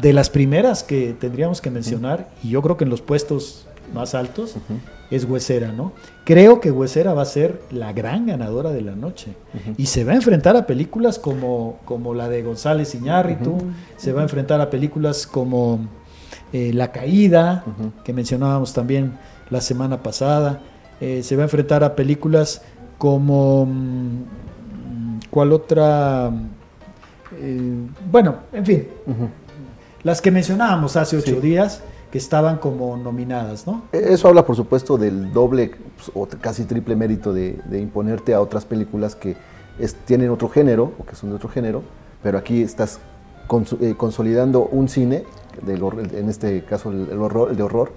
[0.00, 4.14] de las primeras que tendríamos que mencionar, y yo creo que en los puestos más
[4.14, 4.56] altos,
[5.10, 5.92] es Huesera, ¿no?
[6.24, 9.34] Creo que Huesera va a ser la gran ganadora de la noche.
[9.76, 13.58] Y se va a enfrentar a películas como, como la de González Iñárritu,
[13.96, 15.80] se va a enfrentar a películas como
[16.52, 17.64] eh, La Caída,
[18.04, 19.18] que mencionábamos también
[19.50, 20.60] la semana pasada.
[21.00, 22.62] Eh, se va a enfrentar a películas
[22.98, 23.66] como...
[23.66, 24.24] Mm,
[25.30, 26.30] ¿Cuál otra?
[27.38, 28.88] Eh, bueno, en fin.
[30.02, 31.82] Las que mencionábamos hace ocho días
[32.16, 33.82] que estaban como nominadas, ¿no?
[33.92, 38.64] Eso habla, por supuesto, del doble pues, o casi triple mérito de, imponerte a otras
[38.64, 39.36] películas que
[40.06, 41.82] tienen otro género o que son de otro género,
[42.22, 43.00] pero aquí estás
[43.82, 45.24] eh, consolidando un cine,
[45.60, 45.82] del,
[46.14, 47.92] en este caso el, horror, el de horror,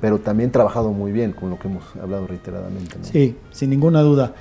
[0.00, 2.96] pero también trabajado muy bien con lo que hemos hablado reiteradamente.
[3.02, 4.34] Sí, sin ninguna duda.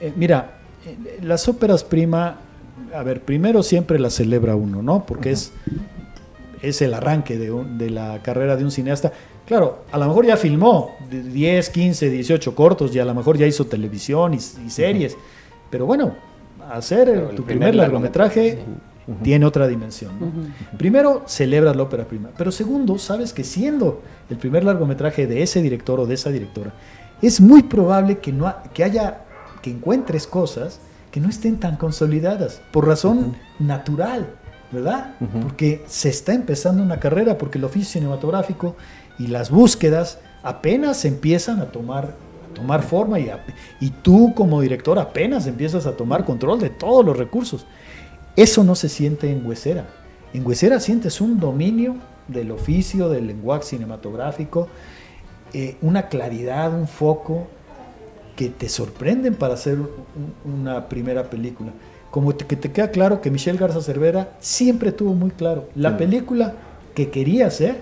[0.00, 2.38] Eh, mira, eh, las óperas prima,
[2.94, 5.04] a ver, primero siempre las celebra uno, ¿no?
[5.04, 5.52] Porque es,
[6.62, 9.12] es el arranque de, de, la carrera de un cineasta.
[9.46, 13.46] Claro, a lo mejor ya filmó 10, 15, 18 cortos y a lo mejor ya
[13.46, 15.16] hizo televisión y, series,
[15.70, 16.14] pero bueno,
[16.70, 18.58] hacer tu primer, largometraje
[19.22, 20.12] tiene otra dimensión.
[20.76, 25.62] Primero, celebras la ópera prima, pero segundo, sabes que siendo el primer largometraje de ese
[25.62, 26.74] director o de esa directora,
[27.22, 29.24] es muy probable que, no que haya,
[29.62, 30.80] que encuentres cosas
[31.10, 34.34] que no estén tan consolidadas, por razón natural,
[34.70, 35.14] ¿verdad?
[35.42, 38.76] Porque se está empezando una carrera, porque el oficio cinematográfico
[39.18, 42.14] y las búsquedas apenas empiezan a tomar
[42.54, 43.30] tomar forma y,
[43.80, 47.66] y tú como director apenas empiezas a tomar control de todos los recursos.
[48.36, 49.86] Eso no se siente en Huesera.
[50.32, 51.96] En Huesera sientes un dominio
[52.26, 54.68] del oficio, del lenguaje cinematográfico,
[55.52, 57.46] eh, una claridad, un foco
[58.36, 59.78] que te sorprenden para hacer
[60.44, 61.72] una primera película.
[62.10, 66.54] Como que te queda claro que Michelle Garza Cervera siempre tuvo muy claro la película
[66.94, 67.76] que quería hacer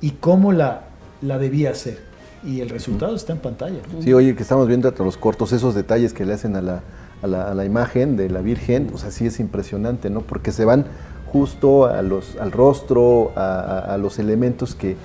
[0.00, 0.84] y cómo la,
[1.22, 1.98] la debía hacer.
[2.44, 3.78] Y el resultado está en pantalla.
[4.00, 6.82] Sí, oye, que estamos viendo hasta los cortos, esos detalles que le hacen a la,
[7.22, 10.22] a la, imagen de la Virgen, o sea, sí es impresionante, ¿no?
[10.22, 10.86] Porque se van
[11.32, 14.96] justo a los, al rostro, a, los elementos que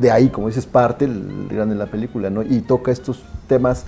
[0.00, 2.42] de ahí, como dices, parte el grande de la película, ¿no?
[2.42, 3.84] Y toca estos temas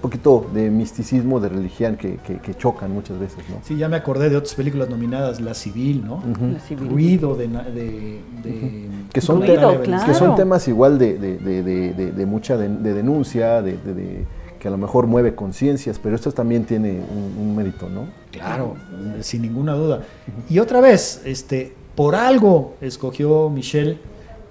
[0.00, 2.18] poquito de misticismo, de religión que,
[2.58, 3.56] chocan muchas veces, ¿no?
[3.62, 6.22] Sí, ya me acordé de otras películas nominadas, La Civil, ¿no?
[6.52, 6.88] La Civil.
[6.88, 7.48] Ruido de...
[9.12, 13.76] que, son que son temas igual de, de mucha denuncia, de
[14.60, 17.00] que a lo mejor mueve conciencias, pero esto también tiene
[17.38, 18.06] un, mérito, ¿no?
[18.30, 18.76] Claro,
[19.22, 20.02] sin ninguna duda.
[20.48, 23.98] Y otra vez, este, por algo escogió Michelle,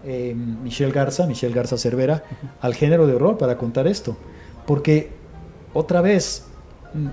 [0.04, 2.24] eh, Michelle Garza, Michelle Garza Cervera,
[2.60, 4.18] al género de horror para contar esto.
[4.66, 5.12] Porque,
[5.74, 6.46] otra vez,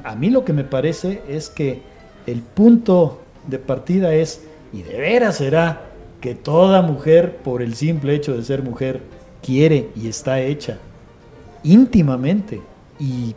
[0.04, 1.82] a mí lo que me parece es que
[2.26, 5.82] el punto de partida es, y de veras será,
[6.20, 9.02] que toda mujer, por el simple hecho de ser mujer,
[9.42, 10.78] quiere y está hecha
[11.62, 12.60] íntimamente
[12.98, 13.34] y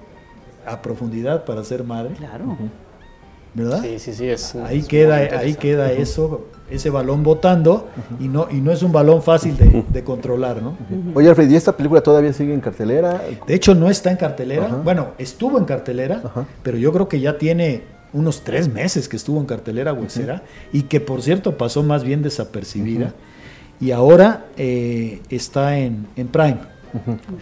[0.66, 2.16] a profundidad para ser madre.
[2.16, 2.58] Claro.
[3.54, 3.82] ¿Verdad?
[3.82, 4.30] Sí, sí, sí.
[4.30, 7.88] Es, ahí queda, ahí queda eso, ese balón botando
[8.20, 10.78] y no, y no es un balón fácil de, controlar, ¿no?
[11.16, 13.22] Oye, Alfred, ¿y esta película todavía sigue en cartelera?
[13.48, 14.68] De hecho, no está en cartelera.
[14.68, 16.22] Bueno, estuvo en cartelera,
[16.64, 17.84] pero yo creo que ya tiene
[18.14, 20.44] unos tres meses que estuvo en cartelera huesera
[20.74, 23.14] y que, por cierto, pasó más bien desapercibida.
[23.80, 26.58] Y ahora eh, está en, en Prime,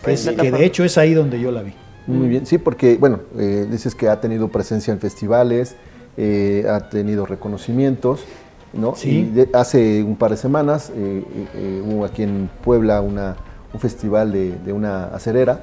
[0.03, 1.73] que de hecho es ahí donde yo la vi.
[2.05, 5.75] Muy bien, sí, porque, bueno, eh, dices que ha tenido presencia en festivales,
[6.17, 8.25] eh, ha tenido reconocimientos,
[8.73, 8.95] ¿no?
[8.95, 9.31] Sí.
[9.35, 13.35] Y hace un par de semanas eh, hubo aquí en Puebla una,
[13.73, 15.61] un festival de, una acerera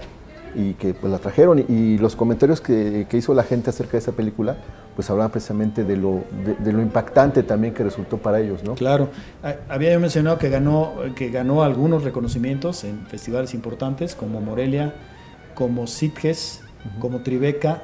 [0.55, 4.13] y que pues la trajeron y, los comentarios que, hizo la gente acerca de esa
[4.13, 4.57] película
[4.95, 6.23] pues hablaban precisamente de lo,
[6.61, 8.77] de, lo impactante también que resultó para ellos, ¿no?
[8.77, 9.09] Claro,
[9.69, 14.95] había yo mencionado que ganó, que ganó algunos reconocimientos en festivales importantes como Morelia,
[15.57, 16.61] como Sitges,
[17.01, 17.83] como Tribeca,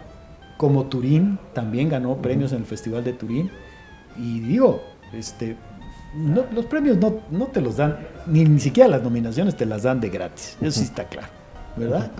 [0.60, 3.50] como Turín, también ganó premios en el Festival de Turín.
[4.18, 4.82] Y digo,
[5.14, 5.56] este,
[6.52, 7.96] los premios no, te los dan,
[8.26, 11.28] ni, ni siquiera las nominaciones te las dan de gratis, eso sí está claro,
[11.78, 12.10] ¿verdad?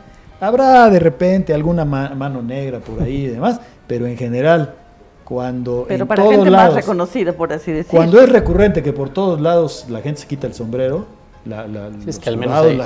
[0.41, 4.75] Habrá de repente alguna mano negra por ahí y demás, pero en general,
[5.23, 7.99] cuando pero para gente más reconocida, por así decirlo.
[7.99, 11.05] Cuando es recurrente que por todos lados la gente se quita el sombrero,
[11.45, 11.91] la, la,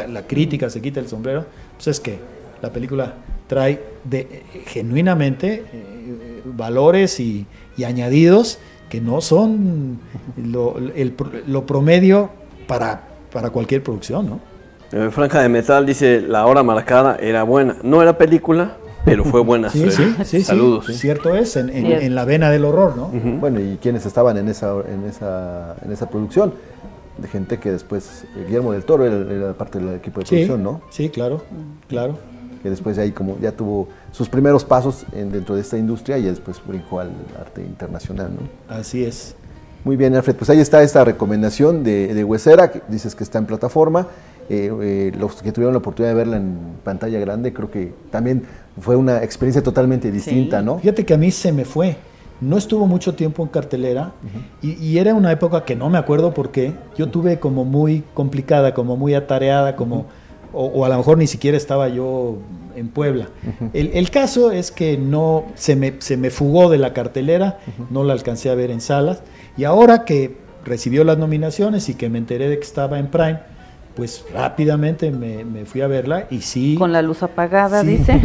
[0.09, 1.45] la crítica se quita el sombrero,
[1.77, 2.19] pues es que
[2.61, 3.15] la película
[3.55, 7.47] trae de, genuinamente eh, valores y,
[7.85, 10.01] añadidos que no son
[10.37, 10.77] lo,
[11.47, 12.31] lo promedio
[12.67, 13.03] para,
[13.33, 14.41] para cualquier producción, ¿no?
[14.93, 17.77] Eh, Franja de Metal dice, la hora marcada era buena.
[17.83, 19.71] No era película, pero fue buena.
[19.71, 20.87] sí, sí, sí, Saludos.
[20.87, 23.09] Cierto es, en, en, la vena del horror, ¿no?
[23.39, 26.55] Bueno, ¿y quiénes estaban en esa, en esa, en esa producción?
[27.19, 30.81] De gente que después, Guillermo del Toro era, parte del equipo de producción, ¿no?
[30.91, 31.43] Sí, claro,
[31.89, 32.34] claro
[32.65, 36.19] que después de ahí como ya tuvo sus primeros pasos en, dentro de esta industria
[36.19, 38.75] y después brincó al arte internacional, ¿no?
[38.75, 39.37] Así es.
[39.85, 43.39] Muy bien, Alfred, pues ahí está esta recomendación de, de Huesera, que dices que está
[43.39, 44.09] en plataforma.
[44.49, 48.45] Eh, eh, los que tuvieron la oportunidad de verla en pantalla grande, creo que también
[48.79, 50.79] fue una experiencia totalmente distinta, ¿no?
[50.79, 51.97] Fíjate que a mí se me fue.
[52.41, 54.13] No estuvo mucho tiempo en cartelera
[54.61, 56.73] y, era una época que no me acuerdo por qué.
[56.97, 60.07] Yo tuve como muy complicada, como muy atareada, como
[60.55, 62.39] o, a lo mejor ni siquiera estaba yo
[62.77, 63.29] en Puebla.
[63.73, 67.59] el, caso es que no se me, se me fugó de la cartelera,
[67.91, 69.23] no la alcancé a ver en salas,
[69.57, 73.39] y ahora que recibió las nominaciones y que me enteré de que estaba en Prime,
[73.95, 76.75] pues rápidamente me, fui a verla y sí.
[76.77, 78.21] Con la luz apagada, dice.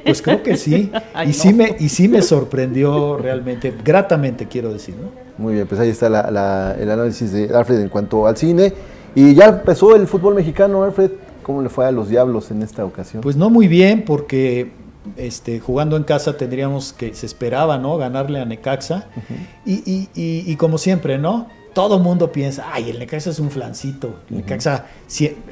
[0.04, 0.90] pues creo que sí.
[1.26, 4.96] y, sí me, y sí me sorprendió realmente, gratamente quiero decir.
[5.38, 8.72] Muy bien, pues ahí está el análisis de Alfred en cuanto al cine.
[9.14, 11.10] Y ya empezó el fútbol mexicano, Alfred.
[11.50, 13.22] ¿Cómo le fue a los Diablos en esta ocasión?
[13.22, 14.70] Pues no muy bien, porque
[15.16, 17.98] este, jugando en casa tendríamos que, se esperaba, ¿no?
[17.98, 19.08] Ganarle a Necaxa.
[19.66, 21.48] y, como siempre, ¿no?
[21.74, 24.14] Todo mundo piensa, ay, el Necaxa es un flancito.
[24.30, 24.86] El Necaxa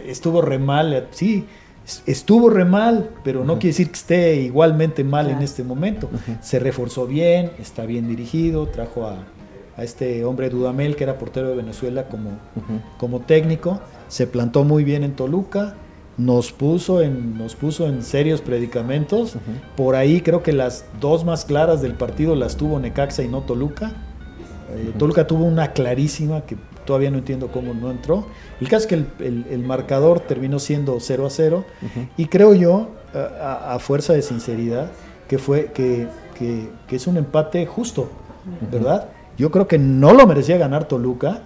[0.06, 1.46] estuvo re mal, sí,
[2.06, 6.08] estuvo re mal, pero no quiere decir que esté igualmente mal en este momento.
[6.40, 9.18] Se reforzó bien, está bien dirigido, trajo a,
[9.82, 12.38] este hombre Dudamel, que era portero de Venezuela, como,
[12.98, 13.80] como técnico.
[14.06, 15.74] Se plantó muy bien en Toluca
[16.18, 19.36] nos puso en, nos puso en serios predicamentos.
[19.76, 23.42] Por ahí creo que las dos más claras del partido las tuvo Necaxa y no
[23.42, 23.92] Toluca.
[24.74, 28.26] Eh, Toluca tuvo una clarísima que todavía no entiendo cómo no entró.
[28.60, 31.64] El caso es que el, marcador terminó siendo 0 a 0
[32.16, 34.90] y creo yo, a, fuerza de sinceridad,
[35.28, 38.08] que, fue, que, que, es un empate justo,
[38.72, 39.08] ¿verdad?
[39.36, 41.42] Yo creo que no lo merecía ganar Toluca,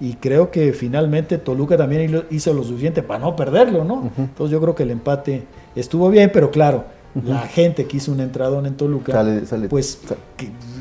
[0.00, 4.10] y creo que finalmente Toluca también hizo lo suficiente para no perderlo, ¿no?
[4.16, 5.44] Entonces yo creo que el empate
[5.74, 6.84] estuvo bien, pero claro,
[7.24, 9.24] la gente que hizo un entradón en Toluca,
[9.68, 9.98] pues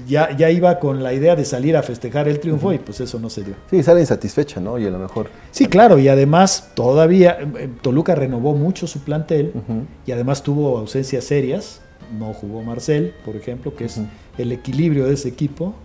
[0.08, 3.20] ya, ya iba con la idea de salir a festejar el triunfo y pues eso
[3.20, 3.56] no se dio.
[3.70, 4.78] Sí, sale insatisfecha, ¿no?
[4.78, 5.30] Y a lo mejor...
[5.52, 9.54] Sí, claro, y además todavía eh, Toluca renovó mucho su plantel
[10.06, 11.82] y además tuvo ausencias serias.
[12.18, 14.02] No jugó Marcel, por ejemplo, que es
[14.38, 15.76] el equilibrio de ese equipo,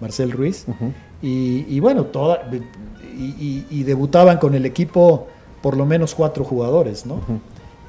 [0.00, 0.66] Marcel Ruiz.
[1.22, 2.42] Y, bueno, toda,
[3.18, 5.26] y, debutaban con el equipo
[5.62, 7.20] por lo menos cuatro jugadores, ¿no?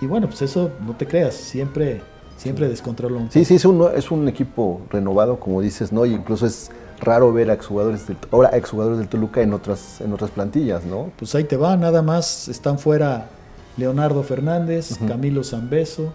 [0.02, 2.02] Y bueno, pues eso no te creas, siempre,
[2.38, 6.06] siempre descontrola un Sí, sí, es un, es un equipo renovado, como dices, ¿no?
[6.06, 10.14] Y incluso es raro ver a exjugadores del, ahora exjugadores del Toluca en otras, en
[10.14, 11.12] otras plantillas, ¿no?
[11.18, 13.30] Pues ahí te va, nada más están fuera
[13.76, 16.14] Leonardo Fernández, Camilo Zambeso,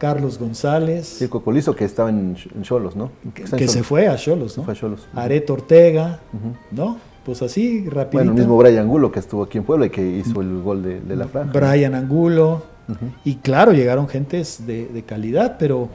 [0.00, 1.20] Carlos González.
[1.20, 3.12] Y el Cocolizo que estaba en Cholos, ¿no?
[3.34, 4.64] Que, se fue a Cholos, ¿no?
[4.64, 5.06] Fue a Cholos.
[5.14, 6.20] Areto Ortega,
[6.70, 6.96] ¿no?
[7.24, 8.24] Pues así, rápido.
[8.24, 10.82] Bueno, el mismo Brian Angulo que estuvo aquí en Puebla y que hizo el gol
[10.82, 11.52] de, la franja.
[11.52, 12.62] Brian Angulo.
[13.24, 15.90] Y claro, llegaron gentes de, calidad, pero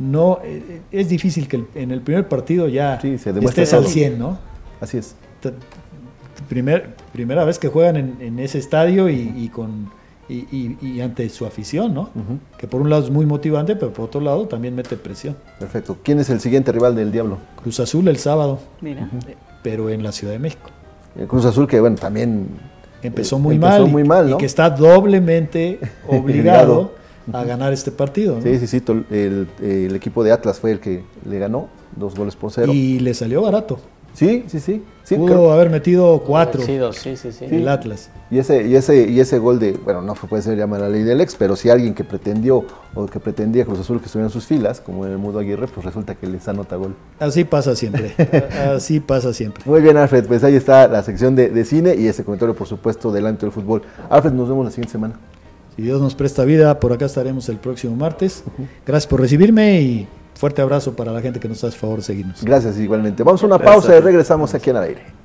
[0.00, 4.36] no eh, es difícil que en el primer partido ya estés al 100, ¿no?
[4.80, 5.14] Así es.
[6.48, 9.90] Primer, primera vez que juegan en, ese estadio y, con
[10.28, 12.10] y, ante su afición, ¿no?
[12.58, 15.36] Que por un lado es muy motivante, pero por otro lado también mete presión.
[15.58, 15.98] Perfecto.
[16.02, 17.38] ¿Quién es el siguiente rival del Diablo?
[17.62, 18.58] Cruz Azul el sábado.
[18.80, 19.08] Mira.
[19.62, 20.70] Pero en la Ciudad de México.
[21.28, 22.48] Cruz Azul que, bueno, también...
[23.02, 23.86] Empezó muy mal.
[23.86, 26.92] muy mal, Y que está doblemente obligado
[27.32, 28.40] a ganar este partido.
[28.42, 28.82] Sí, sí, sí.
[29.10, 32.72] El, el, equipo de Atlas fue el que le ganó, dos goles por cero.
[32.72, 33.78] Y le salió barato.
[34.14, 34.82] Sí, sí, sí.
[35.02, 36.62] sí Pudo haber metido cuatro.
[36.62, 37.46] Sí, dos, sí, sí, sí.
[37.50, 38.10] El Atlas.
[38.30, 41.02] Y ese, y ese, y ese gol de, bueno, no puede ser llamar la ley
[41.02, 44.32] del ex, pero si alguien que pretendió o que pretendía Cruz Azul que estuviera en
[44.32, 46.94] sus filas, como en el Mudo Aguirre, pues resulta que les anota gol.
[47.18, 48.14] Así pasa siempre.
[48.74, 49.64] Así pasa siempre.
[49.66, 50.26] Muy bien, Alfred.
[50.26, 53.82] Pues ahí está la sección de, cine y ese comentario, por supuesto, delante del fútbol.
[54.08, 55.18] Alfred, nos vemos la siguiente semana.
[55.74, 58.44] Si Dios nos presta vida, por acá estaremos el próximo martes.
[58.86, 62.42] Gracias por recibirme y Fuerte abrazo para la gente que nos hace favor de seguirnos.
[62.42, 63.22] Gracias igualmente.
[63.22, 65.23] Vamos a una pausa y regresamos aquí en el aire.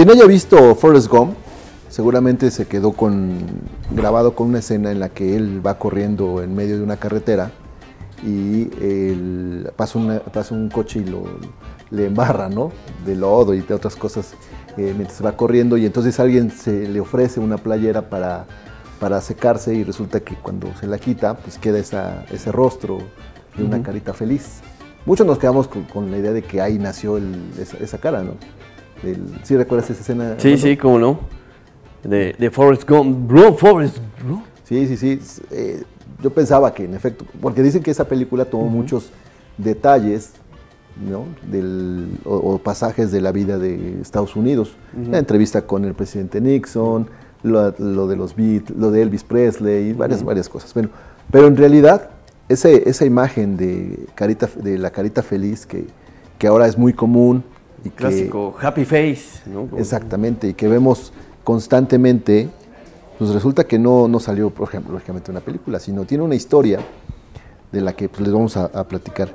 [0.00, 1.34] Quien haya visto Forrest Gump,
[1.90, 3.36] seguramente se quedó con,
[3.90, 7.50] grabado con una escena en la que él va corriendo en medio de una carretera
[8.26, 8.64] y
[9.76, 11.24] pasa, un coche y lo,
[11.90, 12.72] le embarra, ¿no?
[13.04, 14.32] De lodo y de otras cosas
[14.78, 18.46] eh, mientras va corriendo y entonces alguien se le ofrece una playera para,
[19.00, 23.00] para secarse y resulta que cuando se la quita, pues queda ese rostro
[23.54, 24.60] de una carita feliz.
[25.04, 27.18] Muchos nos quedamos con, la idea de que ahí nació
[27.58, 28.36] esa, esa cara, ¿no?
[29.42, 30.34] ¿Sí recuerdas esa escena?
[30.38, 31.20] Sí, sí, cómo no.
[32.02, 33.28] De, de Forrest Gump.
[33.28, 34.42] Bro, Forrest Bro.
[34.64, 35.20] Sí, sí, sí.
[35.50, 35.82] Eh,
[36.22, 39.10] yo pensaba que en efecto, porque dicen que esa película tomó muchos
[39.58, 40.32] detalles
[40.96, 41.24] ¿no?
[41.50, 44.76] Del, o, pasajes de la vida de Estados Unidos.
[45.08, 47.08] La entrevista con el presidente Nixon,
[47.42, 50.74] lo, de los Beatles, lo de Elvis Presley, y varias, varias cosas.
[50.74, 50.90] Bueno,
[51.30, 52.10] pero en realidad,
[52.48, 55.86] ese, esa imagen de, carita, de la carita feliz que,
[56.38, 57.44] que ahora es muy común,
[57.84, 59.40] y Clásico, happy face.
[59.76, 61.12] Exactamente, y que vemos
[61.44, 62.48] constantemente,
[63.18, 66.80] pues resulta que no, no salió, por ejemplo, lógicamente una película, sino tiene una historia
[67.72, 69.30] de la que pues, les vamos a, platicar.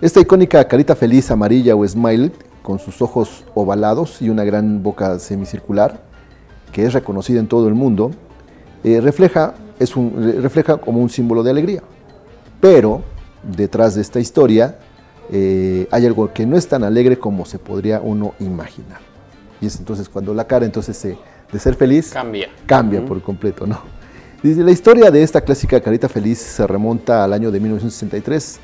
[0.00, 2.30] Esta icónica carita feliz amarilla o smile,
[2.62, 6.02] con sus ojos ovalados y una gran boca semicircular,
[6.72, 8.10] que es reconocida en todo el mundo,
[8.84, 11.82] eh, refleja, es un, refleja como un símbolo de alegría.
[12.60, 13.02] Pero
[13.42, 14.78] detrás de esta historia
[15.30, 19.00] eh, hay algo que no es tan alegre como se podría uno imaginar.
[19.60, 21.00] Y es entonces cuando la cara entonces
[21.52, 23.98] de ser feliz cambia, cambia por completo, ¿no?
[24.42, 28.60] la historia de esta clásica carita feliz se remonta al año de 1963.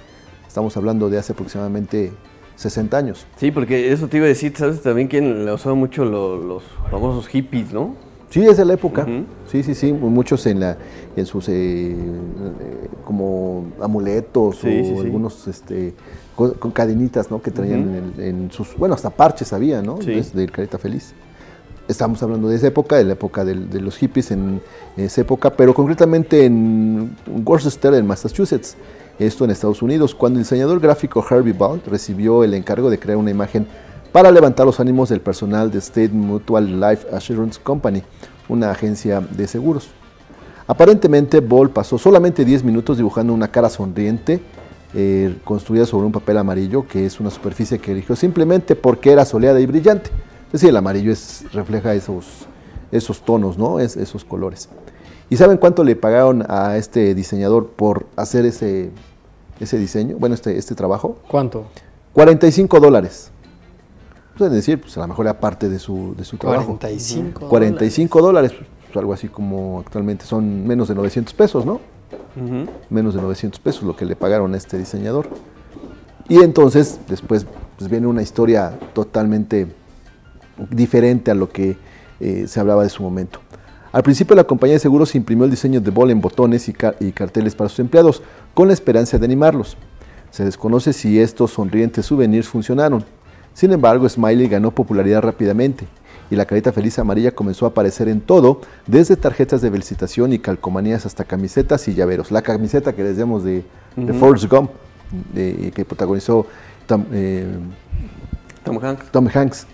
[0.46, 2.12] Estamos hablando de hace aproximadamente
[2.54, 3.26] 60 años.
[3.36, 7.26] Sí, porque eso te iba a decir, ¿sabes también quién la usaba mucho los famosos
[7.26, 7.96] hippies, no?
[8.30, 9.06] Sí, es de la época.
[9.50, 9.92] Sí, sí, sí.
[9.92, 10.76] Muchos en la
[11.16, 11.94] en sus eh,
[13.04, 14.66] como amuletos o
[15.00, 15.94] algunos este
[16.34, 17.40] con, cadenitas, ¿no?
[17.40, 19.96] Que traían en, sus bueno hasta parches había, ¿no?
[19.96, 21.14] Desde el carita feliz.
[21.86, 24.60] Estamos hablando de esa época, de la época de, los hippies en,
[24.96, 27.14] esa época, pero concretamente en
[27.44, 28.76] Worcester, en Massachusetts,
[29.18, 33.18] esto en Estados Unidos, cuando el diseñador gráfico Harvey Bond recibió el encargo de crear
[33.18, 33.66] una imagen
[34.12, 38.02] para levantar los ánimos del personal de State Mutual Life Assurance Company,
[38.48, 39.90] una agencia de seguros.
[40.66, 44.40] Aparentemente, Ball pasó solamente 10 minutos dibujando una cara sonriente
[44.94, 49.24] eh, construida sobre un papel amarillo, que es una superficie que eligió simplemente porque era
[49.24, 50.10] soleada y brillante.
[50.46, 52.46] Es decir, el amarillo es, refleja esos,
[52.92, 53.80] esos tonos, ¿no?
[53.80, 54.68] Es, esos colores.
[55.30, 58.90] ¿Y saben cuánto le pagaron a este diseñador por hacer ese,
[59.58, 60.16] ese diseño?
[60.18, 61.18] Bueno, este, este trabajo.
[61.28, 61.64] ¿Cuánto?
[62.12, 63.32] 45 dólares.
[64.38, 66.66] Pueden decir, pues a lo mejor era parte de su, de su trabajo.
[66.66, 71.80] 45 45 dólares, pues, algo así como actualmente son menos de 900 pesos, ¿no?
[72.90, 75.28] Menos de 900 pesos lo que le pagaron a este diseñador.
[76.28, 77.46] Y entonces, después
[77.78, 79.66] pues, viene una historia totalmente
[80.70, 81.76] diferente a lo que
[82.20, 83.40] eh, se hablaba de su momento.
[83.92, 87.54] Al principio la compañía de seguros imprimió el diseño de Ball en botones y, carteles
[87.54, 89.76] para sus empleados, con la esperanza de animarlos.
[90.30, 93.04] Se desconoce si estos sonrientes souvenirs funcionaron.
[93.52, 95.86] Sin embargo, Smiley ganó popularidad rápidamente
[96.30, 100.38] y la carita feliz amarilla comenzó a aparecer en todo, desde tarjetas de felicitación y
[100.38, 102.30] calcomanías hasta camisetas y llaveros.
[102.30, 103.64] La camiseta que les demos de,
[104.18, 104.70] Forrest Gump,
[105.34, 106.46] que protagonizó
[107.12, 107.46] eh,
[109.12, 109.66] Tom Hanks.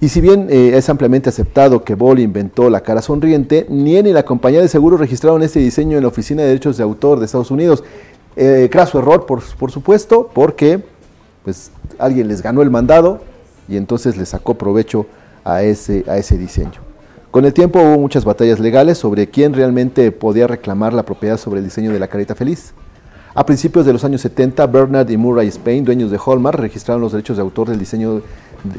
[0.00, 4.04] Y si bien eh, es ampliamente aceptado que Ball inventó la cara sonriente, ni él
[4.04, 7.18] ni la compañía de seguros registraron este diseño en la Oficina de Derechos de Autor
[7.18, 7.82] de Estados Unidos.
[8.36, 10.82] Eh, craso error, por, por, supuesto, porque
[11.44, 13.20] pues, alguien les ganó el mandado
[13.68, 15.06] y entonces le sacó provecho
[15.44, 16.82] a ese, a ese diseño.
[17.30, 21.58] Con el tiempo hubo muchas batallas legales sobre quién realmente podía reclamar la propiedad sobre
[21.58, 22.72] el diseño de la carita feliz.
[23.34, 27.10] A principios de los años 70, Bernard y Murray Spain, dueños de Hallmark, registraron los
[27.10, 28.22] derechos de autor del diseño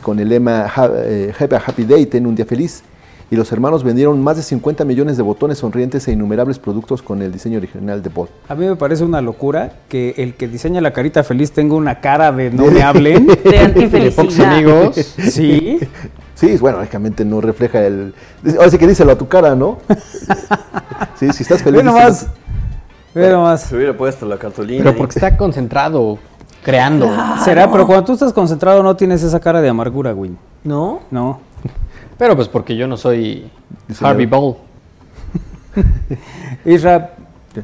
[0.02, 0.72] con el lema
[1.04, 2.82] eh, Have a Happy Day, ten un día feliz.
[3.30, 7.22] Y los hermanos vendieron más de 50 millones de botones sonrientes e innumerables productos con
[7.24, 8.30] el diseño original de Ball.
[8.48, 12.00] A mí me parece una locura que el que diseña la carita feliz tenga una
[12.00, 13.26] cara de no me hablen.
[13.28, 14.54] de antifelicidad.
[14.54, 14.96] amigos.
[15.30, 15.80] Sí.
[16.36, 18.14] Sí, bueno, lógicamente no refleja el...
[18.58, 19.80] Ahora sí que díselo a tu cara, ¿no?
[21.16, 21.78] sí, si estás feliz...
[21.78, 22.28] Ve nomás.
[23.14, 23.62] Ve nomás.
[23.62, 24.84] Se hubiera puesto la cartulina.
[24.84, 26.20] Pero porque está concentrado
[26.62, 27.10] creando.
[27.44, 30.38] Será, pero cuando tú estás concentrado no tienes esa cara de amargura, Win.
[30.64, 31.02] ¿No?
[31.12, 31.40] No.
[32.18, 33.50] Pero pues porque yo no soy
[34.02, 34.56] Harvey Ball.
[36.66, 37.12] Isra,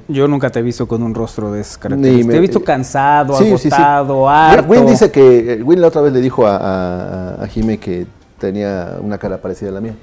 [0.07, 2.31] yo nunca te he visto con un rostro de esas características.
[2.31, 4.69] te he visto cansado, agotado, harto.
[4.69, 8.05] Win dice que, eh, Win la otra vez le dijo a, a, a Jime que
[8.41, 9.93] tenía una cara parecida a la mía,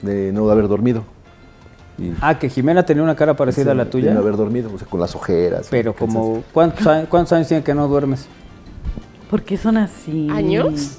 [0.00, 1.04] de no haber dormido.
[2.20, 4.08] ah, que Jimena tenía una cara parecida a la tuya.
[4.08, 5.66] De no haber dormido, o sea, con las ojeras.
[5.68, 8.26] Pero como, ¿cuántos, años, ¿cuántos años tiene que no duermes?
[9.28, 10.28] Porque son así.
[10.30, 10.98] ¿Años?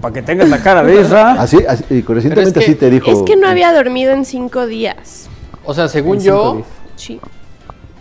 [0.00, 1.32] Para que tengas la cara de esa.
[1.42, 3.10] Así, así y recientemente así te dijo.
[3.10, 5.28] Es que no había dormido en cinco días.
[5.64, 6.62] O sea, según yo,
[6.96, 7.20] sí.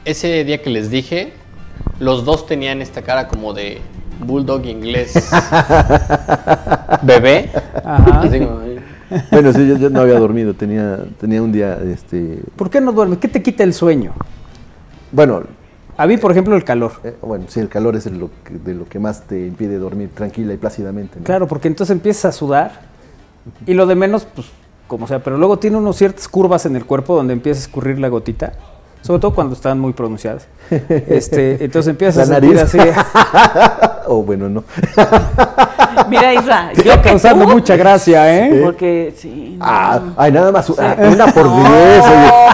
[0.03, 1.34] ese día que les dije,
[1.99, 3.82] los dos tenían esta cara como de
[4.20, 5.13] bulldog inglés
[7.03, 7.49] bebé.
[9.32, 11.78] bueno, sí, yo, no había dormido, tenía, tenía un día...
[11.84, 12.39] Este...
[12.55, 13.20] ¿Por qué no duermes?
[13.20, 14.13] ¿Qué te quita el sueño?
[15.11, 15.43] Bueno...
[15.97, 16.91] A mí, por ejemplo, el calor.
[17.05, 20.09] Eh, bueno, sí, el calor es lo que, de lo que más te impide dormir
[20.13, 21.20] tranquila y plácidamente.
[21.22, 22.82] Claro, porque entonces empiezas a sudar
[23.66, 24.47] y lo de menos, pues,
[24.88, 27.97] como sea, pero luego tiene unos ciertas curvas en el cuerpo donde empieza a escurrir
[27.99, 28.51] la gotita
[29.06, 30.47] sobre todo cuando están muy pronunciadas.
[30.89, 32.80] Este, entonces empiezas a sentir así.
[34.08, 34.64] o oh, bueno, no.
[36.10, 38.62] Mira, Isra, está causando mucha gracia, ¿eh?
[38.64, 39.58] Porque sí.
[39.62, 42.03] Ah, ay, nada más una por diez.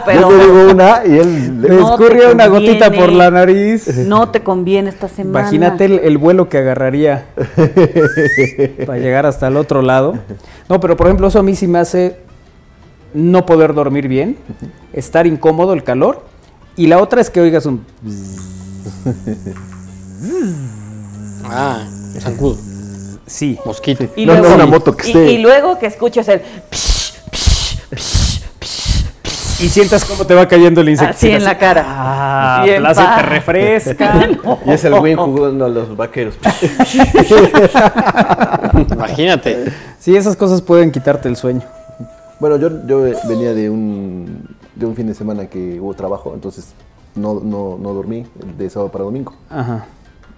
[0.06, 3.88] pero yo le digo una y él le escurría una gotita por la nariz.
[4.06, 5.40] No te conviene esta semana.
[5.40, 7.28] Imagínate el, vuelo que agarraría
[8.86, 10.16] para llegar hasta el otro lado.
[10.68, 12.18] No, pero por ejemplo, eso a mí sí me hace
[13.14, 14.38] no poder dormir bien,
[14.92, 16.31] estar incómodo, el calor
[16.76, 17.86] y la otra es que oigas un.
[21.46, 21.86] ah,
[22.20, 22.58] zancudo.
[23.26, 23.58] Sí.
[23.66, 24.06] Mosquito.
[24.16, 26.42] Y, luego, una moto que y, luego que escuches el.
[29.60, 31.16] Y sientas cómo te va cayendo el insecto.
[31.16, 31.86] Así en la cara.
[31.88, 34.30] Ah, placer, te refresca.
[34.66, 36.36] Y es el Win jugando a los vaqueros.
[38.92, 39.72] Imagínate.
[40.00, 41.62] Sí, esas cosas pueden quitarte el sueño.
[42.40, 46.74] Bueno, yo, yo venía de un de un fin de semana que hubo trabajo, entonces
[47.16, 48.26] no, no, no dormí
[48.58, 49.34] de sábado para domingo.
[49.50, 49.86] Ajá.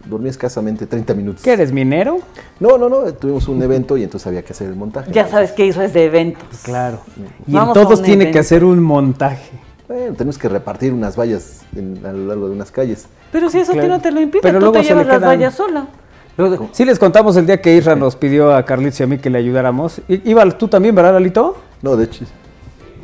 [0.06, 1.44] Dormí escasamente 30 minutos.
[1.44, 2.18] ¿Qué eres, minero?
[2.60, 5.12] No, no, no, tuvimos un evento y entonces había que hacer el montaje.
[5.12, 6.44] Ya sabes que eso es de eventos.
[6.64, 7.00] Claro.
[7.48, 9.52] Y en todos tiene que hacer un montaje.
[9.88, 13.06] Bueno, tenemos que repartir unas vallas en- a lo largo de unas calles.
[13.32, 13.94] Pero si eso a ti Claro.
[13.96, 15.88] no te lo impide, Pero tú luego te llevas le las quedan- vallas sola.
[16.36, 19.20] Luego, Sí les contamos el día que Isra nos pidió a Carlitos y a mí
[19.20, 20.02] que le ayudáramos.
[20.08, 21.56] Iba tú también, ¿verdad, Lalito?
[21.82, 22.26] No, de hecho.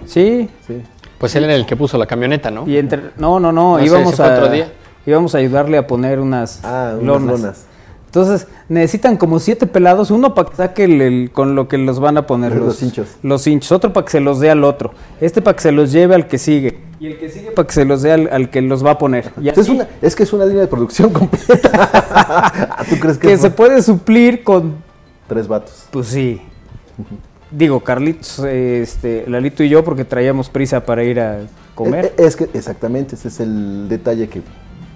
[0.05, 0.49] Sí.
[0.65, 0.81] Sí.
[1.19, 2.67] Pues él era el que puso la camioneta, ¿no?
[2.67, 4.71] Y entre, no, no, no, No íbamos a otro día.
[5.05, 7.39] íbamos a ayudarle a poner unas, Ah, unas lonas.
[7.41, 7.65] lonas.
[8.05, 11.99] Entonces, necesitan como siete pelados, uno para que saque el, el- con lo que los
[11.99, 13.07] van a poner Los hinchos.
[13.21, 15.91] Los hinchos, otro para que se los dé al otro, este para que se los
[15.91, 18.49] lleve al que sigue y el que sigue para que se los dé al, al
[18.49, 19.31] que los va a poner.
[19.39, 22.75] Y Es, una, es que es una línea de producción completa.
[22.89, 24.77] ¿Tú crees que, que es se puede suplir con
[25.27, 25.85] tres vatos?
[25.91, 26.41] Pues sí.
[27.51, 31.39] Digo, Carlitos, eh, este, Lalito y yo, porque traíamos prisa para ir a
[31.75, 32.05] comer.
[32.05, 34.41] Eh, eh, Es, que exactamente, ese es el detalle que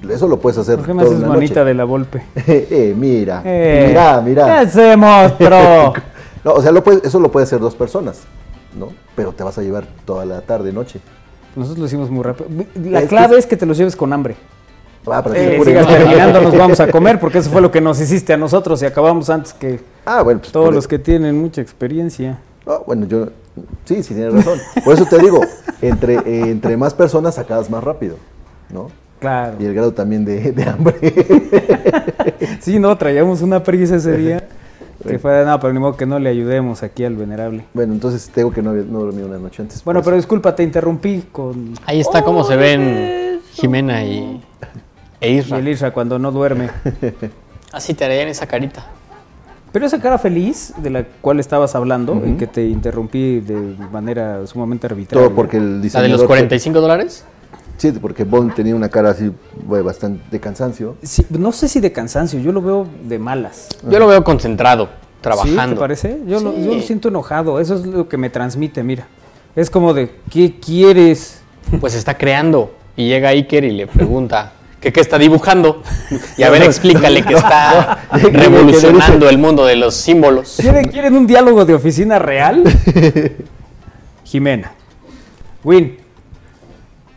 [0.09, 1.65] eso lo puedes hacer ¿Por qué me haces manita noche.
[1.65, 2.21] de la Volpe?
[2.47, 4.59] eh, mira, Eh, mira, mira.
[4.61, 5.93] ¿Qué se mostró?
[6.43, 8.19] No, o sea, lo puede- eso lo puede hacer dos personas,
[8.77, 8.89] ¿no?
[9.15, 10.99] Pero te vas a llevar toda la tarde, noche.
[11.55, 12.49] Nosotros lo hicimos muy rápido.
[12.83, 14.35] La Es que- clave es que te los lleves con hambre.
[15.05, 17.81] Ah, para Eh, pure- sigas terminando, nos vamos a comer, porque eso fue lo que
[17.81, 20.99] nos hiciste a nosotros y acabamos antes que Ah, bueno, pues todos por- los que
[20.99, 22.39] tienen mucha experiencia.
[22.65, 23.27] Ah, bueno, yo
[23.85, 24.59] sí, sí tienes razón.
[24.85, 25.41] Por eso te digo,
[25.81, 28.15] entre, eh, entre más personas acabas más rápido,
[28.69, 28.89] ¿no?
[29.19, 29.55] Claro.
[29.59, 30.95] Y el grado también de, de hambre.
[32.59, 34.47] Sí, no, traíamos una prisa ese día.
[35.05, 37.65] Que fue de nada, pero ni modo que no le ayudemos aquí al venerable.
[37.73, 39.83] bueno, entonces tengo que no, no dormí una noche antes.
[39.83, 44.41] Bueno, pero disculpa, te interrumpí con Ahí está cómo se ven Jimena y,
[45.23, 45.57] e Isra.
[45.57, 46.69] el Isra cuando no duerme.
[47.71, 48.85] Así te harían esa carita.
[49.71, 54.45] Pero esa cara feliz de la cual estabas hablando y que te interrumpí de manera
[54.45, 55.25] sumamente arbitraria.
[55.27, 57.25] Todo porque el ¿La de los 45 dólares?
[57.77, 59.31] Sí, porque Bond tenía una cara así
[59.65, 60.95] bastante de cansancio.
[61.01, 63.67] Sí, no sé si de cansancio, yo lo veo de malas.
[63.89, 64.91] Yo lo veo concentrado, ¿Sí?
[65.21, 65.75] trabajando.
[65.75, 66.19] ¿Te parece?
[66.27, 66.87] Yo, lo, yo lo Sí.
[66.87, 69.07] siento enojado, eso es lo que me transmite, mira.
[69.55, 71.41] Es como de, ¿qué quieres?
[71.81, 72.75] Pues está creando.
[72.95, 74.51] Y llega Iker y le pregunta
[74.83, 75.81] que qué está dibujando.
[76.37, 80.57] Y a ver, explícale que está revolucionando el mundo de los símbolos.
[80.59, 82.63] ¿Quieren, quieren un diálogo de oficina real?
[84.25, 84.73] Jimena.
[85.63, 85.97] Win,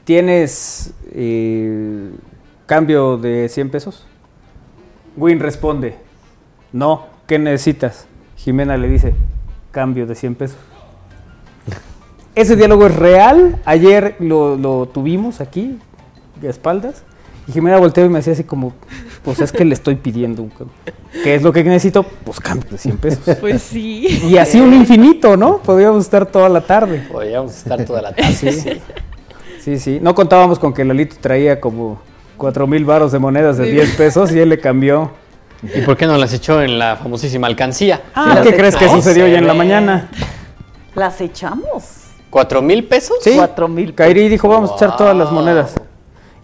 [0.04, 2.10] ¿tienes eh,
[2.66, 4.06] cambio de 100 pesos?
[5.16, 5.96] Win responde,
[6.72, 8.06] no, ¿qué necesitas?
[8.36, 9.14] Jimena le dice,
[9.72, 10.58] cambio de 100 pesos.
[12.34, 15.78] Ese diálogo es real, ayer lo, lo tuvimos aquí,
[16.40, 17.02] de espaldas,
[17.48, 18.72] y Jimena volteó y me hacía así como,
[19.22, 20.74] pues es que le estoy pidiendo un cambio.
[21.22, 22.02] ¿Qué es lo que necesito?
[22.02, 23.36] Pues cambio de 100 pesos.
[23.40, 24.06] Pues sí.
[24.28, 25.58] Y así un infinito, ¿no?
[25.58, 27.06] Podríamos estar toda la tarde.
[27.10, 28.32] Podríamos estar toda la tarde.
[28.32, 28.80] Sí.
[29.60, 29.98] Sí, sí.
[30.00, 32.00] No contábamos con que Lalito traía como
[32.36, 33.70] cuatro mil varos de monedas de Sí.
[33.72, 35.10] 10 pesos y él le cambió.
[35.74, 38.02] ¿Y por qué no las echó en la famosísima alcancía?
[38.14, 40.08] Ah, ¿qué crees que No sucedió ya en la mañana?
[40.94, 41.84] Las echamos.
[42.30, 43.16] ¿Cuatro mil pesos?
[43.22, 43.32] Sí.
[43.36, 43.94] Cuatro mil.
[43.94, 45.74] Kairi dijo, vamos a echar todas las monedas.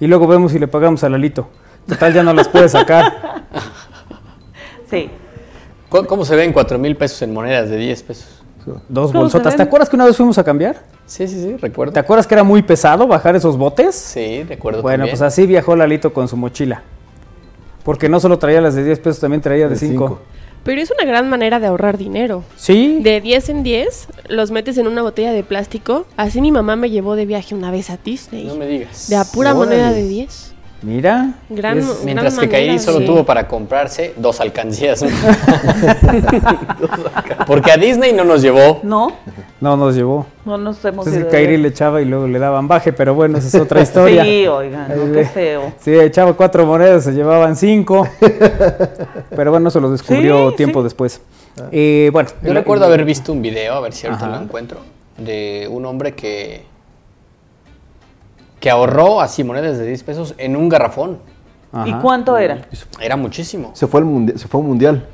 [0.02, 1.46] Y luego vemos si le pagamos a Lalito.
[1.86, 3.44] Total, ya no las puede sacar.
[4.90, 5.08] Sí.
[5.88, 8.42] ¿Cómo cómo se ven cuatro mil pesos en monedas de 10 pesos?
[8.66, 9.56] Dos ¿Cómo se bolsotas.
[9.56, 10.82] ¿Te acuerdas que una vez fuimos a cambiar?
[11.06, 11.94] Sí, sí, sí, recuerdo.
[11.94, 13.94] ¿Te acuerdas que era muy pesado bajar esos botes?
[13.94, 14.82] Sí, de acuerdo.
[14.82, 15.16] Bueno, también.
[15.16, 16.82] pues así viajó Lalito con su mochila.
[17.84, 20.18] Porque no solo traía las de 10 pesos, también traía de De 5.
[20.64, 22.44] Pero es una gran manera de ahorrar dinero.
[22.56, 22.98] Sí.
[23.00, 26.06] De 10 en 10 los metes en una botella de plástico.
[26.16, 28.44] Así mi mamá me llevó de viaje una vez a Disney.
[28.44, 29.08] No me digas.
[29.08, 29.76] De a pura Órale.
[29.76, 30.51] moneda de 10.
[30.82, 31.34] Mira.
[31.48, 33.06] Gran, es- gran Mientras que Kairi solo sí.
[33.06, 35.04] tuvo para comprarse dos alcancías.
[37.46, 38.80] Porque a Disney no nos llevó.
[38.82, 39.12] No,
[39.60, 40.26] No nos llevó.
[40.44, 43.48] no nos hemos Entonces Kairi le echaba y luego le daban baje, pero bueno, esa
[43.48, 44.24] es otra historia.
[44.24, 45.72] Sí, oigan, no, qué feo.
[45.78, 48.06] Sí, echaba cuatro monedas, se llevaban cinco.
[49.34, 50.84] Pero bueno, eso lo descubrió Sí, tiempo sí.
[50.84, 51.20] después.
[51.70, 54.36] Eh, bueno, Yo recuerdo haber visto un video, a ver si ahorita Ajá.
[54.36, 54.78] lo encuentro,
[55.18, 56.64] de un hombre que
[58.62, 61.18] que ahorró así monedas de 10 pesos en un garrafón.
[61.72, 61.88] Ajá.
[61.88, 62.62] ¿Y cuánto era?
[63.00, 63.72] Era muchísimo.
[63.74, 65.06] Se fue al mundial, se fue a un mundial.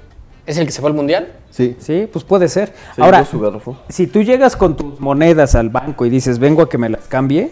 [0.45, 1.33] ¿Es el que se fue al mundial?
[1.51, 1.75] Sí.
[1.79, 2.75] Sí, pues puede ser.
[2.95, 3.79] Se Ahora, llevó su garrafón.
[3.89, 7.09] si tú llegas con tus monedas al banco y dices, vengo a que me las
[7.09, 7.51] cambie,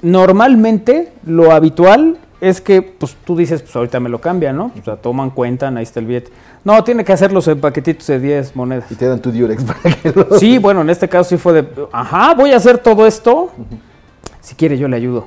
[0.00, 4.72] normalmente lo habitual es que pues tú dices, pues ahorita me lo cambian, ¿no?
[4.80, 6.32] O sea, toman cuenta, ahí está el billete.
[6.64, 8.90] No, tiene que hacerlos en paquetitos de 10 monedas.
[8.90, 10.38] Y te dan tu Durex para que lo...
[10.38, 13.50] Sí, bueno, en este caso sí fue de, ajá, voy a hacer todo esto.
[14.44, 15.26] Si quiere, yo le ayudo.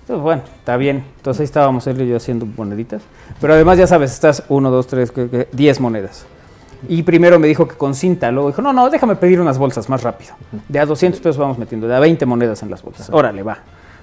[0.00, 1.04] Entonces, bueno, está bien.
[1.18, 3.00] Entonces ahí estábamos él y yo haciendo moneditas.
[3.40, 5.12] Pero además, ya sabes, estás 1, 2, 3,
[5.52, 6.26] 10 monedas.
[6.88, 9.88] Y primero me dijo que con cinta, luego dijo, no, no, déjame pedir unas bolsas
[9.88, 10.34] más rápido.
[10.68, 13.08] De a 200 pesos vamos metiendo, de a 20 monedas en las bolsas.
[13.10, 13.58] Órale, va.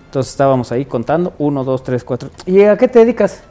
[0.06, 2.30] Entonces estábamos ahí contando, 1, 2, 3, 4.
[2.45, 3.44] ¿Y a qué te dedicas?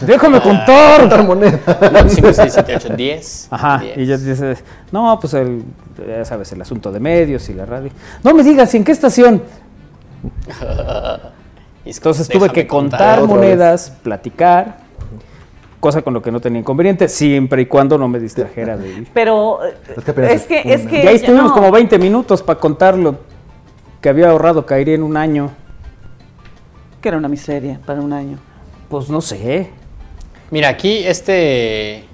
[0.00, 1.00] Déjame contar.
[1.00, 1.60] Contar monedas.
[2.08, 3.48] 5, 6, 7, 8, 10.
[3.50, 5.62] Ajá, y ya dices, no, pues el,
[6.06, 7.90] ya sabes, el asunto de medios y la radio.
[8.24, 9.42] No me digas, ¿y en qué estación?
[11.84, 14.78] Entonces tuve que contar monedas, platicar,
[15.78, 19.08] cosa con lo que no tenía inconveniente, siempre y cuando no me distrajera de ir.
[19.14, 22.98] Pero es que, es que, es que Y ahí estuvimos como 20 minutos para contar
[22.98, 23.16] lo
[24.00, 25.50] que había ahorrado Kairi en un año.
[27.00, 28.38] Que era una miseria para un año.
[28.88, 29.70] Pues no sé.
[30.50, 32.04] Mira, aquí este.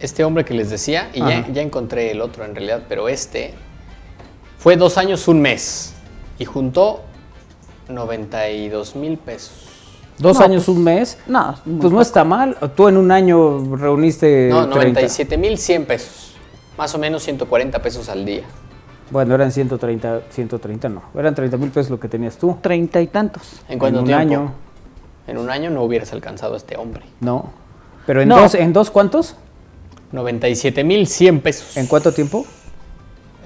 [0.00, 3.54] Este hombre que les decía, y ya encontré el otro en realidad, pero este
[4.58, 5.93] fue dos años, un mes.
[6.38, 7.00] Y juntó
[7.88, 9.52] 92 mil pesos.
[10.18, 11.18] Dos No, años, pues, un mes.
[11.26, 12.56] No, Pues no está mal.
[12.76, 14.48] Tú en un año reuniste.
[14.48, 14.74] No, 30.
[15.00, 16.34] 97 mil 100 pesos.
[16.78, 18.42] Más o menos 140 pesos al día.
[19.10, 21.02] Bueno, eran 130, 130 no.
[21.16, 22.56] Eran 30 mil pesos lo que tenías tú.
[22.60, 23.60] Treinta y tantos.
[23.68, 24.20] ¿En cuánto un tiempo?
[24.20, 24.52] año.
[25.26, 27.02] En un año no hubieras alcanzado a este hombre.
[27.20, 27.50] No.
[28.06, 28.40] Pero en No.
[28.40, 29.36] dos, ¿en dos cuántos?
[30.12, 31.76] 97 mil 100 pesos.
[31.76, 32.46] ¿En cuánto tiempo?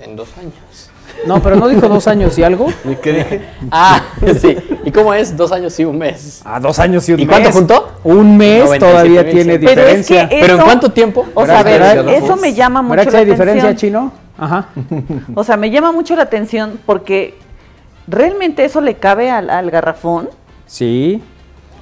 [0.02, 0.88] En dos años.
[1.26, 2.68] No, pero no dijo dos años y algo.
[2.84, 3.40] ¿Y qué dije?
[3.70, 4.02] Ah,
[4.40, 4.56] sí.
[4.84, 5.36] ¿Y cómo es?
[5.36, 6.40] Dos años y un mes.
[6.44, 7.34] Ah, dos años y un ¿Y mes.
[7.36, 7.92] cuánto juntó?
[8.04, 8.78] Un mes 97,100.
[8.80, 10.28] todavía tiene Pero es que diferencia.
[10.30, 11.26] ¿Pero en eso- cuánto tiempo?
[11.34, 13.90] O sea, a ver, eso me llama mucho ¿Verdad que la hay diferencia, atención.
[13.92, 14.12] chino?
[14.38, 14.68] Ajá.
[15.34, 17.34] O sea, me llama mucho la atención porque
[18.06, 20.30] realmente eso le cabe al, al garrafón.
[20.66, 21.20] Sí.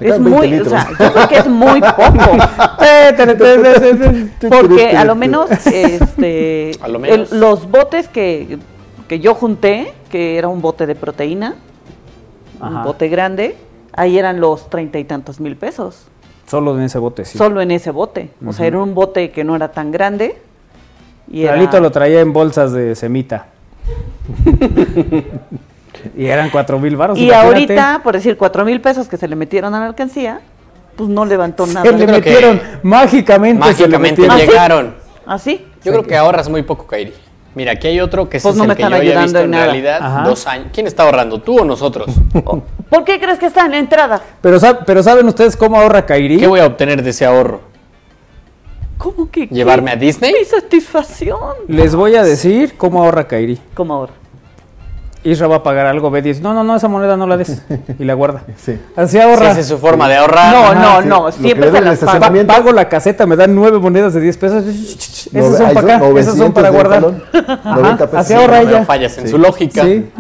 [0.01, 2.37] Es caben 20 muy, o sea, yo creo que es muy poco.
[4.49, 7.33] Porque a lo menos, este, A lo menos.
[7.33, 8.59] el- los botes que,
[9.09, 11.55] que yo junté, que era un bote de proteína,
[12.61, 12.79] Ajá.
[12.79, 13.57] un bote grande,
[13.93, 16.07] ahí eran los treinta y tantos mil pesos.
[16.47, 17.37] Solo en ese bote, sí.
[17.39, 18.31] Solo en ese bote.
[18.47, 20.37] O sea, era un bote que no era tan grande.
[21.31, 23.47] Y era- lo traía en bolsas de semita.
[26.17, 27.19] y eran cuatro mil baros.
[27.19, 30.41] Y ahorita, por decir, cuatro mil pesos que se le metieron a la alcancía,
[30.97, 31.83] pues no levantó nada.
[31.83, 33.63] se le metieron mágicamente.
[33.75, 34.47] se le Mágicamente metieron.
[34.49, 34.95] llegaron.
[35.27, 35.67] ¿Así?
[35.85, 37.13] Yo creo que ahorras muy poco, Kairi.
[37.57, 39.39] Mira, aquí hay otro que Pues es no el me que están yo había visto
[39.39, 40.23] en realidad Ajá.
[40.29, 40.67] dos años.
[40.75, 41.41] ¿Quién está ahorrando?
[41.41, 42.07] ¿Tú o nosotros?
[42.91, 44.21] ¿Por qué crees que está en la entrada?
[44.43, 46.37] Pero, pero ¿saben ustedes cómo ahorra Kairi?
[46.37, 47.63] ¿Qué voy a obtener de ese ahorro?
[48.99, 49.47] ¿Cómo que?
[49.47, 49.97] ¿Llevarme qué?
[49.97, 50.35] a Disney?
[50.39, 51.39] Mi satisfacción.
[51.67, 53.59] Les voy a decir cómo ahorra Kairi.
[53.73, 54.13] ¿Cómo ahora?
[55.31, 57.37] Isra va a pagar algo, ve y dice, no, no, no, esa moneda no la
[57.37, 57.63] des.
[57.99, 58.43] Y la guarda.
[58.57, 58.79] Sí.
[58.97, 59.51] Así ahorra.
[59.53, 60.53] Esa es su forma de ahorrar.
[60.55, 61.09] No, no, sí.
[61.09, 61.99] no, siempre se las
[62.47, 64.65] pago la caseta, me dan nueve monedas de 10 pesos.
[64.65, 67.01] Esas son para acá, esas son 900 para guardar.
[67.01, 67.23] talón,
[67.65, 68.21] Ajá, 90 pesos.
[68.21, 68.85] Así ahorra No ella.
[68.85, 69.31] fallas en Sí.
[69.31, 69.83] su lógica.
[69.83, 70.11] Sí.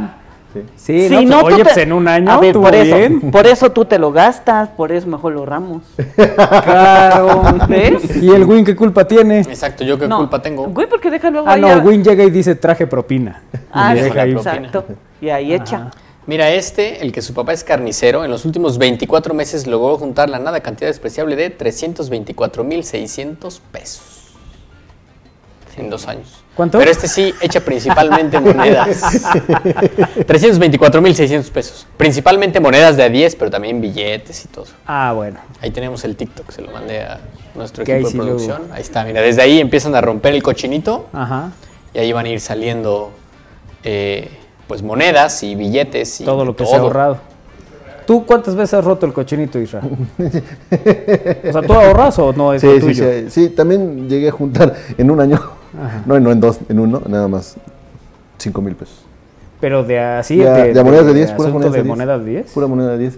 [0.77, 2.74] Sí, Si no, no, pues, oye, te- pues en un año A ver, estuvo por
[2.74, 2.97] eso,
[3.31, 5.83] por eso tú te lo gastas, por eso mejor lo ahorramos.
[6.16, 7.43] Claro.
[7.69, 8.16] ¿Ves?
[8.23, 9.41] ¿Y el Win qué culpa tiene?
[9.41, 10.66] Exacto, yo qué No, culpa tengo.
[10.69, 13.43] Güey, porque deja luego Ah, ahí no, a- el Win llega y dice traje propina.
[13.73, 14.33] Ah, Y sí, deja ahí.
[14.33, 14.85] exacto.
[15.20, 15.91] Y ahí echa.
[16.27, 20.28] Mira, este, el que su papá es carnicero, en los últimos 24 meses logró juntar
[20.28, 24.15] la nada cantidad despreciable de 324.600 pesos.
[25.77, 26.43] En dos años.
[26.55, 26.78] ¿Cuánto?
[26.78, 28.98] Pero este sí echa principalmente monedas.
[30.27, 31.86] 324.600 pesos.
[31.97, 34.66] Principalmente monedas de a 10, pero también billetes y todo.
[34.86, 35.39] Ah, bueno.
[35.61, 37.20] Ahí tenemos el TikTok, se lo mandé a
[37.55, 38.62] nuestro equipo de luego- producción.
[38.73, 41.51] Ahí está, mira, desde ahí empiezan a romper el cochinito Ajá.
[41.93, 43.11] y ahí van a ir saliendo
[43.85, 44.31] eh,
[44.66, 46.70] pues monedas y billetes y Todo lo que todo.
[46.73, 47.19] se ha ahorrado.
[48.07, 49.81] ¿Tú cuántas veces has roto el cochinito, Isra?
[49.81, 54.74] o sea, ¿tú ahorras o no es Sí, sí, sí, sí, también llegué a juntar
[54.97, 55.40] en un año,
[56.07, 57.57] no, no en dos, en uno, nada más
[58.39, 59.03] 5 mil pesos.
[59.61, 61.89] Pero de así, Ya- de, de monedas de 10, puras asunto monedas de de 10.
[61.97, 62.53] monedas de 10.
[62.53, 63.15] Pura moneda de 10.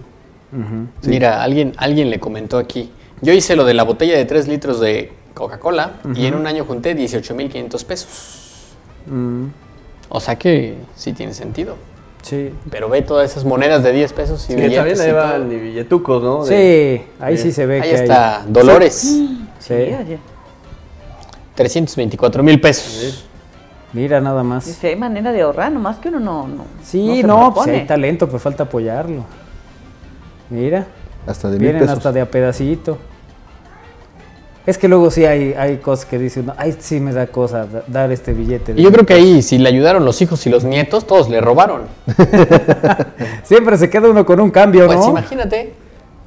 [1.01, 1.09] Sí.
[1.09, 2.91] Mira, alguien, alguien le comentó aquí.
[3.21, 6.65] Yo hice lo de la botella de 3 litros de Coca-Cola y en un año
[6.65, 8.73] junté 18.500 pesos.
[9.07, 9.45] Mm,
[10.09, 11.75] O sea que sí tiene sentido.
[12.23, 12.51] sí.
[12.71, 15.21] Pero ve todas esas monedas de 10 pesos y Que también billetes ahí y todo.
[15.21, 16.45] van y billetucos, ¿no?
[16.45, 18.51] Sí, De- ahí sí se ve Ahí que está, hay...
[18.51, 18.93] Dolores.
[18.95, 19.73] Sí, Sí.
[21.59, 21.69] Oye.
[21.69, 23.25] 324 mil pesos.
[23.93, 24.65] Mira nada más.
[24.67, 26.47] Dice, hay manera de ahorrar, nomás que uno no.
[26.47, 29.25] no Sí, se no, pues hay talento, pero falta apoyarlo.
[30.49, 30.85] Mira,
[31.25, 31.97] Hasta de mil vienen pesos.
[31.97, 32.97] hasta de a pedacito.
[34.67, 37.65] Es que luego sí hay, hay cosas que dicen, "No, ay, sí me da cosa
[37.65, 38.73] da- dar este billete.
[38.75, 41.07] de Y yo mil creo que ahí, si le ayudaron los hijos y los nietos,
[41.07, 41.83] todos le robaron.
[43.43, 45.09] Siempre se queda uno con un cambio, Pues ¿no?
[45.09, 45.73] imagínate.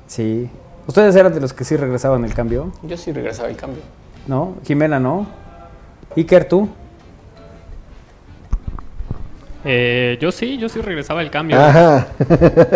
[0.09, 0.51] Sí.
[0.89, 2.73] ¿Ustedes eran de los que sí regresaban el cambio?
[2.83, 3.83] Yo sí regresaba el cambio.
[4.27, 4.55] ¿No?
[4.67, 5.27] Jimena, ¿no?
[6.17, 6.69] Iker, tú.
[9.65, 11.59] Eh, yo sí, yo sí regresaba el cambio.
[11.61, 12.09] Ajá.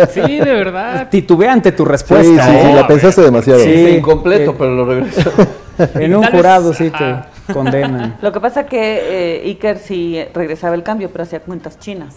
[0.09, 1.09] Sí, de verdad.
[1.11, 2.45] Titubeante tu Sí, sí, respuesta.
[2.45, 2.71] sí, ¿eh?
[2.73, 3.59] la pensaste demasiado.
[3.59, 3.73] Sí.
[3.73, 5.31] Está incompleto, Eh, pero lo regreso.
[5.93, 7.53] En un jurado sí te...
[7.53, 8.17] condenan.
[8.23, 12.15] Lo que pasa que eh, Iker sí regresaba el cambio, pero hacía cuentas chinas.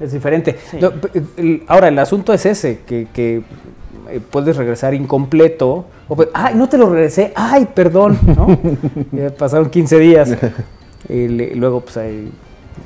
[0.00, 0.58] Es diferente.
[1.68, 3.42] Ahora, el asunto es ese, que, que,
[4.30, 5.84] puedes regresar incompleto.
[6.08, 8.46] O, pues, ay, no te lo regresé, ay, perdón, ¿no?
[9.12, 10.36] Ya pasaron 15 días.
[11.08, 12.30] Y le- luego, pues hay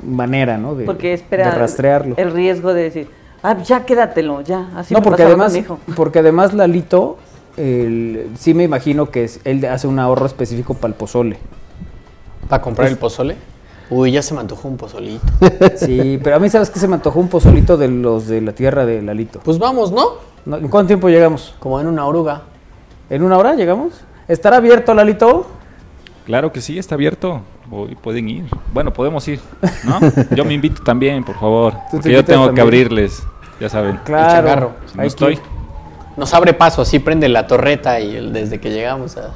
[0.07, 0.75] manera, ¿no?
[0.75, 2.15] De, Porque espera de rastrearlo.
[2.17, 3.07] el riesgo de decir,
[3.43, 4.69] ah, ya quédatelo, ya.
[4.75, 5.79] Así no, me porque además, hijo.
[5.95, 7.17] porque además Lalito,
[7.57, 11.37] el- sí me imagino que es- él hace un ahorro específico para el pozole.
[12.49, 13.35] ¿Para comprar el pozole?
[13.89, 15.21] Uy, ya se me antojó un pozolito.
[15.75, 18.53] Sí, pero a mí sabes que se me antojó un pozolito de los de la
[18.53, 19.39] tierra de Lalito.
[19.43, 20.30] Pues vamos, ¿no?
[20.45, 21.55] No, ¿En cuánto tiempo llegamos?
[21.59, 22.41] Como en una oruga.
[23.09, 23.93] ¿En una hora llegamos?
[24.27, 25.47] ¿Estará abierto Lalito?
[26.25, 27.41] Claro que sí, está abierto.
[27.69, 28.45] Hoy pueden ir.
[28.73, 29.39] Bueno, podemos ir,
[29.83, 29.99] ¿no?
[30.35, 31.73] Yo me invito también, por favor.
[31.91, 33.23] Porque yo tengo que abrirles,
[33.59, 33.99] ya saben.
[34.03, 34.73] Claro.
[34.87, 35.39] Si no que estoy.
[36.17, 39.31] Nos abre paso, así prende la torreta y el- desde que llegamos a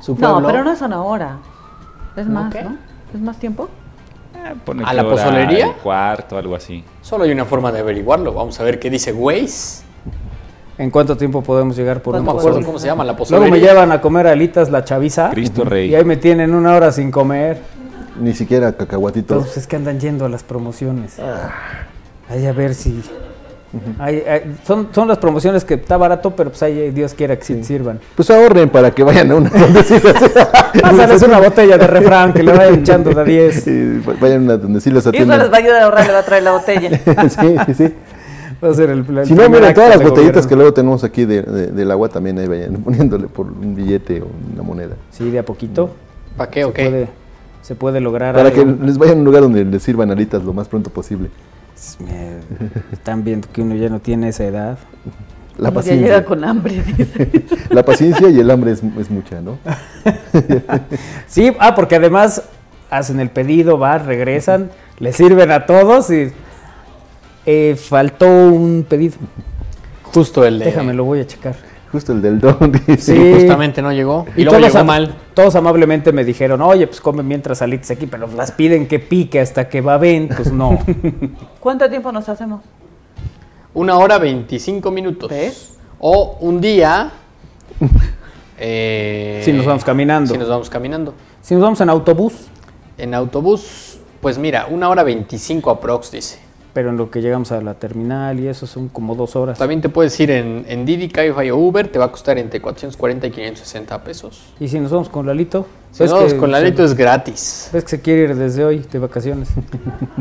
[0.00, 0.40] su pueblo.
[0.40, 1.38] No, pero no es una hora.
[2.16, 2.54] Es ¿No más?
[2.54, 2.76] ¿no?
[3.12, 3.68] Es más tiempo.
[4.34, 4.54] Eh,
[4.84, 5.68] ¿A la pozolería?
[5.68, 6.84] y cuarto, algo así.
[7.00, 8.32] Solo hay una forma de averiguarlo.
[8.32, 9.84] Vamos a ver qué dice Waze.
[10.78, 12.66] ¿En cuánto tiempo podemos llegar por No un me acuerdo pozole?
[12.66, 13.50] cómo se llama la Luego pozolería.
[13.50, 15.30] me llevan a comer alitas la chaviza.
[15.30, 15.90] Cristo Rey.
[15.90, 17.58] Y ahí me tienen una hora sin comer.
[18.20, 19.34] Ni siquiera cacahuatito.
[19.34, 21.16] Entonces es que andan yendo a las promociones.
[22.28, 23.02] Ahí a ver si...
[23.98, 27.44] Ahí- ahí- son, son las promociones que está barato, pero pues ahí Dios quiera que
[27.44, 28.00] sí sirvan.
[28.14, 29.48] Pues ahorren para que vayan a una.
[29.58, 33.62] donde sí les- Pásales una botella de refrán que le vayan echando de a 10.
[33.64, 36.12] Sí, vayan a donde sí les Y eso les va a ayudar a ahorrar, le
[36.12, 36.90] va a traer la botella.
[37.30, 37.94] sí, sí, sí.
[38.62, 40.48] Va a ser el, el Si no, acto todas las botellitas gobierno.
[40.48, 44.22] que luego tenemos aquí de, de- del agua también ahí vayan poniéndole por un billete
[44.22, 44.94] o una moneda.
[45.10, 45.90] Sí, de a poquito.
[46.36, 47.08] ¿Para qué o qué?
[47.62, 50.52] se puede lograr Para que les vayan a un lugar donde les sirvan alitas lo
[50.52, 51.28] más pronto posible.
[52.00, 52.38] Me-
[52.92, 54.78] Están viendo que uno ya no tiene esa edad.
[55.58, 56.24] La Uno ya llega paciencia.
[56.24, 57.44] con hambre, dice.
[57.70, 59.58] La paciencia y el hambre es, es mucha, ¿no?
[61.26, 62.42] Sí, ah, porque además
[62.90, 66.32] hacen el pedido, van, regresan, le sirven a todos y
[67.46, 69.16] eh, faltó un pedido.
[70.04, 70.66] Justo el de...
[70.66, 71.54] Déjame, lo voy a checar.
[71.90, 72.56] Justo el del don.
[72.86, 73.14] dice.
[73.14, 73.34] Sí.
[73.40, 74.24] Justamente no llegó.
[74.36, 75.14] Y, luego todos, llegó am- mal.
[75.34, 79.40] todos amablemente me dijeron, oye, pues come mientras salites aquí, pero las piden que pique
[79.40, 80.78] hasta que va ven, pues no.
[81.60, 82.62] ¿Cuánto tiempo nos hacemos?
[83.74, 85.30] Una hora 25 minutos.
[85.30, 85.76] ¿Ves?
[85.98, 87.10] O un día...
[88.58, 90.32] eh, Si nos vamos caminando.
[90.32, 91.14] Si nos vamos caminando.
[91.40, 92.34] si nos vamos en autobús,
[92.98, 96.38] En autobús, pues mira, una hora 25 aprox, dice.
[96.72, 99.58] Pero en lo que llegamos a la terminal y eso son como dos horas.
[99.58, 102.60] También te puedes ir en, en Didi, Cabify o Uber, te va a costar entre
[102.60, 104.40] 440 y 560 pesos.
[104.58, 106.82] Y si nos vamos con Lalito, Si ¿ves no, pues que con la se- Leto
[106.84, 107.68] es gratis.
[107.72, 109.48] ves que se quiere ir desde hoy de vacaciones.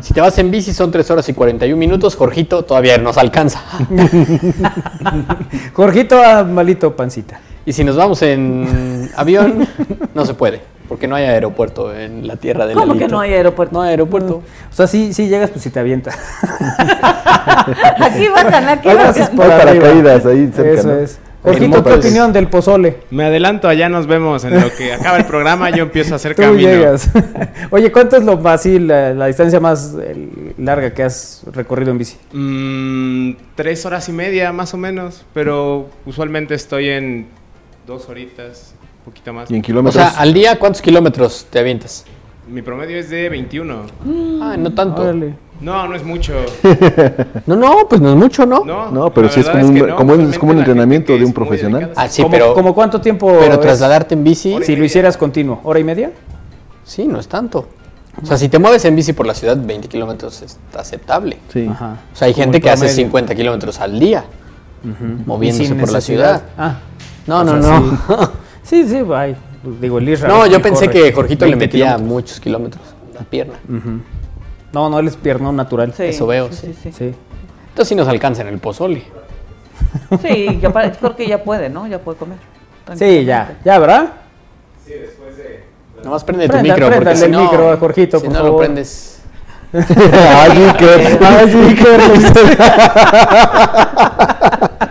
[0.01, 3.61] Si te vas en bici son 3 horas y 41 minutos, Jorgito todavía nos alcanza.
[5.73, 7.39] Jorgito a malito pancita.
[7.65, 9.67] Y si nos vamos en avión,
[10.15, 10.61] no se puede,
[10.91, 13.05] porque no hay aeropuerto en la tierra de ¿Cómo Lalito.
[13.05, 13.73] que no hay aeropuerto?
[13.73, 14.43] No hay aeropuerto.
[14.69, 16.17] O sea, sí, sí llegas, pues si te avientas.
[18.01, 19.05] Aquí bajan, aquí bajan.
[19.07, 20.95] haces Hay paracaídas ahí cerca, Eso ¿no?
[20.95, 21.17] es.
[21.43, 22.97] Jorgito, ¿qué opinión del pozole?
[23.09, 26.35] Me adelanto, allá nos vemos en lo que acaba el programa, yo empiezo a hacer
[26.35, 26.67] Tú camino.
[26.67, 27.09] llegas.
[27.71, 29.95] Oye, ¿cuánto es lo más, así, la, la distancia más
[30.57, 32.17] larga que has recorrido en bici?
[32.33, 37.27] Mm, tres horas y media más o menos, pero usualmente estoy en
[37.87, 38.70] dos horitas,
[39.05, 39.49] poquito más.
[39.51, 39.95] Y en O kilómetros.
[40.03, 42.05] sea, al día, ¿cuántos kilómetros te avientas?
[42.47, 43.75] Mi promedio es de 21.
[44.41, 45.01] Ah, no tanto.
[45.03, 45.35] Órale.
[45.61, 46.33] No, no es mucho.
[47.45, 48.63] No, no, pues no es mucho, ¿no?
[48.65, 49.95] No, no, pero sí es como, un, que no.
[49.95, 51.91] como, un- es como un entrenamiento de un profesional.
[51.95, 55.17] Ah, sí, ¿Cómo, pero, cómo cuánto tiempo pero es trasladarte en bici, si lo hicieras
[55.17, 55.59] continuo?
[55.63, 56.11] ¿Hora y media?
[56.83, 57.67] sí, no es tanto.
[58.21, 61.37] O sea, si te mueves en bici por la ciudad, 20 kilómetros es aceptable.
[61.53, 61.67] Sí.
[61.71, 61.97] Ajá.
[62.13, 63.05] O sea, hay gente en que hace promedio.
[63.05, 64.25] 50 kilómetros al día,
[65.25, 66.41] moviéndose por la ciudad.
[66.57, 66.79] Ah,
[67.27, 67.89] No, o no, sea, no.
[67.89, 67.97] sí,
[68.63, 69.35] sí, bye.
[69.79, 70.27] Digo, el Isra.
[70.27, 72.07] No, yo pensé corre que Jorgito le 20 metía kilómetros.
[72.09, 72.83] muchos kilómetros
[73.15, 73.53] a la pierna.
[74.73, 75.93] No, no, él es piernón natural.
[75.95, 76.75] Sí, Eso veo, sí, sí.
[76.83, 76.91] sí.
[76.91, 77.13] Sí.
[77.69, 79.03] Entonces sí nos alcanza en el pozole.
[80.21, 81.85] Sí, ya para- creo que ya puede, ¿no?
[81.87, 82.37] Ya puede comer.
[82.95, 84.13] Sí, ya, ya, ¿verdad?
[86.03, 88.43] Nomás prende tu Prenda- micro, porque si el no, micro a Jorgito, si por no
[88.43, 89.21] lo prendes...
[89.73, 92.01] Ay, Iker, ay, Iker.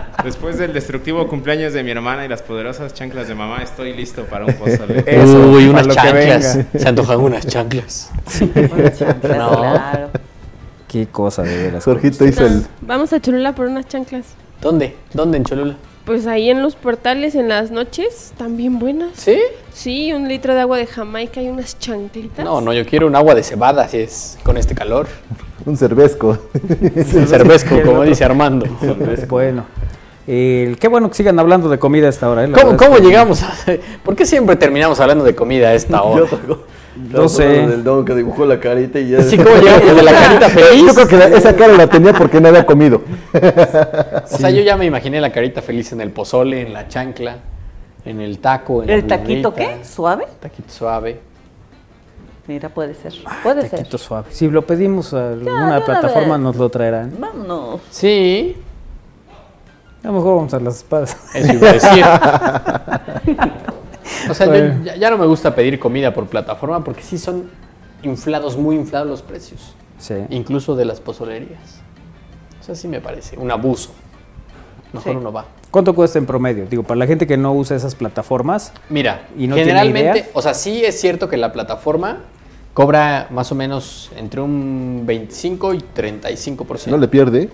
[0.23, 4.25] Después del destructivo cumpleaños de mi hermana y las poderosas chanclas de mamá, estoy listo
[4.25, 5.03] para un pozole.
[5.07, 6.13] Eso, Uy, unas chanclas.
[6.57, 6.79] venga.
[6.79, 8.11] Se antojan unas chanclas.
[8.73, 9.49] Unas chanclas, No.
[9.57, 10.09] claro.
[10.87, 11.83] Qué cosa de veras.
[11.85, 12.65] Jorgito hizo el.
[12.81, 14.25] Vamos a Cholula por unas chanclas.
[14.61, 14.95] ¿Dónde?
[15.13, 15.75] ¿Dónde en Cholula?
[16.05, 19.11] Pues ahí en los portales en las noches, también buenas.
[19.13, 19.39] ¿Sí?
[19.71, 22.43] Sí, un litro de agua de Jamaica y unas chanclitas.
[22.43, 25.07] No, no, yo quiero un agua de cebada, si es con este calor.
[25.63, 26.37] Un cervezco.
[27.15, 28.65] Un cervezco, como dice Armando.
[29.29, 29.65] Bueno.
[30.27, 32.43] El- qué bueno que sigan hablando de comida a esta hora.
[32.43, 32.47] ¿eh?
[32.47, 33.53] La ¿Cómo, es cómo que- llegamos a.?
[34.03, 36.25] ¿Por qué siempre terminamos hablando de comida a esta hora?
[37.11, 37.45] No sé.
[37.45, 39.21] Del don que dibujó la carita y ya.
[39.23, 40.85] Sí, como llegamos de la carita feliz.
[40.85, 43.01] Yo creo que esa cara la tenía porque no había comido.
[43.33, 47.37] O sea, yo ya me imaginé la carita feliz en el pozole, en la chancla,
[48.05, 48.83] en el taco.
[48.83, 49.85] En ¿El la taquito burrita, qué?
[49.85, 50.25] ¿Suave?
[50.39, 51.19] Taquito suave.
[52.47, 53.13] Mira, puede ser.
[53.41, 53.79] Puede ser.
[53.79, 54.27] Taquito suave.
[54.31, 57.13] Si lo pedimos a alguna plataforma, nos lo traerán.
[57.19, 57.79] Vámonos.
[57.89, 58.57] Sí,
[60.03, 61.15] A lo mejor vamos a las espadas.
[61.33, 62.05] eso iba a decir.
[64.29, 67.49] O sea, yo ya, ya no me gusta pedir comida por plataforma porque sí son
[68.03, 69.73] inflados, muy inflados los precios.
[69.99, 70.15] Sí.
[70.29, 71.79] Incluso de las pozolerías.
[72.59, 73.91] O sea, sí me parece un abuso.
[74.93, 75.17] Mejor Sí.
[75.17, 75.45] uno va.
[75.69, 76.65] ¿Cuánto cuesta en promedio?
[76.65, 78.73] Digo, para la gente que no usa esas plataformas.
[78.89, 80.29] Mira, ¿Y no tiene generalmente, idea?
[80.33, 82.17] o sea, sí es cierto que la plataforma
[82.73, 86.87] cobra más o menos entre un 25 y 35%.
[86.87, 87.49] No le pierde.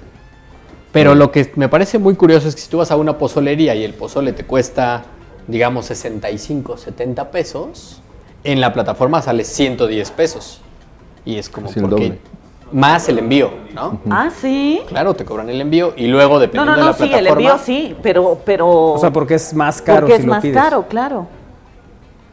[0.92, 3.76] Pero lo que me parece muy curioso es que si tú vas a una pozolería
[3.76, 5.04] y el pozole te cuesta,
[5.48, 8.02] digamos, 65, 70 pesos,
[8.44, 10.62] en la plataforma sale 110 pesos.
[11.26, 12.18] Y es como Sí, el porque
[12.72, 14.00] más el envío, ¿no?
[14.10, 14.82] Ah, sí.
[14.88, 17.10] Claro, te cobran el envío y luego No, dependiendo no, de no, la sí, el
[17.10, 17.50] plataforma.
[17.52, 18.68] envío sí, pero, pero...
[18.94, 20.56] O sea, porque es más caro porque si es lo más pides.
[20.56, 21.28] caro, claro.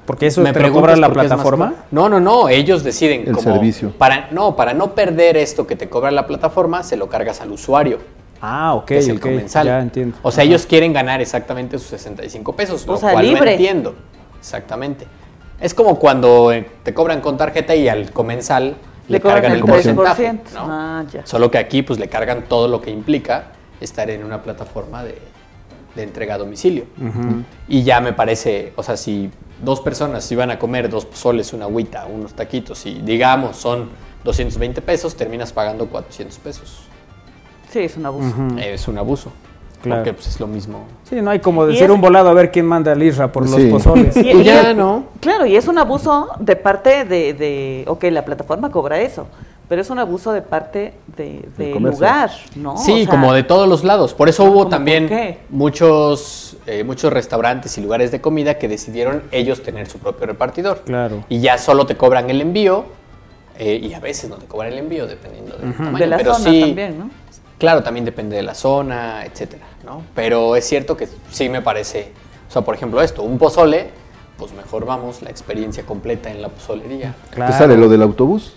[0.07, 1.75] Porque eso ¿Me te lo cobra la plataforma.
[1.91, 3.91] No, no, no, ellos deciden El como servicio.
[3.97, 7.51] para no, para no perder esto que te cobra la plataforma, se lo cargas al
[7.53, 7.99] usuario.
[8.47, 9.67] Ah, ok, que es el comensal.
[9.67, 10.17] ya entiendo.
[10.23, 10.49] O sea, Ajá.
[10.51, 13.45] ellos quieren ganar exactamente sus 65 pesos, O lo sea, cual libre.
[13.45, 13.95] no entiendo.
[14.39, 15.07] Exactamente.
[15.61, 18.77] Es como cuando eh, te cobran con tarjeta y al comensal
[19.09, 20.39] le, Le cobran cargan el el porcentaje, 3%.
[20.55, 20.61] ¿no?
[20.69, 21.27] Ah, ya.
[21.27, 25.19] Solo que aquí pues le cargan todo lo que implica estar en una plataforma de,
[25.95, 26.85] de entrega a domicilio.
[27.69, 29.31] Y ya me parece, o sea, si
[29.63, 33.89] dos personas iban a comer dos pozoles, una agüita, unos taquitos y digamos son
[34.25, 36.84] 220 pesos, terminas pagando 400 pesos.
[37.75, 38.33] Sí, es un abuso.
[38.61, 39.33] Es un abuso.
[39.83, 40.01] Claro.
[40.03, 40.85] Porque pues es lo mismo.
[41.11, 43.49] Sí, no hay como decir es- un volado a ver quién manda al ISRA por
[43.49, 43.69] Sí.
[43.69, 44.17] los pozoles.
[44.25, 45.07] Y- Y ya, es- ¿no?
[45.21, 49.27] Claro, y es un abuso de parte de, de, ok, la plataforma cobra eso,
[49.69, 51.99] pero es un abuso de parte de, Del del comercio.
[52.01, 52.77] lugar, ¿no?
[52.79, 54.15] Sí, O sea, como de todos los lados.
[54.15, 55.11] Por eso hubo ¿cómo también
[55.51, 60.83] muchos, eh, muchos restaurantes y lugares de comida que decidieron ellos tener su propio repartidor.
[60.87, 61.25] Claro.
[61.29, 62.85] Y ya solo te cobran el envío
[63.59, 65.99] eh, y a veces no te cobran el envío dependiendo del tamaño.
[65.99, 67.11] de la Pero zona sí, también, ¿no?
[67.59, 70.03] Claro, también depende de la zona, etcétera, ¿no?
[70.15, 72.13] Pero es cierto que sí me parece,
[72.49, 73.91] o sea, por ejemplo esto, un pozole,
[74.37, 77.15] pues mejor vamos la experiencia completa en la pozolería.
[77.31, 77.53] Claro.
[77.53, 78.55] ¿Te sale lo del autobús?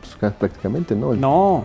[0.00, 1.12] Pues ca- prácticamente, ¿no?
[1.12, 1.64] El- No,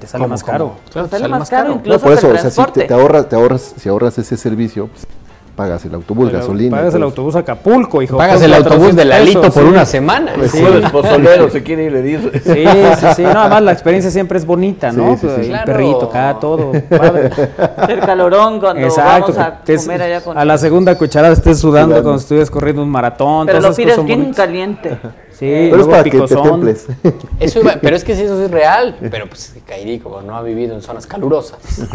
[0.00, 0.52] te sale ¿Cómo, más cómo?
[0.52, 0.76] caro.
[0.92, 2.84] Claro, Sale sale más más caro, incluso No, por eso, el o sea, si te,
[2.84, 5.06] te ahorras, te ahorras, si ahorras ese servicio, pues,
[5.56, 6.76] pagas el autobús, gasolina.
[6.76, 8.16] Pagas el autobús a Acapulco, hijo.
[8.18, 9.68] Pagas el autobús 400 de Lalito pesos, por sí.
[9.70, 10.32] una semana.
[10.52, 10.58] Sí.
[10.62, 12.30] El pozolero se quiere ir y le dice.
[12.40, 12.64] Sí,
[13.00, 13.22] sí, sí.
[13.22, 15.16] No, además la experiencia siempre es bonita, ¿no?
[15.16, 15.40] Sí, sí, sí.
[15.40, 15.64] El Claro.
[15.66, 16.72] perrito acá, todo.
[16.88, 17.30] padre.
[17.88, 19.32] El calorón cuando Exacto.
[19.32, 20.36] vamos a que te- comer allá con...
[20.38, 22.02] A la segunda cuchara estés sudando Sudando.
[22.02, 23.46] cuando estuvieras corriendo un maratón.
[23.46, 24.36] Pero lo pides bien bonitas.
[24.36, 24.98] caliente.
[25.30, 26.24] Sí, Pero es para que te.
[27.40, 28.96] Eso iba- pero es que sí, eso es real.
[29.10, 31.58] Pero pues Kairi, como no ha vivido en zonas calurosas.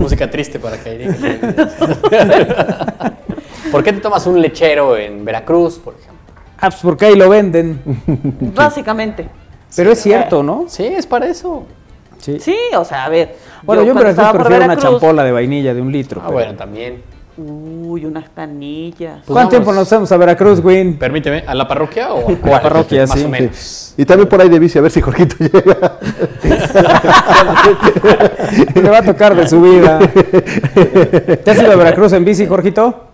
[0.00, 1.04] Música triste para Kairi.
[1.04, 1.38] que.
[3.70, 6.34] ¿Por qué te tomas un lechero en Veracruz, por ejemplo?
[6.58, 7.80] Ah, pues porque ahí lo venden.
[8.54, 9.28] Básicamente.
[9.76, 10.64] Pero es cierto, ¿no?
[10.68, 11.64] Sí, es para eso.
[12.18, 12.38] Sí.
[12.40, 13.36] Sí, o sea, a ver.
[13.62, 16.20] Bueno, yo, estaba por prefiero una champola de vainilla de un litro.
[16.20, 17.02] Ah, pero- bueno, también.
[17.42, 19.16] Uy, unas canillas.
[19.24, 20.98] Pues ¿Cuánto tiempo nos vamos a Veracruz, Win?
[20.98, 22.60] Permíteme, ¿a la parroquia o a la cuál?
[22.62, 23.24] parroquia, Más sí.
[23.24, 23.94] o menos.
[23.96, 25.98] Y también por ahí de bici, a ver si Jorgito llega.
[28.74, 29.98] Le va a tocar de su vida.
[31.44, 33.06] ¿Te has ido a Veracruz en bici, Jorgito?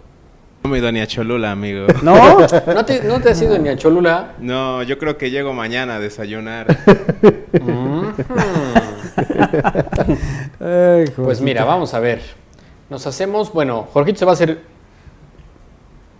[0.64, 1.86] No me he ido ni a Cholula, amigo.
[2.02, 2.40] ¿No?
[2.40, 4.32] ¿No te, no te has ido ni a Cholula?
[4.40, 6.66] No, yo creo que llego mañana a desayunar.
[10.60, 12.20] Ay, Pues mira, vamos a ver.
[12.88, 14.62] Nos hacemos, bueno, Jorgito se va a hacer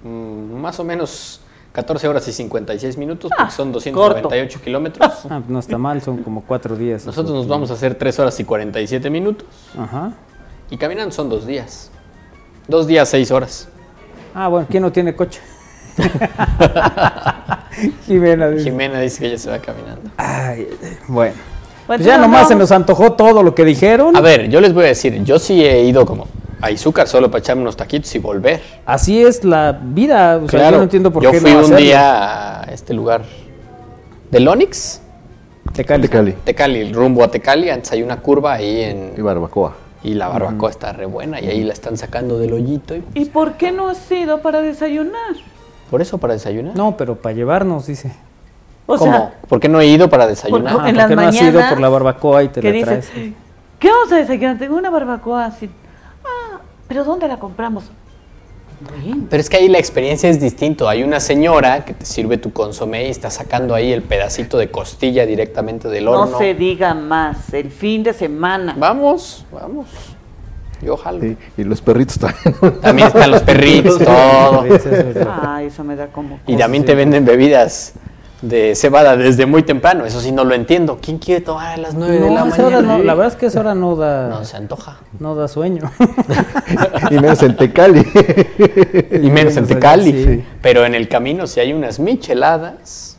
[0.02, 1.40] mm, más o menos
[1.72, 5.12] 14 horas y 56 minutos, porque son 298 kilómetros.
[5.30, 7.04] Ah, no está mal, son como cuatro días.
[7.06, 9.46] Nosotros nos vamos a hacer 3 horas y 47 minutos.
[9.78, 10.12] Ajá.
[10.70, 11.90] Y caminando son dos días.
[12.66, 13.68] Dos días, seis horas.
[14.34, 15.40] Ah, bueno, ¿quién no tiene coche?
[18.06, 18.64] Jimena dice.
[18.64, 20.10] Jimena dice que ella se va caminando.
[20.16, 20.68] Ay,
[21.06, 21.34] bueno.
[21.86, 22.48] Pues Pues ya no, nomás no.
[22.48, 24.16] se nos antojó todo lo que dijeron.
[24.16, 26.26] A ver, yo les voy a decir, yo sí he ido como
[26.66, 28.60] a Izúcar solo para echarme unos taquitos y volver.
[28.84, 30.36] Así es la vida.
[30.36, 31.80] O sea, Claro, yo no entiendo por yo qué fui no un hacerlo.
[31.80, 33.22] día a este lugar
[34.30, 35.00] del Onix,
[35.72, 36.02] Tecali.
[36.02, 36.32] De Cali.
[36.44, 39.12] Tecali, rumbo a Tecali, antes hay una curva ahí en...
[39.16, 39.74] Y barbacoa.
[40.02, 42.94] Y la barbacoa está re buena y ahí la están sacando del hoyito.
[42.94, 45.34] Y ¿Y por qué no has ido para desayunar?
[45.90, 46.76] por eso para desayunar.
[46.76, 48.12] No, pero para llevarnos, dice.
[48.86, 49.12] O ¿Cómo?
[49.12, 50.72] sea, ¿Por qué no he ido para desayunar?
[50.74, 52.70] Por- Ah, en ¿por las qué no has ido por la barbacoa y te la
[52.70, 53.32] dices, traes?
[53.80, 54.58] ¿qué vamos a desayunar?
[54.58, 55.68] Tengo una barbacoa así.
[56.88, 57.84] ¿Pero dónde la compramos?
[59.30, 60.88] Pero es que ahí la experiencia es distinto.
[60.88, 64.70] Hay una señora que te sirve tu consomé y está sacando ahí el pedacito de
[64.70, 66.32] costilla directamente del horno.
[66.32, 68.74] No se diga más, el fin de semana.
[68.78, 69.86] Vamos, vamos.
[70.82, 71.20] Yo jalo.
[71.20, 72.80] Sí, y los perritos también.
[72.82, 74.66] También están los perritos, todo.
[75.42, 76.38] Ay, eso me da como...
[76.46, 77.94] Y también te venden bebidas
[78.42, 80.04] de cebada desde muy temprano.
[80.04, 80.98] Eso sí no lo entiendo.
[81.00, 82.82] ¿Quién quiere tomar a las 9 de la hora mañana?
[82.82, 84.28] no, la verdad es que esa hora no da.
[84.28, 84.98] No, se antoja.
[85.18, 85.90] No da sueño.
[87.10, 88.04] y menos en Tecali.
[89.22, 90.12] Y menos en Tecali.
[90.12, 90.44] sí.
[90.62, 93.16] Pero en el camino sí hay unas micheladas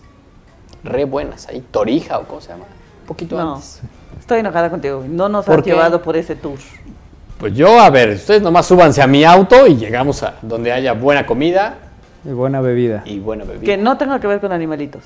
[0.83, 1.47] re buenas.
[1.47, 2.65] Ahí, Torija o cómo se llama.
[3.01, 3.81] Un poquito No, antes.
[4.19, 5.03] estoy enojada contigo.
[5.07, 5.71] No nos ¿Por has qué?
[5.71, 6.59] llevado por ese tour.
[7.39, 10.93] Pues yo, a ver, ustedes nomás súbanse a mi auto y llegamos a donde haya
[10.93, 11.77] buena comida
[12.27, 13.03] Y buena bebida.
[13.05, 13.65] y buena bebida.
[13.65, 15.03] Que no tenga que ver con animalitos.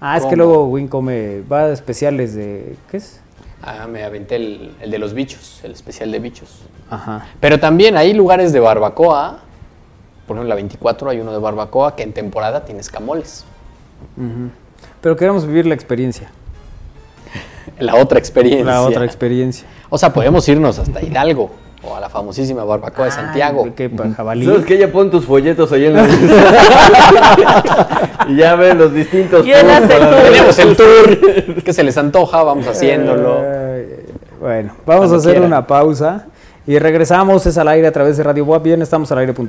[0.00, 1.42] Ah, es que luego Win come.
[1.42, 2.76] Va a especiales de.
[2.90, 3.20] ¿Qué es?
[3.62, 6.62] Ah, me aventé el, el de los bichos, el especial de bichos.
[6.88, 7.26] Ajá.
[7.38, 9.40] Pero también hay lugares de barbacoa.
[10.26, 13.44] Por ejemplo, la 24 hay uno de barbacoa que en temporada tiene escamoles.
[15.02, 16.30] Pero queremos vivir la experiencia.
[17.78, 18.64] La otra experiencia.
[18.64, 19.66] La otra experiencia.
[19.90, 21.50] O sea, podemos irnos hasta Hidalgo
[21.82, 23.62] o a la famosísima barbacoa de Santiago.
[23.64, 24.44] Ay, qué pa- jabalí.
[24.44, 26.06] ¿Sabes que Ya pon tus folletos ahí en la
[28.28, 30.22] Y ya ven los distintos Llenas tours el tour.
[30.22, 33.40] Tenemos el tour que se les antoja, vamos haciéndolo.
[34.40, 35.48] Bueno, vamos Cuando a hacer quieran.
[35.48, 36.26] una pausa
[36.66, 37.44] y regresamos.
[37.46, 38.62] Es al aire a través de Radio Web.
[38.62, 39.46] Bien, estamos al aire.com.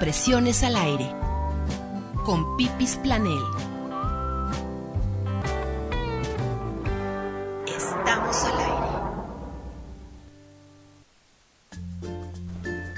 [0.00, 1.10] Expresiones al aire
[2.24, 3.42] con Pipis Planel.
[7.66, 8.76] Estamos al aire.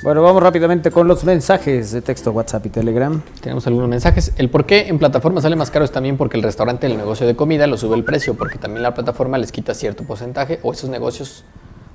[0.02, 3.22] Bueno, vamos rápidamente con los mensajes de texto, WhatsApp y Telegram.
[3.40, 4.34] Tenemos algunos mensajes.
[4.36, 7.26] El por qué en plataforma sale más caro es también porque el restaurante, el negocio
[7.26, 10.74] de comida, lo sube el precio, porque también la plataforma les quita cierto porcentaje o
[10.74, 11.44] esos negocios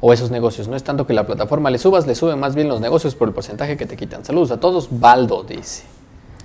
[0.02, 0.68] o esos negocios.
[0.68, 3.28] No es tanto que la plataforma le subas, le suben más bien los negocios por
[3.28, 4.26] el porcentaje que te quitan.
[4.26, 4.88] Saludos a todos.
[4.92, 5.84] Baldo dice.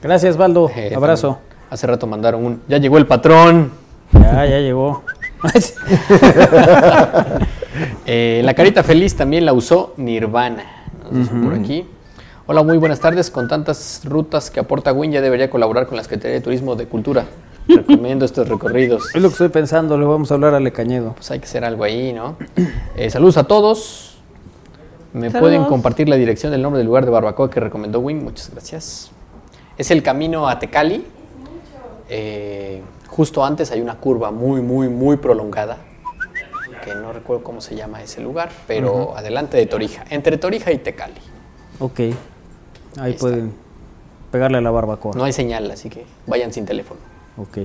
[0.02, 0.70] Gracias, Baldo.
[0.74, 1.38] Eh, Abrazo.
[1.70, 2.62] Hace rato mandaron un.
[2.68, 3.72] Ya llegó el patrón.
[4.12, 5.02] Ya, ya llegó.
[8.04, 10.64] Eh, la carita feliz también la usó Nirvana.
[11.42, 11.86] por aquí.
[12.46, 13.30] Hola, muy buenas tardes.
[13.30, 16.86] Con tantas rutas que aporta Win, ya debería colaborar con la Secretaría de Turismo de
[16.86, 17.26] Cultura.
[17.68, 19.14] Recomiendo estos recorridos.
[19.14, 21.12] Es lo que estoy pensando, le vamos a hablar a Lecañedo.
[21.14, 22.36] Pues hay que hacer algo ahí, ¿no?
[22.96, 24.18] Eh, saludos a todos.
[25.12, 28.22] ¿Me pueden compartir la dirección del nombre del lugar de barbacoa que recomendó Win?
[28.22, 29.10] Muchas gracias.
[29.76, 31.04] Es el camino a Tecali.
[32.08, 35.78] Eh, justo antes hay una curva muy, muy, muy prolongada,
[36.84, 40.78] que no recuerdo cómo se llama ese lugar, pero adelante de Torija, entre Torija y
[40.78, 41.20] Tecali.
[41.78, 42.00] Ok,
[42.98, 43.52] ahí, pueden
[44.30, 45.12] pegarle a la barbacoa.
[45.14, 47.00] No hay señal, así que vayan sin teléfono.
[47.40, 47.58] Ok.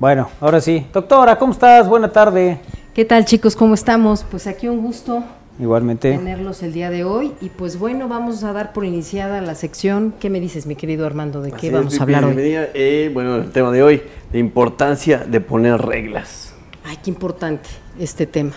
[0.00, 0.84] Bueno, ahora sí.
[0.92, 1.88] Doctora, ¿cómo estás?
[1.88, 2.58] Buena tarde.
[2.92, 3.54] ¿Qué tal chicos?
[3.54, 4.24] ¿Cómo estamos?
[4.28, 5.22] Pues aquí un gusto.
[5.60, 6.10] Igualmente.
[6.10, 7.32] Tenerlos el día de hoy.
[7.40, 10.14] Y pues bueno, vamos a dar por iniciada la sección.
[10.18, 11.42] ¿Qué me dices, mi querido Armando?
[11.42, 12.34] ¿De qué vamos a hablar hoy?
[12.38, 14.02] Eh, bueno, el tema de hoy,
[14.32, 16.52] la importancia de poner reglas.
[16.84, 17.68] Ay, qué importante
[18.00, 18.54] este tema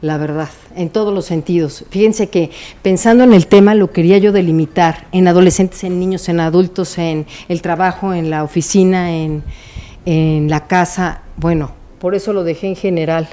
[0.00, 1.84] la verdad, en todos los sentidos.
[1.90, 2.50] Fíjense que
[2.82, 7.26] pensando en el tema lo quería yo delimitar en adolescentes, en niños, en adultos, en
[7.48, 9.42] el trabajo, en la oficina, en,
[10.06, 11.22] la casa.
[11.36, 13.28] Bueno, por eso lo dejé en general.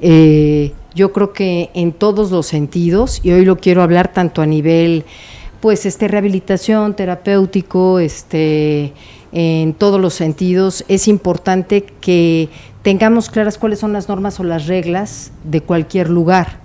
[0.00, 4.46] Eh, yo creo que en todos los sentidos, y hoy lo quiero hablar tanto a
[4.46, 5.04] nivel,
[5.60, 8.92] pues, este, rehabilitación, terapéutico, este,
[9.32, 12.50] en todos los sentidos, es importante que
[12.82, 16.60] tengamos claras cuáles son las normas o las reglas de cualquier lugar.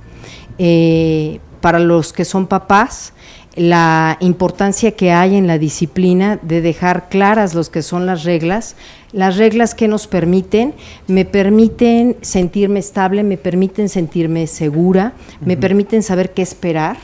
[0.58, 3.14] Eh, para los que son papás,
[3.56, 8.76] la importancia que hay en la disciplina de dejar claras los que son las reglas,
[9.12, 10.76] las reglas que nos permiten,
[11.08, 16.98] me permiten sentirme estable, me permiten sentirme segura, me permiten saber qué esperar,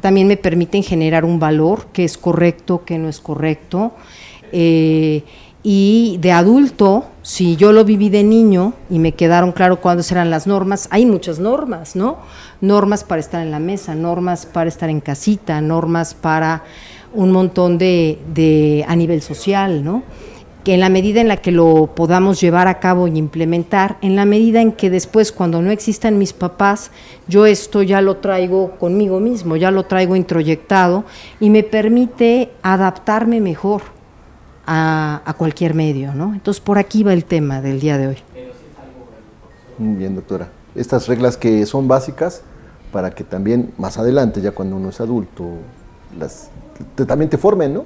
[0.00, 3.92] también me permiten generar un valor, que es correcto, que no es correcto.
[4.52, 5.22] Eh,
[5.62, 10.28] y de adulto, si yo lo viví de niño y me quedaron claro cuáles eran
[10.28, 12.18] las normas, hay muchas normas, ¿no?
[12.60, 16.64] Normas para estar en la mesa, normas para estar en casita, normas para
[17.14, 20.02] un montón de, de a nivel social, ¿no?
[20.64, 24.16] que en la medida en la que lo podamos llevar a cabo y implementar, en
[24.16, 26.90] la medida en que después cuando no existan mis papás,
[27.28, 31.04] yo esto ya lo traigo conmigo mismo, ya lo traigo introyectado
[31.38, 33.82] y me permite adaptarme mejor
[34.66, 36.34] a, cualquier medio, ¿no?
[36.34, 38.16] Entonces por aquí va el tema del día de hoy.
[39.78, 40.48] Muy bien, doctora.
[40.74, 42.42] Estas reglas que son básicas
[42.92, 45.44] para que también más adelante, ya cuando uno es adulto,
[46.18, 46.50] las
[47.06, 47.84] también te formen, ¿no?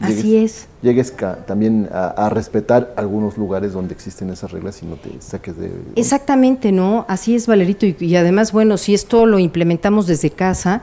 [0.00, 0.66] Así es.
[0.82, 1.14] Llegues
[1.46, 5.70] también a, respetar algunos lugares donde existen esas reglas y no te saques de...
[5.94, 7.04] Exactamente, ¿no?
[7.08, 7.86] Así es, Valerito.
[7.86, 10.82] Y, además, bueno, si esto lo implementamos desde casa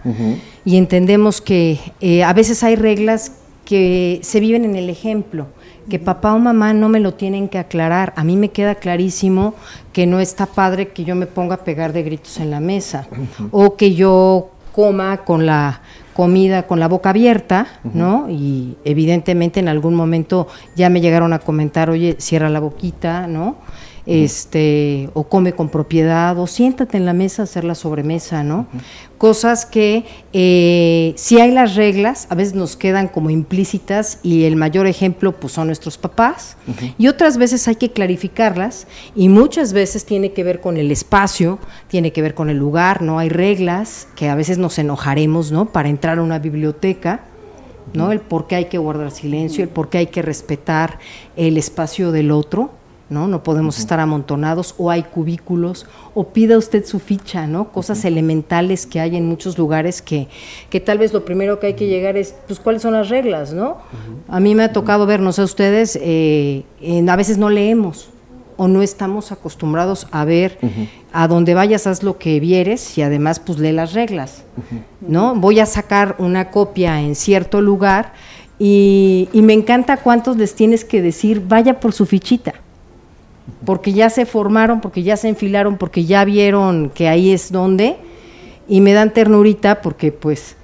[0.63, 3.33] y entendemos que eh, a veces hay reglas
[3.71, 5.47] que se viven en el ejemplo,
[5.89, 8.11] que papá o mamá no me lo tienen que aclarar.
[8.17, 9.55] A mí me queda clarísimo
[9.93, 13.07] que no está padre que yo me ponga a pegar de gritos en la mesa
[13.51, 15.83] o que yo coma con la
[16.13, 18.29] comida con la boca abierta, ¿no?
[18.29, 23.55] Y evidentemente en algún momento ya me llegaron a comentar, oye, cierra la boquita, ¿no?
[24.05, 28.67] Este, o come con propiedad, o siéntate en la mesa a hacer la sobremesa, ¿no?
[29.17, 30.03] Cosas que
[30.33, 35.33] eh, si hay las reglas, a veces nos quedan como implícitas y el mayor ejemplo
[35.39, 36.57] pues son nuestros papás,
[36.97, 41.59] y otras veces hay que clarificarlas y muchas veces tiene que ver con el espacio,
[41.87, 43.19] tiene que ver con el lugar, ¿no?
[43.19, 45.71] Hay reglas que a veces nos enojaremos, ¿no?
[45.71, 47.21] Para entrar a una biblioteca,
[47.93, 48.11] ¿no?
[48.11, 50.99] El por qué hay que guardar silencio, el por qué hay que respetar
[51.35, 52.71] el espacio del otro,
[53.11, 53.27] ¿no?
[53.27, 55.85] No podemos estar amontonados o hay cubículos
[56.15, 57.71] o pida usted su ficha, ¿no?
[57.71, 60.29] Cosas elementales que hay en muchos lugares que,
[60.69, 63.53] que tal vez lo primero que hay que llegar es, pues, ¿cuáles son las reglas,
[63.53, 63.77] no?
[64.29, 66.63] A mí me ha tocado ver, no sé ustedes, eh,
[67.05, 68.09] a veces no leemos
[68.55, 70.57] o no estamos acostumbrados a ver
[71.11, 74.43] a donde vayas haz lo que vieres y además pues lee las reglas,
[75.01, 75.35] ¿no?
[75.35, 78.13] Voy a sacar una copia en cierto lugar
[78.57, 82.53] y, y me encanta cuántos les tienes que decir, vaya por su fichita
[83.65, 87.97] porque ya se formaron, porque ya se enfilaron, porque ya vieron que ahí es donde,
[88.67, 90.55] y me dan ternurita porque pues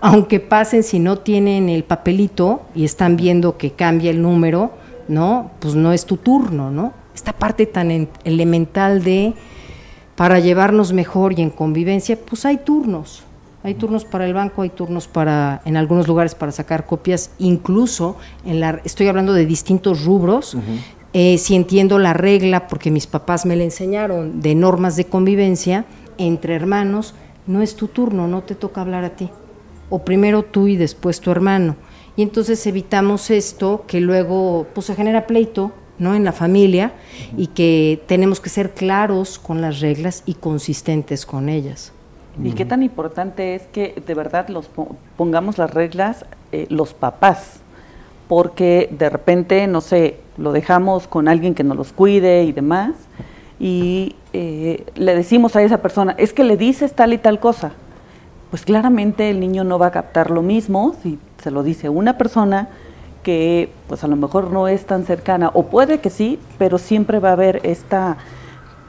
[0.00, 4.72] aunque pasen si no tienen el papelito y están viendo que cambia el número,
[5.08, 5.50] ¿no?
[5.60, 6.92] Pues no es tu turno, ¿no?
[7.14, 9.34] Esta parte tan elemental de
[10.16, 13.24] para llevarnos mejor y en convivencia, pues hay turnos.
[13.62, 18.16] Hay turnos para el banco, hay turnos para, en algunos lugares para sacar copias, incluso
[18.46, 20.56] en la, estoy hablando de distintos rubros.
[21.12, 25.84] Eh, si entiendo la regla, porque mis papás me la enseñaron, de normas de convivencia
[26.18, 27.14] entre hermanos,
[27.46, 29.30] no es tu turno, no te toca hablar a ti.
[29.88, 31.74] O primero tú y después tu hermano.
[32.16, 36.14] Y entonces evitamos esto que luego pues, se genera pleito ¿no?
[36.14, 36.92] en la familia
[37.36, 41.92] y que tenemos que ser claros con las reglas y consistentes con ellas.
[42.42, 44.70] Y qué tan importante es que de verdad los
[45.16, 47.60] pongamos las reglas eh, los papás,
[48.28, 52.92] porque de repente, no sé, lo dejamos con alguien que nos los cuide y demás,
[53.58, 57.72] y eh, le decimos a esa persona, es que le dices tal y tal cosa.
[58.50, 62.18] Pues claramente el niño no va a captar lo mismo si se lo dice una
[62.18, 62.68] persona
[63.22, 67.18] que pues a lo mejor no es tan cercana, o puede que sí, pero siempre
[67.18, 68.16] va a haber esta,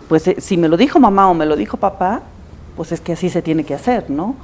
[0.07, 2.21] pues eh, si me lo dijo mamá o me lo dijo papá,
[2.75, 4.35] pues es que así se tiene que hacer, ¿no?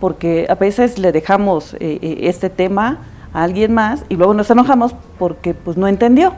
[0.00, 2.98] Porque a veces le dejamos eh, eh, este tema
[3.36, 6.32] a alguien más y luego nos enojamos porque pues no entendió.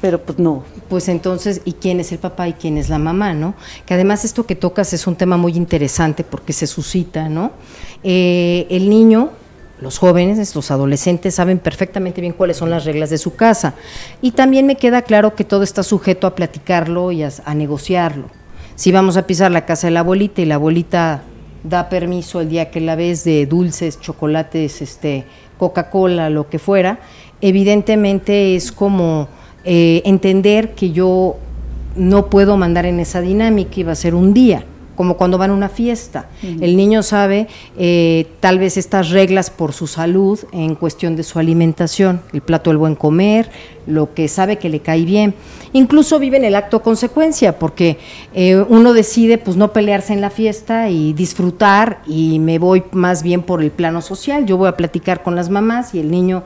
[0.00, 0.64] Pero pues no.
[0.88, 3.54] Pues entonces, ¿y quién es el papá y quién es la mamá, no?
[3.84, 7.52] Que además esto que tocas es un tema muy interesante porque se suscita, ¿no?
[8.04, 9.30] el niño
[9.80, 13.74] los jóvenes, los adolescentes saben perfectamente bien cuáles son las reglas de su casa.
[14.20, 18.28] Y también me queda claro que todo está sujeto a platicarlo y a, negociarlo.
[18.74, 21.22] Si vamos a pisar la casa de la abuelita y la abuelita
[21.62, 25.26] da permiso el día que la ves de dulces, chocolates, este,
[25.58, 27.00] Coca-Cola, lo que fuera,
[27.40, 29.28] evidentemente es como
[29.64, 31.36] eh, entender que yo
[31.96, 34.64] no puedo mandar en esa dinámica y va a ser un día
[34.98, 36.26] como cuando van a una fiesta.
[36.42, 37.46] El niño sabe
[37.78, 42.70] eh, tal vez estas reglas por su salud en cuestión de su alimentación, el plato
[42.70, 43.48] del buen comer,
[43.86, 45.34] lo que sabe que le cae bien.
[45.72, 47.98] Incluso vive en el acto consecuencia, porque
[48.34, 53.22] eh, uno decide pues no pelearse en la fiesta y disfrutar y me voy más
[53.22, 54.46] bien por el plano social.
[54.46, 56.42] Yo voy a platicar con las mamás y el niño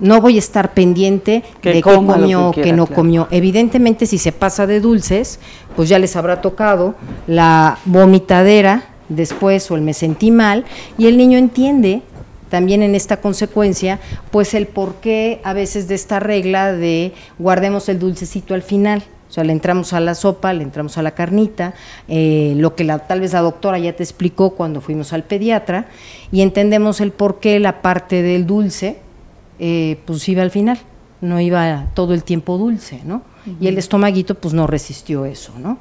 [0.00, 3.28] no voy a estar pendiente de qué comió, que, que no comió.
[3.30, 5.38] Evidentemente, si se pasa de dulces,
[5.76, 6.94] pues ya les habrá tocado
[7.26, 10.64] la vomitadera después o el me sentí mal,
[10.98, 12.02] y el niño entiende
[12.48, 13.98] también en esta consecuencia,
[14.30, 19.02] pues el porqué a veces de esta regla de guardemos el dulcecito al final.
[19.30, 21.72] O sea, le entramos a la sopa, le entramos a la carnita,
[22.06, 25.86] eh, lo que la, tal vez la doctora ya te explicó cuando fuimos al pediatra,
[26.30, 28.98] y entendemos el porqué la parte del dulce,
[29.58, 30.78] eh, pues iba al final,
[31.20, 33.22] no iba todo el tiempo dulce, ¿no?
[33.60, 35.78] Y el estomaguito pues no resistió eso, ¿no?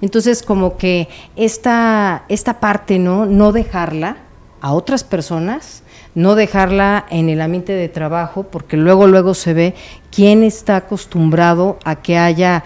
[0.00, 3.26] Entonces como que esta, esta parte, ¿no?
[3.26, 4.16] No dejarla
[4.60, 5.82] a otras personas,
[6.14, 9.74] no dejarla en el ambiente de trabajo, porque luego, luego se ve
[10.10, 12.64] quién está acostumbrado a que haya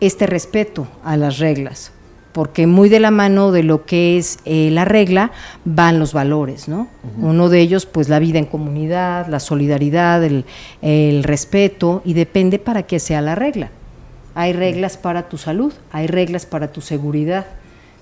[0.00, 1.92] este respeto a las reglas
[2.32, 5.30] porque muy de la mano de lo que es eh, la regla
[5.64, 6.88] van los valores, ¿no?
[7.18, 10.44] Uno de ellos, pues la vida en comunidad, la solidaridad, el,
[10.80, 13.70] el, respeto, y depende para qué sea la regla.
[14.34, 17.46] Hay reglas para tu salud, hay reglas para tu seguridad,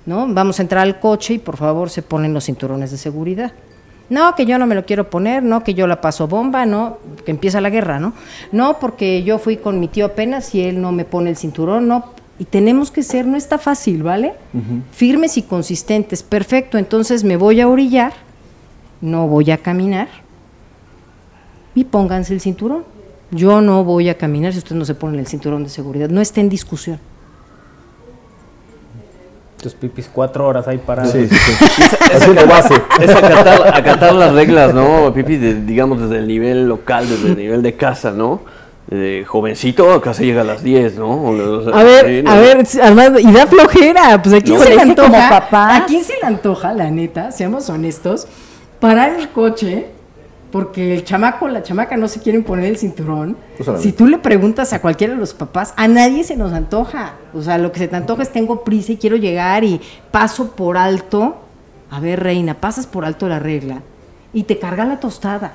[0.06, 0.26] ¿no?
[0.28, 3.52] Vamos a entrar al coche y por favor se ponen los cinturones de seguridad.
[4.10, 6.98] No, que yo no me lo quiero poner, no, que yo la paso bomba, no,
[7.24, 8.12] que empieza la guerra, ¿no?
[8.50, 11.86] No, porque yo fui con mi tío apenas y él no me pone el cinturón,
[11.86, 14.32] no, y tenemos que ser, no está fácil, ¿vale?
[14.92, 16.22] Firmes y consistentes.
[16.22, 18.14] Perfecto, entonces me voy a orillar,
[19.02, 20.08] no voy a caminar
[21.74, 22.84] y pónganse el cinturón.
[23.30, 26.08] Yo no voy a caminar si ustedes no se ponen el cinturón de seguridad.
[26.08, 26.98] No está en discusión.
[29.62, 31.52] Tus pipis cuatro horas ahí para Sí, sí, sí.
[32.10, 35.12] Es, es, acatar, acatar, las reglas, ¿no?
[35.12, 38.40] Pipis, digamos, desde el nivel local, desde el nivel de casa, ¿no?
[38.92, 41.28] Eh, jovencito, acá se llega a las 10, ¿no?
[41.72, 46.02] a ver, a ver, Armando, y da flojera, pues aquí se le antoja, ¿a quién
[46.02, 48.26] se le antoja, la neta, seamos honestos,
[48.80, 49.86] parar el coche,
[50.50, 53.36] porque el chamaco, la chamaca no se quieren poner el cinturón.
[53.78, 57.14] si tú le preguntas a cualquiera de los papás, a nadie se nos antoja.
[57.32, 59.80] O sea, lo que se te antoja es tengo prisa y quiero llegar y
[60.10, 61.36] paso por alto.
[61.88, 63.82] A ver, reina, pasas por alto la regla
[64.32, 65.52] y te carga la tostada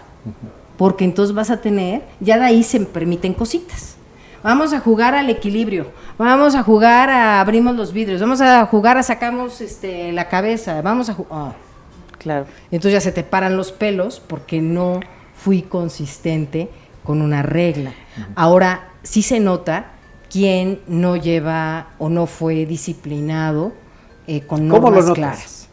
[0.77, 3.95] porque entonces vas a tener, ya de ahí se permiten cositas.
[4.43, 5.87] Vamos a jugar al equilibrio,
[6.17, 10.81] vamos a jugar a abrimos los vidrios, vamos a jugar a sacamos este, la cabeza,
[10.81, 11.31] vamos a jugar...
[11.33, 11.55] Ah.
[12.19, 12.47] Claro.
[12.71, 14.99] Entonces ya se te paran los pelos porque no
[15.35, 16.69] fui consistente
[17.03, 17.93] con una regla.
[18.35, 19.91] Ahora sí se nota
[20.31, 23.73] quién no lleva o no fue disciplinado
[24.25, 25.64] eh, con normas claras.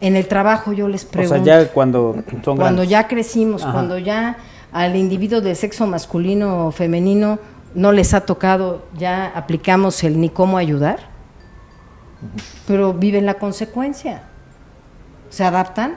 [0.00, 1.40] En el trabajo yo les pregunto.
[1.40, 4.38] O sea, ya cuando son Cuando ya crecimos, cuando ya
[4.72, 7.38] al individuo de sexo masculino o femenino
[7.74, 10.98] no les ha tocado, ya aplicamos el ni cómo ayudar,
[12.66, 14.22] pero viven la consecuencia.
[15.28, 15.94] Se adaptan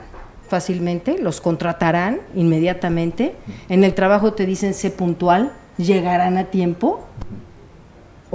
[0.48, 3.36] fácilmente, los contratarán inmediatamente.
[3.70, 7.08] En el trabajo te dicen sé puntual, llegarán a tiempo.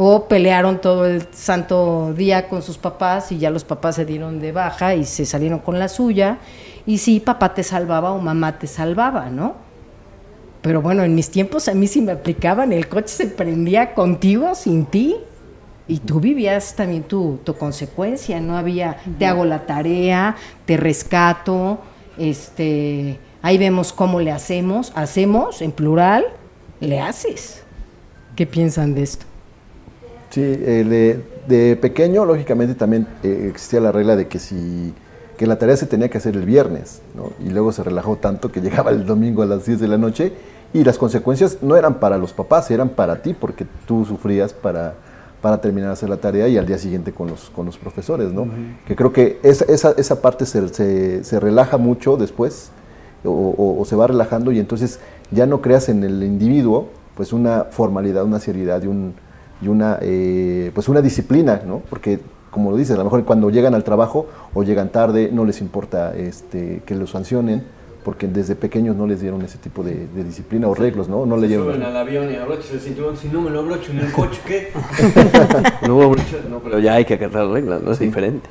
[0.01, 4.39] O pelearon todo el santo día con sus papás y ya los papás se dieron
[4.39, 6.39] de baja y se salieron con la suya.
[6.87, 9.57] Y sí, papá te salvaba o mamá te salvaba, ¿no?
[10.62, 14.55] Pero bueno, en mis tiempos a mí sí me aplicaban, el coche se prendía contigo,
[14.55, 15.16] sin ti,
[15.89, 21.79] y tú vivías también tu, tu consecuencia, no había, te hago la tarea, te rescato,
[22.19, 26.25] este, ahí vemos cómo le hacemos, hacemos en plural,
[26.79, 27.65] le haces.
[28.37, 29.27] ¿Qué piensan de esto?
[30.39, 34.94] Sí, eh, de, pequeño, lógicamente, también eh, existía la regla de que si
[35.36, 37.31] que la tarea se tenía que hacer el viernes, ¿no?
[37.44, 40.32] y luego se relajó tanto que llegaba el domingo a las 10 de la noche
[40.73, 44.94] y las consecuencias no eran para los papás, eran para ti, porque tú sufrías para,
[45.40, 48.32] para terminar de hacer la tarea y al día siguiente con los, con los profesores,
[48.32, 48.47] ¿no?
[48.86, 52.70] Que creo que esa, esa, esa parte se, se, se, relaja mucho después
[53.24, 55.01] o, o, se va relajando y entonces
[55.31, 59.15] ya no creas en el individuo pues una formalidad, una seriedad y, un,
[59.61, 61.83] y una, eh, pues una disciplina, ¿no?
[61.91, 62.21] Porque
[62.51, 65.61] como lo dices, a lo mejor cuando llegan al trabajo o llegan tarde no les
[65.61, 67.63] importa este, que los sancionen
[68.05, 71.27] porque desde pequeños no les dieron ese tipo de, disciplina o reglas, ¿no?
[71.27, 71.67] No le dieron.
[71.67, 74.41] Suben al avión y abroches el cinturón, si no me lo abrocho en el coche,
[74.47, 74.73] ¿qué?
[75.87, 76.15] no,
[76.49, 77.93] no, pero ya hay que acatar reglas, ¿no?
[77.93, 78.49] Es diferente.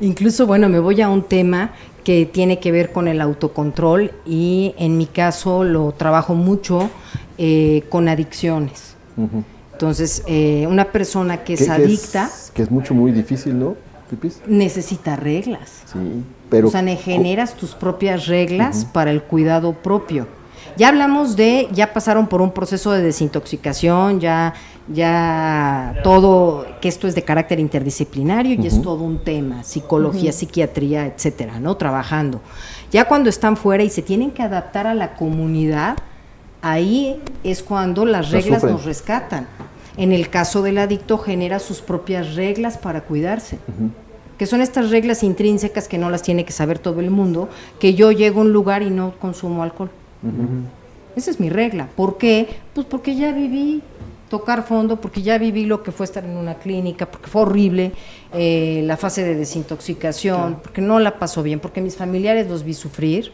[0.00, 1.72] Incluso, bueno, me voy a un tema
[2.04, 6.90] que tiene que ver con el autocontrol y en mi caso lo trabajo mucho
[7.38, 8.96] eh, con adicciones.
[9.78, 12.28] Entonces, eh, una persona que es adicta...
[12.52, 13.76] que es mucho, muy difícil, ¿no?
[14.48, 15.82] Necesita reglas.
[15.92, 16.66] Sí, pero...
[16.66, 20.26] O sea, generas tus propias reglas para el cuidado propio.
[20.76, 24.54] Ya hablamos de, ya pasaron por un proceso de desintoxicación, ya,
[24.92, 31.06] ya todo, que esto es de carácter interdisciplinario y es todo un tema, psicología, psiquiatría,
[31.06, 31.76] etcétera, ¿no?
[31.76, 32.40] Trabajando.
[32.90, 35.96] Ya cuando están fuera y se tienen que adaptar a la comunidad,
[36.62, 39.46] ahí es cuando las reglas nos rescatan.
[39.98, 43.58] En el caso del adicto genera sus propias reglas para cuidarse.
[44.38, 47.48] Que son estas reglas intrínsecas que no las tiene que saber todo el mundo,
[47.80, 49.90] que yo llego a un lugar y no consumo alcohol.
[51.16, 51.88] Esa es mi regla.
[51.96, 52.48] ¿Por qué?
[52.74, 53.82] Pues porque ya viví
[54.30, 57.92] tocar fondo, porque ya viví lo que fue estar en una clínica, porque fue horrible
[58.32, 62.74] eh, la fase de desintoxicación, porque no la pasó bien, porque mis familiares los vi
[62.74, 63.32] sufrir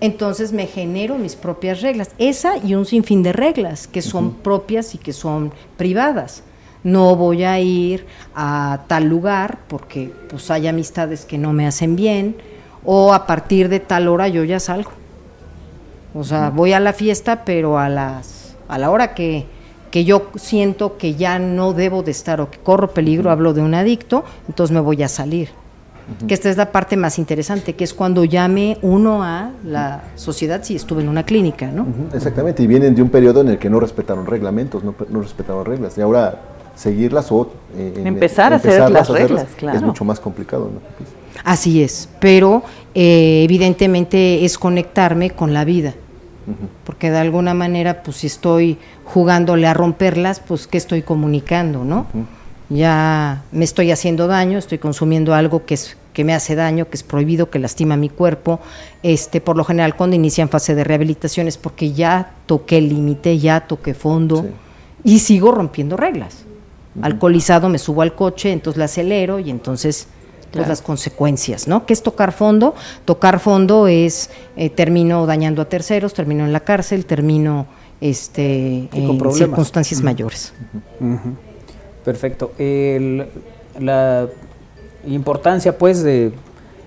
[0.00, 2.10] entonces me genero mis propias reglas.
[2.18, 6.42] Esa y un sinfín de reglas que son propias y que son privadas.
[6.84, 11.96] No voy a ir a tal lugar porque pues hay amistades que no me hacen
[11.96, 12.36] bien
[12.84, 14.92] o a partir de tal hora yo ya salgo.
[16.14, 19.46] O sea, voy a la fiesta, pero a las a la hora que,
[19.90, 23.62] que yo siento que ya no debo de estar o que corro peligro, hablo de
[23.62, 25.50] un adicto, entonces me voy a salir
[26.26, 30.62] que esta es la parte más interesante, que es cuando llame uno a la sociedad
[30.62, 31.86] si estuve en una clínica, ¿no?
[32.14, 35.98] Exactamente, y vienen de un periodo en el que no respetaron reglamentos, no, respetaron reglas,
[35.98, 36.42] y ahora
[36.76, 37.50] seguirlas o...
[37.76, 39.78] Eh, empezar a hacer las reglas, claro.
[39.78, 40.80] Es mucho más complicado, ¿no?
[41.44, 42.62] Así es, pero
[42.94, 45.94] eh, evidentemente es conectarme con la vida,
[46.84, 52.06] porque de alguna manera, pues si estoy jugándole a romperlas, pues ¿qué estoy comunicando, no?
[52.68, 56.96] Ya me estoy haciendo daño, estoy consumiendo algo que es que me hace daño, que
[56.96, 58.58] es prohibido, que lastima mi cuerpo.
[59.02, 63.66] Este, por lo general cuando inician fase de rehabilitación es porque ya toqué límite, ya
[63.66, 64.46] toqué fondo
[65.04, 66.44] y sigo rompiendo reglas.
[67.02, 70.08] Alcoholizado me subo al coche, entonces la acelero y entonces
[70.52, 71.84] pues, las consecuencias, ¿no?
[71.84, 72.74] ¿Qué es tocar fondo?
[73.04, 77.66] Tocar fondo es eh, termino dañando a terceros, termino en la cárcel, termino
[78.00, 80.54] este, en circunstancias mayores.
[82.06, 82.52] Perfecto.
[83.80, 84.28] la
[85.06, 86.32] importancia, pues, de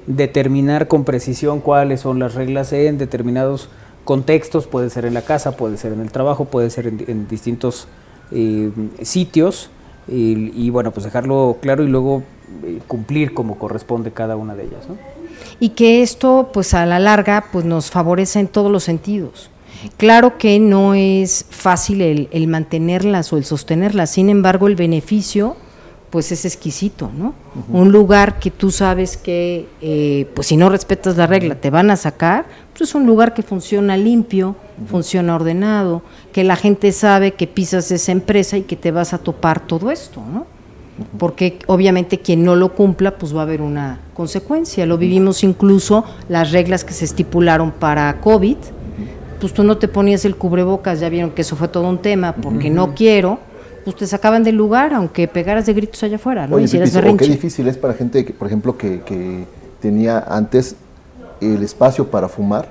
[0.07, 3.69] determinar con precisión cuáles son las reglas en determinados
[4.05, 7.89] contextos, puede ser en la casa, puede ser en el trabajo, puede ser en, distintos
[8.31, 8.71] eh,
[9.01, 9.69] sitios,
[10.07, 12.23] y, bueno, pues dejarlo claro y luego
[12.63, 14.87] eh, cumplir como corresponde cada una de ellas.
[14.87, 14.97] ¿no?
[15.59, 19.51] Y que esto, pues a la larga, pues nos favorece en todos los sentidos.
[19.97, 25.55] Claro que no es fácil el, mantenerlas o el sostenerlas, sin embargo el beneficio
[26.09, 27.35] pues es exquisito, ¿no?
[27.71, 31.91] Un lugar que tú sabes que, eh, pues si no respetas la regla, te van
[31.91, 34.55] a sacar, pues es un lugar que funciona limpio,
[34.89, 36.01] funciona ordenado,
[36.33, 39.91] que la gente sabe que pisas esa empresa y que te vas a topar todo
[39.91, 40.47] esto, ¿no?
[41.17, 44.85] porque obviamente quien no lo cumpla pues va a haber una consecuencia.
[44.85, 48.57] Lo vivimos incluso las reglas que se estipularon para COVID,
[49.39, 52.35] pues tú no te ponías el cubrebocas, ya vieron que eso fue todo un tema,
[52.35, 53.39] porque no quiero,
[53.83, 56.57] pues te sacaban del lugar, aunque pegaras de gritos allá afuera, ¿no?
[56.57, 59.45] qué difícil es para gente, que, por ejemplo, que,
[59.81, 60.75] tenía antes
[61.39, 62.67] el espacio para fumar,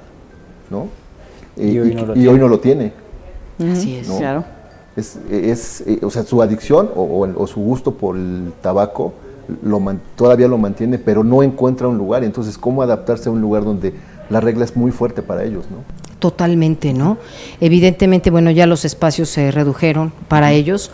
[0.68, 0.88] ¿no?
[1.56, 1.94] Y, hoy,
[2.38, 2.92] no lo tiene.
[3.72, 4.44] Así es, claro.
[4.94, 9.14] Es, es, eh, o sea, su adicción o, su gusto por el tabaco
[9.62, 9.80] lo
[10.16, 12.24] todavía lo mantiene, pero no encuentra un lugar.
[12.24, 13.94] Entonces, ¿cómo adaptarse a un lugar donde
[14.28, 16.07] la regla es muy fuerte para ellos, ¿no?
[16.18, 17.16] Totalmente, ¿no?
[17.60, 20.90] Evidentemente, bueno, ya los espacios se redujeron para ellos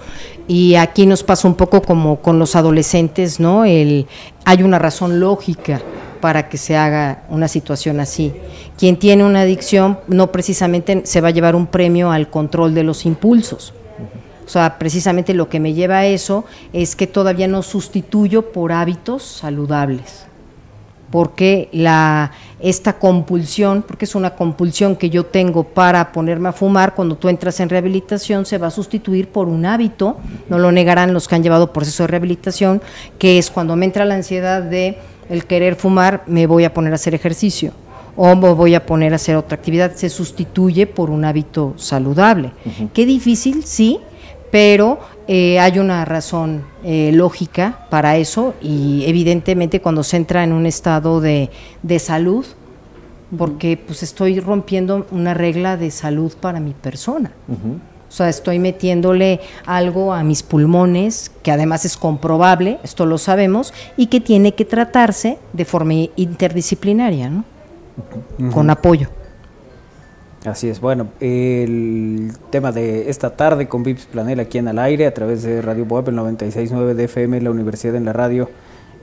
[0.49, 3.65] y aquí nos pasa un poco como con los adolescentes, ¿no?
[3.65, 4.07] El,
[4.45, 5.81] hay una razón lógica
[6.21, 8.35] para que se haga una situación así.
[8.77, 12.85] Quien tiene una adicción no precisamente se va a llevar un premio al control de
[12.85, 13.73] los impulsos.
[14.45, 16.45] O sea, precisamente lo que me lleva a eso
[16.75, 20.27] es que todavía no sustituyo por hábitos saludables
[21.15, 22.33] porque la,
[22.65, 27.29] esta compulsión, porque es una compulsión que yo tengo para ponerme a fumar, cuando tú
[27.29, 30.17] entras en rehabilitación se va a sustituir por un hábito,
[30.49, 32.81] no lo negarán los que han llevado proceso de rehabilitación,
[33.19, 34.97] que es cuando me entra la ansiedad de
[35.29, 37.73] el querer fumar, me voy a poner a hacer ejercicio
[38.17, 42.53] o me voy a poner a hacer otra actividad, se sustituye por un hábito saludable.
[42.95, 44.01] Qué difícil, sí,
[44.55, 50.53] pero eh, hay una razón eh, lógica para eso y evidentemente cuando se entra en
[50.53, 51.51] un estado de,
[51.99, 52.47] salud,
[53.37, 57.33] porque pues estoy rompiendo una regla de salud para mi persona.
[57.51, 63.75] O sea, estoy metiéndole algo a mis pulmones, que además es comprobable, esto lo sabemos,
[63.97, 67.45] y que tiene que tratarse de forma interdisciplinaria, ¿no?
[68.53, 69.09] Con apoyo.
[70.45, 75.07] Así es, bueno, el tema de esta tarde con Vips Planel aquí en al aire
[75.07, 78.51] a través de Radio Boab, el 96.9 de FM, la Universidad en la Radio,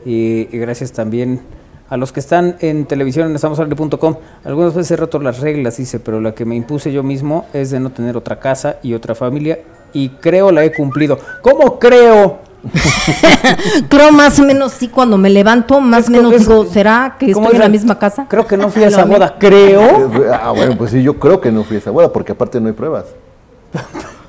[0.05, 1.41] y, gracias también
[1.89, 4.17] a los que están en televisión en estamosarle.com.
[4.43, 7.71] Algunas veces he roto las reglas, dice, pero la que me impuse yo mismo es
[7.71, 9.57] de no tener otra casa y otra familia,
[9.93, 11.19] y creo la he cumplido.
[11.41, 12.39] ¿Cómo creo?
[13.89, 17.53] creo más o menos sí cuando me levanto, más o menos digo, ¿será que estoy
[17.53, 18.27] en la misma casa?
[18.29, 20.11] Creo que no fui a esa boda, creo.
[20.31, 22.67] Ah, bueno, pues sí, yo creo que no fui a esa boda, porque aparte no
[22.67, 23.05] hay pruebas.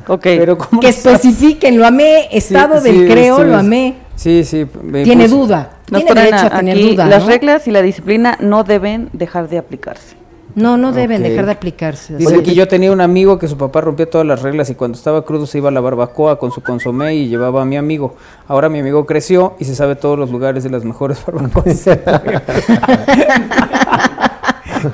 [0.07, 3.97] ok, Pero que especifiquen, lo amé, estado del creo, lo amé.
[4.17, 4.67] Sí, sí.
[5.05, 7.07] Tiene duda, tiene derecho a tener duda.
[7.07, 10.22] Las reglas y la disciplina no deben dejar de aplicarse.
[10.55, 12.17] No, no deben dejar de aplicarse.
[12.17, 14.97] Dice que yo tenía un amigo que su papá rompía todas las reglas y cuando
[14.99, 18.17] estaba crudo se iba a la barbacoa con su consomé y llevaba a mi amigo.
[18.49, 21.85] Ahora mi amigo creció y se sabe todos los lugares de las mejores barbacoas.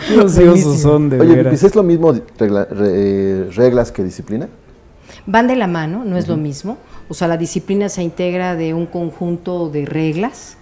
[0.06, 4.48] Qué son de Oye, ¿es lo mismo reglas que disciplina?
[5.26, 6.78] Van de la mano, no es lo mismo.
[7.08, 10.58] O sea, la disciplina se integra de un conjunto de reglas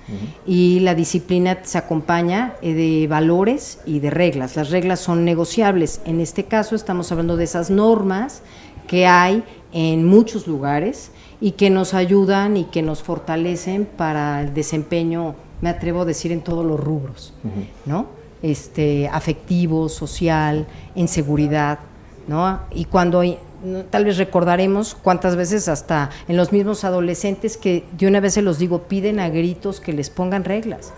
[0.46, 4.54] y la disciplina se acompaña eh, de valores y de reglas.
[4.54, 6.00] Las reglas son negociables.
[6.04, 8.42] En este caso estamos hablando de esas normas
[8.86, 9.42] que hay
[9.72, 11.10] en muchos lugares
[11.40, 16.32] y que nos ayudan y que nos fortalecen para el desempeño, me atrevo a decir,
[16.32, 17.34] en todos los rubros,
[17.84, 18.06] ¿no?
[18.42, 21.80] Este, afectivo, social, en seguridad,
[22.28, 22.60] ¿no?
[22.70, 23.22] Y cuando
[23.90, 28.42] tal vez recordaremos cuántas veces hasta en los mismos adolescentes que de una vez se
[28.42, 30.92] los digo, piden a gritos que les pongan reglas.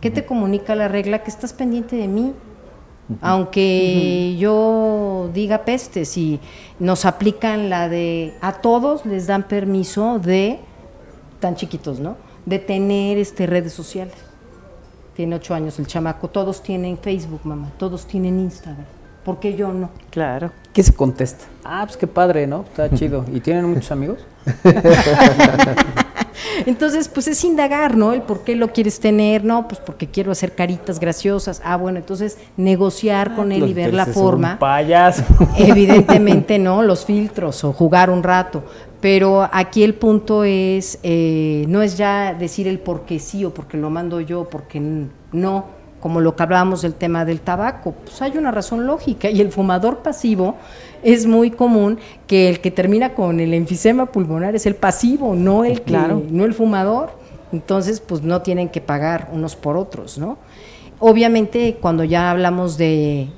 [0.00, 1.22] ¿Qué te comunica la regla?
[1.22, 2.32] Que estás pendiente de mí.
[3.20, 6.38] Aunque yo diga pestes y
[6.78, 10.60] nos aplican la de a todos les dan permiso de
[11.40, 12.16] tan chiquitos, ¿no?
[12.46, 14.14] De tener este redes sociales.
[15.16, 18.86] Tiene ocho años el chamaco, todos tienen Facebook, mamá, todos tienen Instagram.
[19.24, 19.90] ¿Por qué yo no?
[20.10, 20.50] Claro.
[20.72, 21.44] ¿Qué se contesta?
[21.64, 22.62] Ah, pues qué padre, ¿no?
[22.62, 23.24] Está chido.
[23.32, 24.18] ¿Y tienen muchos amigos?
[26.66, 28.12] Entonces, pues es indagar, ¿no?
[28.12, 31.60] El por qué lo quieres tener, no, pues porque quiero hacer caritas graciosas.
[31.64, 34.58] Ah, bueno, entonces negociar con él y ver la forma.
[34.58, 35.22] Payas.
[35.58, 36.82] Evidentemente, ¿no?
[36.82, 38.64] Los filtros o jugar un rato.
[39.00, 43.54] Pero aquí el punto es, eh, no es ya decir el por qué sí o
[43.54, 44.80] porque lo mando yo, porque
[45.32, 49.40] no como lo que hablábamos del tema del tabaco, pues hay una razón lógica y
[49.40, 50.56] el fumador pasivo
[51.02, 55.64] es muy común que el que termina con el enfisema pulmonar es el pasivo, no
[55.64, 56.22] el claro.
[56.30, 57.10] no el fumador.
[57.52, 60.38] Entonces, pues no tienen que pagar unos por otros, ¿no?
[61.00, 63.28] Obviamente, cuando ya hablamos de,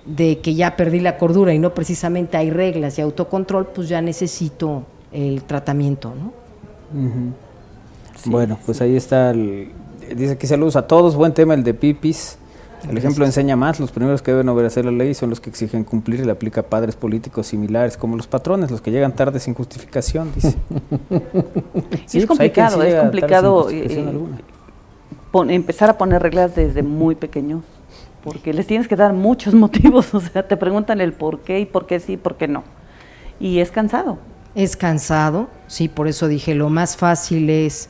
[0.43, 4.83] que ya perdí la cordura y no precisamente hay reglas y autocontrol, pues ya necesito
[5.13, 6.33] el tratamiento, ¿no?
[8.27, 9.33] Bueno, pues ahí está.
[9.33, 11.17] dice que saludos a todos.
[11.17, 12.37] Buen tema el de pipis
[12.89, 13.81] El ejemplo enseña más.
[13.81, 16.63] Los primeros que deben obedecer la ley son los que exigen cumplir y le aplica
[16.63, 20.51] a padres políticos similares como los patrones, los que llegan tarde sin justificación, dice.
[22.07, 23.69] sí, es pues complicado, es complicado
[25.49, 27.65] empezar a poner reglas desde muy pequeños,
[28.23, 31.67] porque les tienes que dar muchos motivos, o sea, te preguntan el por qué y
[31.67, 32.65] por qué sí, por qué no.
[33.41, 34.19] Y es cansado.
[34.55, 37.89] Es cansado, sí, por eso dije, lo más fácil es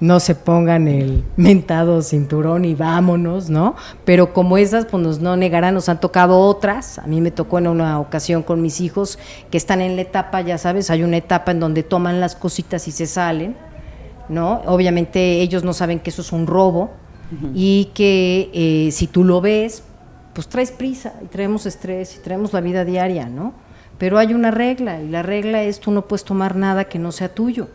[0.00, 3.76] no se pongan el mentado cinturón y vámonos, ¿no?
[4.04, 6.98] Pero como esas, pues nos no negarán, nos han tocado otras.
[6.98, 9.18] A mí me tocó en una ocasión con mis hijos
[9.50, 12.88] que están en la etapa, ya sabes, hay una etapa en donde toman las cositas
[12.88, 13.56] y se salen,
[14.28, 14.62] ¿no?
[14.66, 16.90] Obviamente ellos no saben que eso es un robo
[17.54, 19.84] y que eh, si tú lo ves,
[20.34, 23.52] pues traes prisa y traemos estrés y traemos la vida diaria, ¿no?
[23.98, 27.12] Pero hay una regla y la regla es tú no puedes tomar nada que no
[27.12, 27.68] sea tuyo.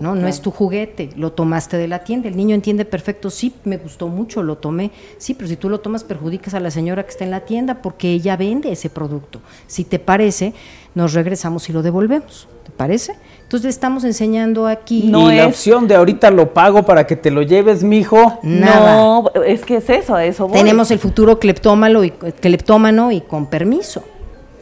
[0.00, 0.14] ¿No?
[0.14, 2.28] No es tu juguete, lo tomaste de la tienda.
[2.28, 4.90] El niño entiende perfecto, sí, me gustó mucho, lo tomé.
[5.18, 7.82] Sí, pero si tú lo tomas, perjudicas a la señora que está en la tienda
[7.82, 9.40] porque ella vende ese producto.
[9.66, 10.54] Si te parece,
[10.94, 12.48] nos regresamos y lo devolvemos.
[12.64, 13.14] ¿Te parece?
[13.42, 15.04] Entonces le estamos enseñando aquí.
[15.04, 18.38] No y la opción de ahorita lo pago para que te lo lleves, mijo.
[18.42, 24.02] No, es que es eso, eso Tenemos el futuro cleptómano y, cleptómano y con permiso.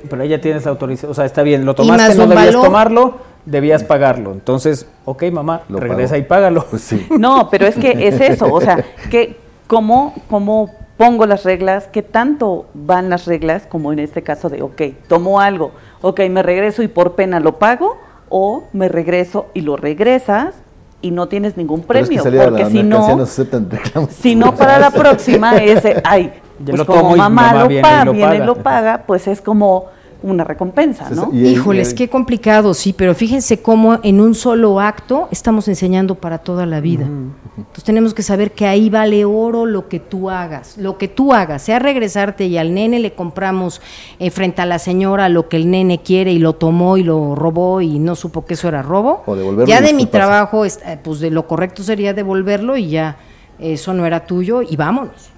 [0.09, 3.85] Pero ella tienes la autorización, o sea, está bien, lo tomaste, no debías tomarlo, debías
[3.85, 4.33] pagarlo.
[4.33, 6.65] Entonces, ok, mamá, regresa y págalo.
[6.69, 7.07] Pues sí.
[7.19, 12.03] No, pero es que es eso, o sea, que cómo, cómo pongo las reglas, qué
[12.03, 15.73] tanto van las reglas, como en este caso de, ok, tomo algo,
[16.03, 17.99] ok, me regreso y por pena lo pago,
[18.29, 20.55] o me regreso y lo regresas
[21.03, 23.27] y no tienes ningún premio, porque si no,
[24.09, 26.33] si no para la próxima ese, ay,
[26.65, 29.87] pues como mamá, lo, paga, viene y lo paga, pues es como
[30.25, 31.31] una recompensa, ¿no?
[31.33, 36.65] Híjoles, qué complicado, sí, pero fíjense cómo en un solo acto estamos enseñando para toda
[36.65, 37.05] la vida.
[37.05, 41.35] Entonces tenemos que saber que ahí vale oro lo que tú hagas, lo que tú
[41.35, 43.83] hagas, sea regresarte y al nene le compramos
[44.19, 47.35] eh, frente a la señora lo que el nene quiere y lo tomó y lo
[47.35, 49.23] robó y no supo que eso era robo.
[49.67, 50.71] ya de mi trabajo, eh,
[51.03, 53.19] pues de lo correcto sería devolverlo y ya
[53.59, 55.34] eso no era tuyo y vámonos.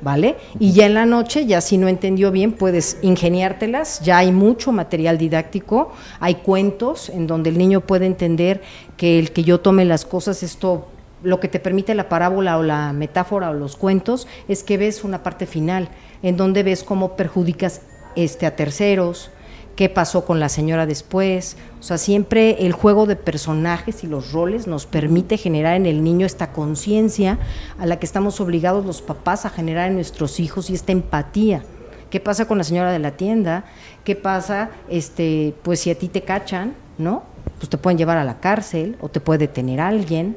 [0.00, 0.36] ¿Vale?
[0.58, 4.72] Y ya en la noche, ya si no entendió bien, puedes ingeniártelas, ya hay mucho
[4.72, 8.62] material didáctico, hay cuentos en donde el niño puede entender
[8.96, 10.88] que el que yo tome las cosas, esto,
[11.22, 15.04] lo que te permite la parábola o la metáfora o los cuentos, es que ves
[15.04, 15.88] una parte final,
[16.22, 17.82] en donde ves cómo perjudicas
[18.16, 19.30] este, a terceros,
[19.76, 21.56] qué pasó con la señora después.
[21.80, 26.02] O sea, siempre el juego de personajes y los roles nos permite generar en el
[26.02, 27.38] niño esta conciencia
[27.78, 31.64] a la que estamos obligados los papás a generar en nuestros hijos y esta empatía.
[32.10, 33.64] ¿Qué pasa con la señora de la tienda?
[34.04, 37.24] ¿Qué pasa, este, pues si a ti te cachan, ¿no?
[37.58, 40.36] Pues te pueden llevar a la cárcel o te puede detener alguien,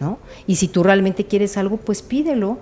[0.00, 0.18] ¿no?
[0.46, 2.58] Y si tú realmente quieres algo, pues pídelo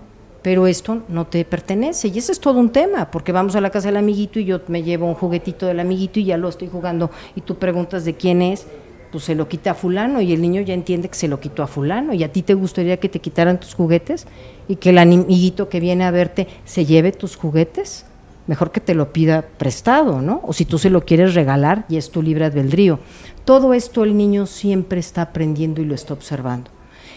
[0.47, 2.07] pero esto no te pertenece.
[2.07, 4.61] Y ese es todo un tema, porque vamos a la casa del amiguito y yo
[4.69, 8.15] me llevo un juguetito del amiguito y ya lo estoy jugando y tú preguntas de
[8.15, 8.65] quién es,
[9.11, 11.65] pues se lo quita a fulano y el niño ya entiende que se lo quitó
[11.65, 14.29] a fulano y a ti te gustaría que te quitaran tus juguetes
[14.69, 18.07] y que el amiguito que viene a verte se lleve tus juguetes.
[18.47, 20.43] Mejor que te lo pida prestado, ¿no?
[20.45, 23.01] O si tú se lo quieres regalar y es tu libre albedrío.
[23.45, 26.76] Todo esto el niño siempre está aprendiendo y lo está observando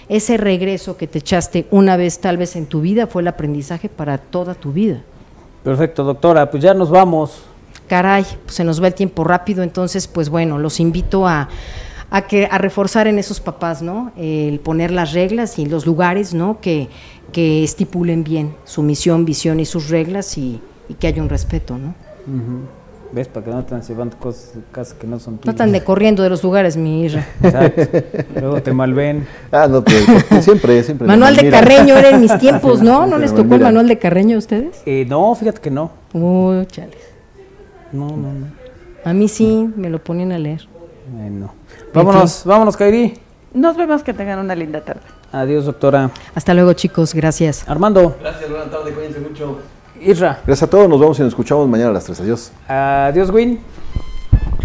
[0.09, 3.87] ese regreso que te echaste una vez tal vez en tu vida fue el aprendizaje
[3.89, 5.01] para toda tu vida.
[5.63, 7.43] Perfecto, doctora, pues ya nos vamos.
[7.87, 11.47] Caray, pues se nos va el tiempo rápido, entonces pues bueno, los invito a,
[12.27, 14.11] que, a reforzar en esos papás, ¿no?
[14.17, 16.59] El poner las reglas y los lugares, ¿no?
[16.59, 16.89] Que,
[17.31, 20.61] que estipulen bien su misión, visión y sus reglas y,
[20.99, 21.93] que haya un respeto, ¿no?
[23.11, 23.27] ¿Ves?
[23.27, 25.45] Para que no te llevando cosas, que no son tuyas.
[25.45, 27.25] No están de corriendo de los lugares, mi hija.
[27.43, 27.81] Exacto.
[28.39, 29.27] Luego te malven.
[29.51, 31.07] Ah, no, pero siempre, siempre.
[31.07, 33.07] Manual de Carreño era en mis tiempos, ¿no?
[33.07, 34.81] ¿No les tocó el manual de Carreño a ustedes?
[34.85, 35.91] Eh, no, fíjate que no.
[36.13, 36.97] Uy, chales.
[37.91, 38.45] No, no, no.
[39.03, 40.67] A mí sí, me lo ponían a leer.
[41.11, 41.53] Bueno.
[41.93, 43.13] Vámonos, vámonos, Kairi.
[43.53, 45.01] Nos vemos, que tengan una linda tarde.
[45.31, 46.11] Adiós, doctora.
[46.35, 47.15] Hasta luego, chicos.
[47.15, 47.67] Gracias.
[47.67, 48.15] Armando.
[48.19, 48.91] Gracias, buena tarde.
[48.91, 49.57] Cuídense mucho.
[50.01, 50.39] Isra.
[50.45, 52.21] Gracias a todos, nos vemos y nos escuchamos mañana a las 3.
[52.21, 52.51] Adiós.
[52.67, 53.59] Adiós, Win.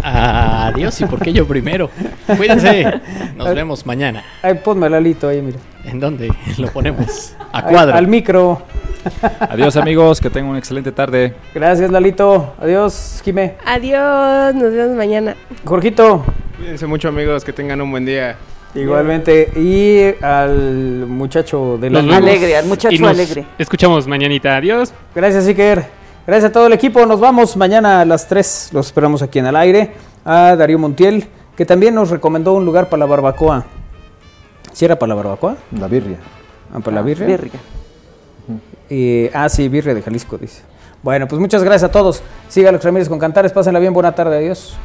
[0.03, 1.89] Adiós, ¿y por qué yo primero?
[2.37, 3.01] Cuídense.
[3.35, 4.23] Nos vemos mañana.
[4.43, 5.57] Ay, ponme Lalito ahí, mira.
[5.83, 7.35] ¿En dónde lo ponemos?
[7.51, 7.95] A cuadro.
[7.95, 8.61] Al, micro.
[9.39, 11.33] Adiós, amigos, que tengan una excelente tarde.
[11.53, 12.53] Gracias, Lalito.
[12.59, 13.55] Adiós, Jimé.
[13.65, 15.35] Adiós, nos vemos mañana.
[15.63, 16.23] Jorgito.
[16.57, 18.35] Cuídense mucho, amigos, que tengan un buen día.
[18.75, 23.45] Igualmente, y al muchacho de la alegre, al muchacho alegre.
[23.57, 24.93] Escuchamos mañanita, adiós.
[25.15, 25.85] Gracias, Iker.
[26.27, 27.05] Gracias a todo el equipo.
[27.05, 28.71] Nos vamos mañana a las 3.
[28.73, 29.91] Los esperamos aquí en el aire.
[30.25, 33.63] A Darío Montiel, que también nos recomendó un lugar para la barbacoa.
[34.73, 35.55] ¿Si era para la barbacoa?
[35.79, 36.17] La birria.
[36.73, 37.27] Ah, para la birria.
[37.27, 39.31] birria.
[39.33, 40.63] ah, sí, Birre de Jalisco, dice.
[41.01, 42.23] Bueno, pues muchas gracias a todos.
[42.49, 43.53] Siga los Ramírez con Cantares.
[43.53, 43.93] Pásenla bien.
[43.93, 44.37] Buena tarde.
[44.37, 44.75] Adiós.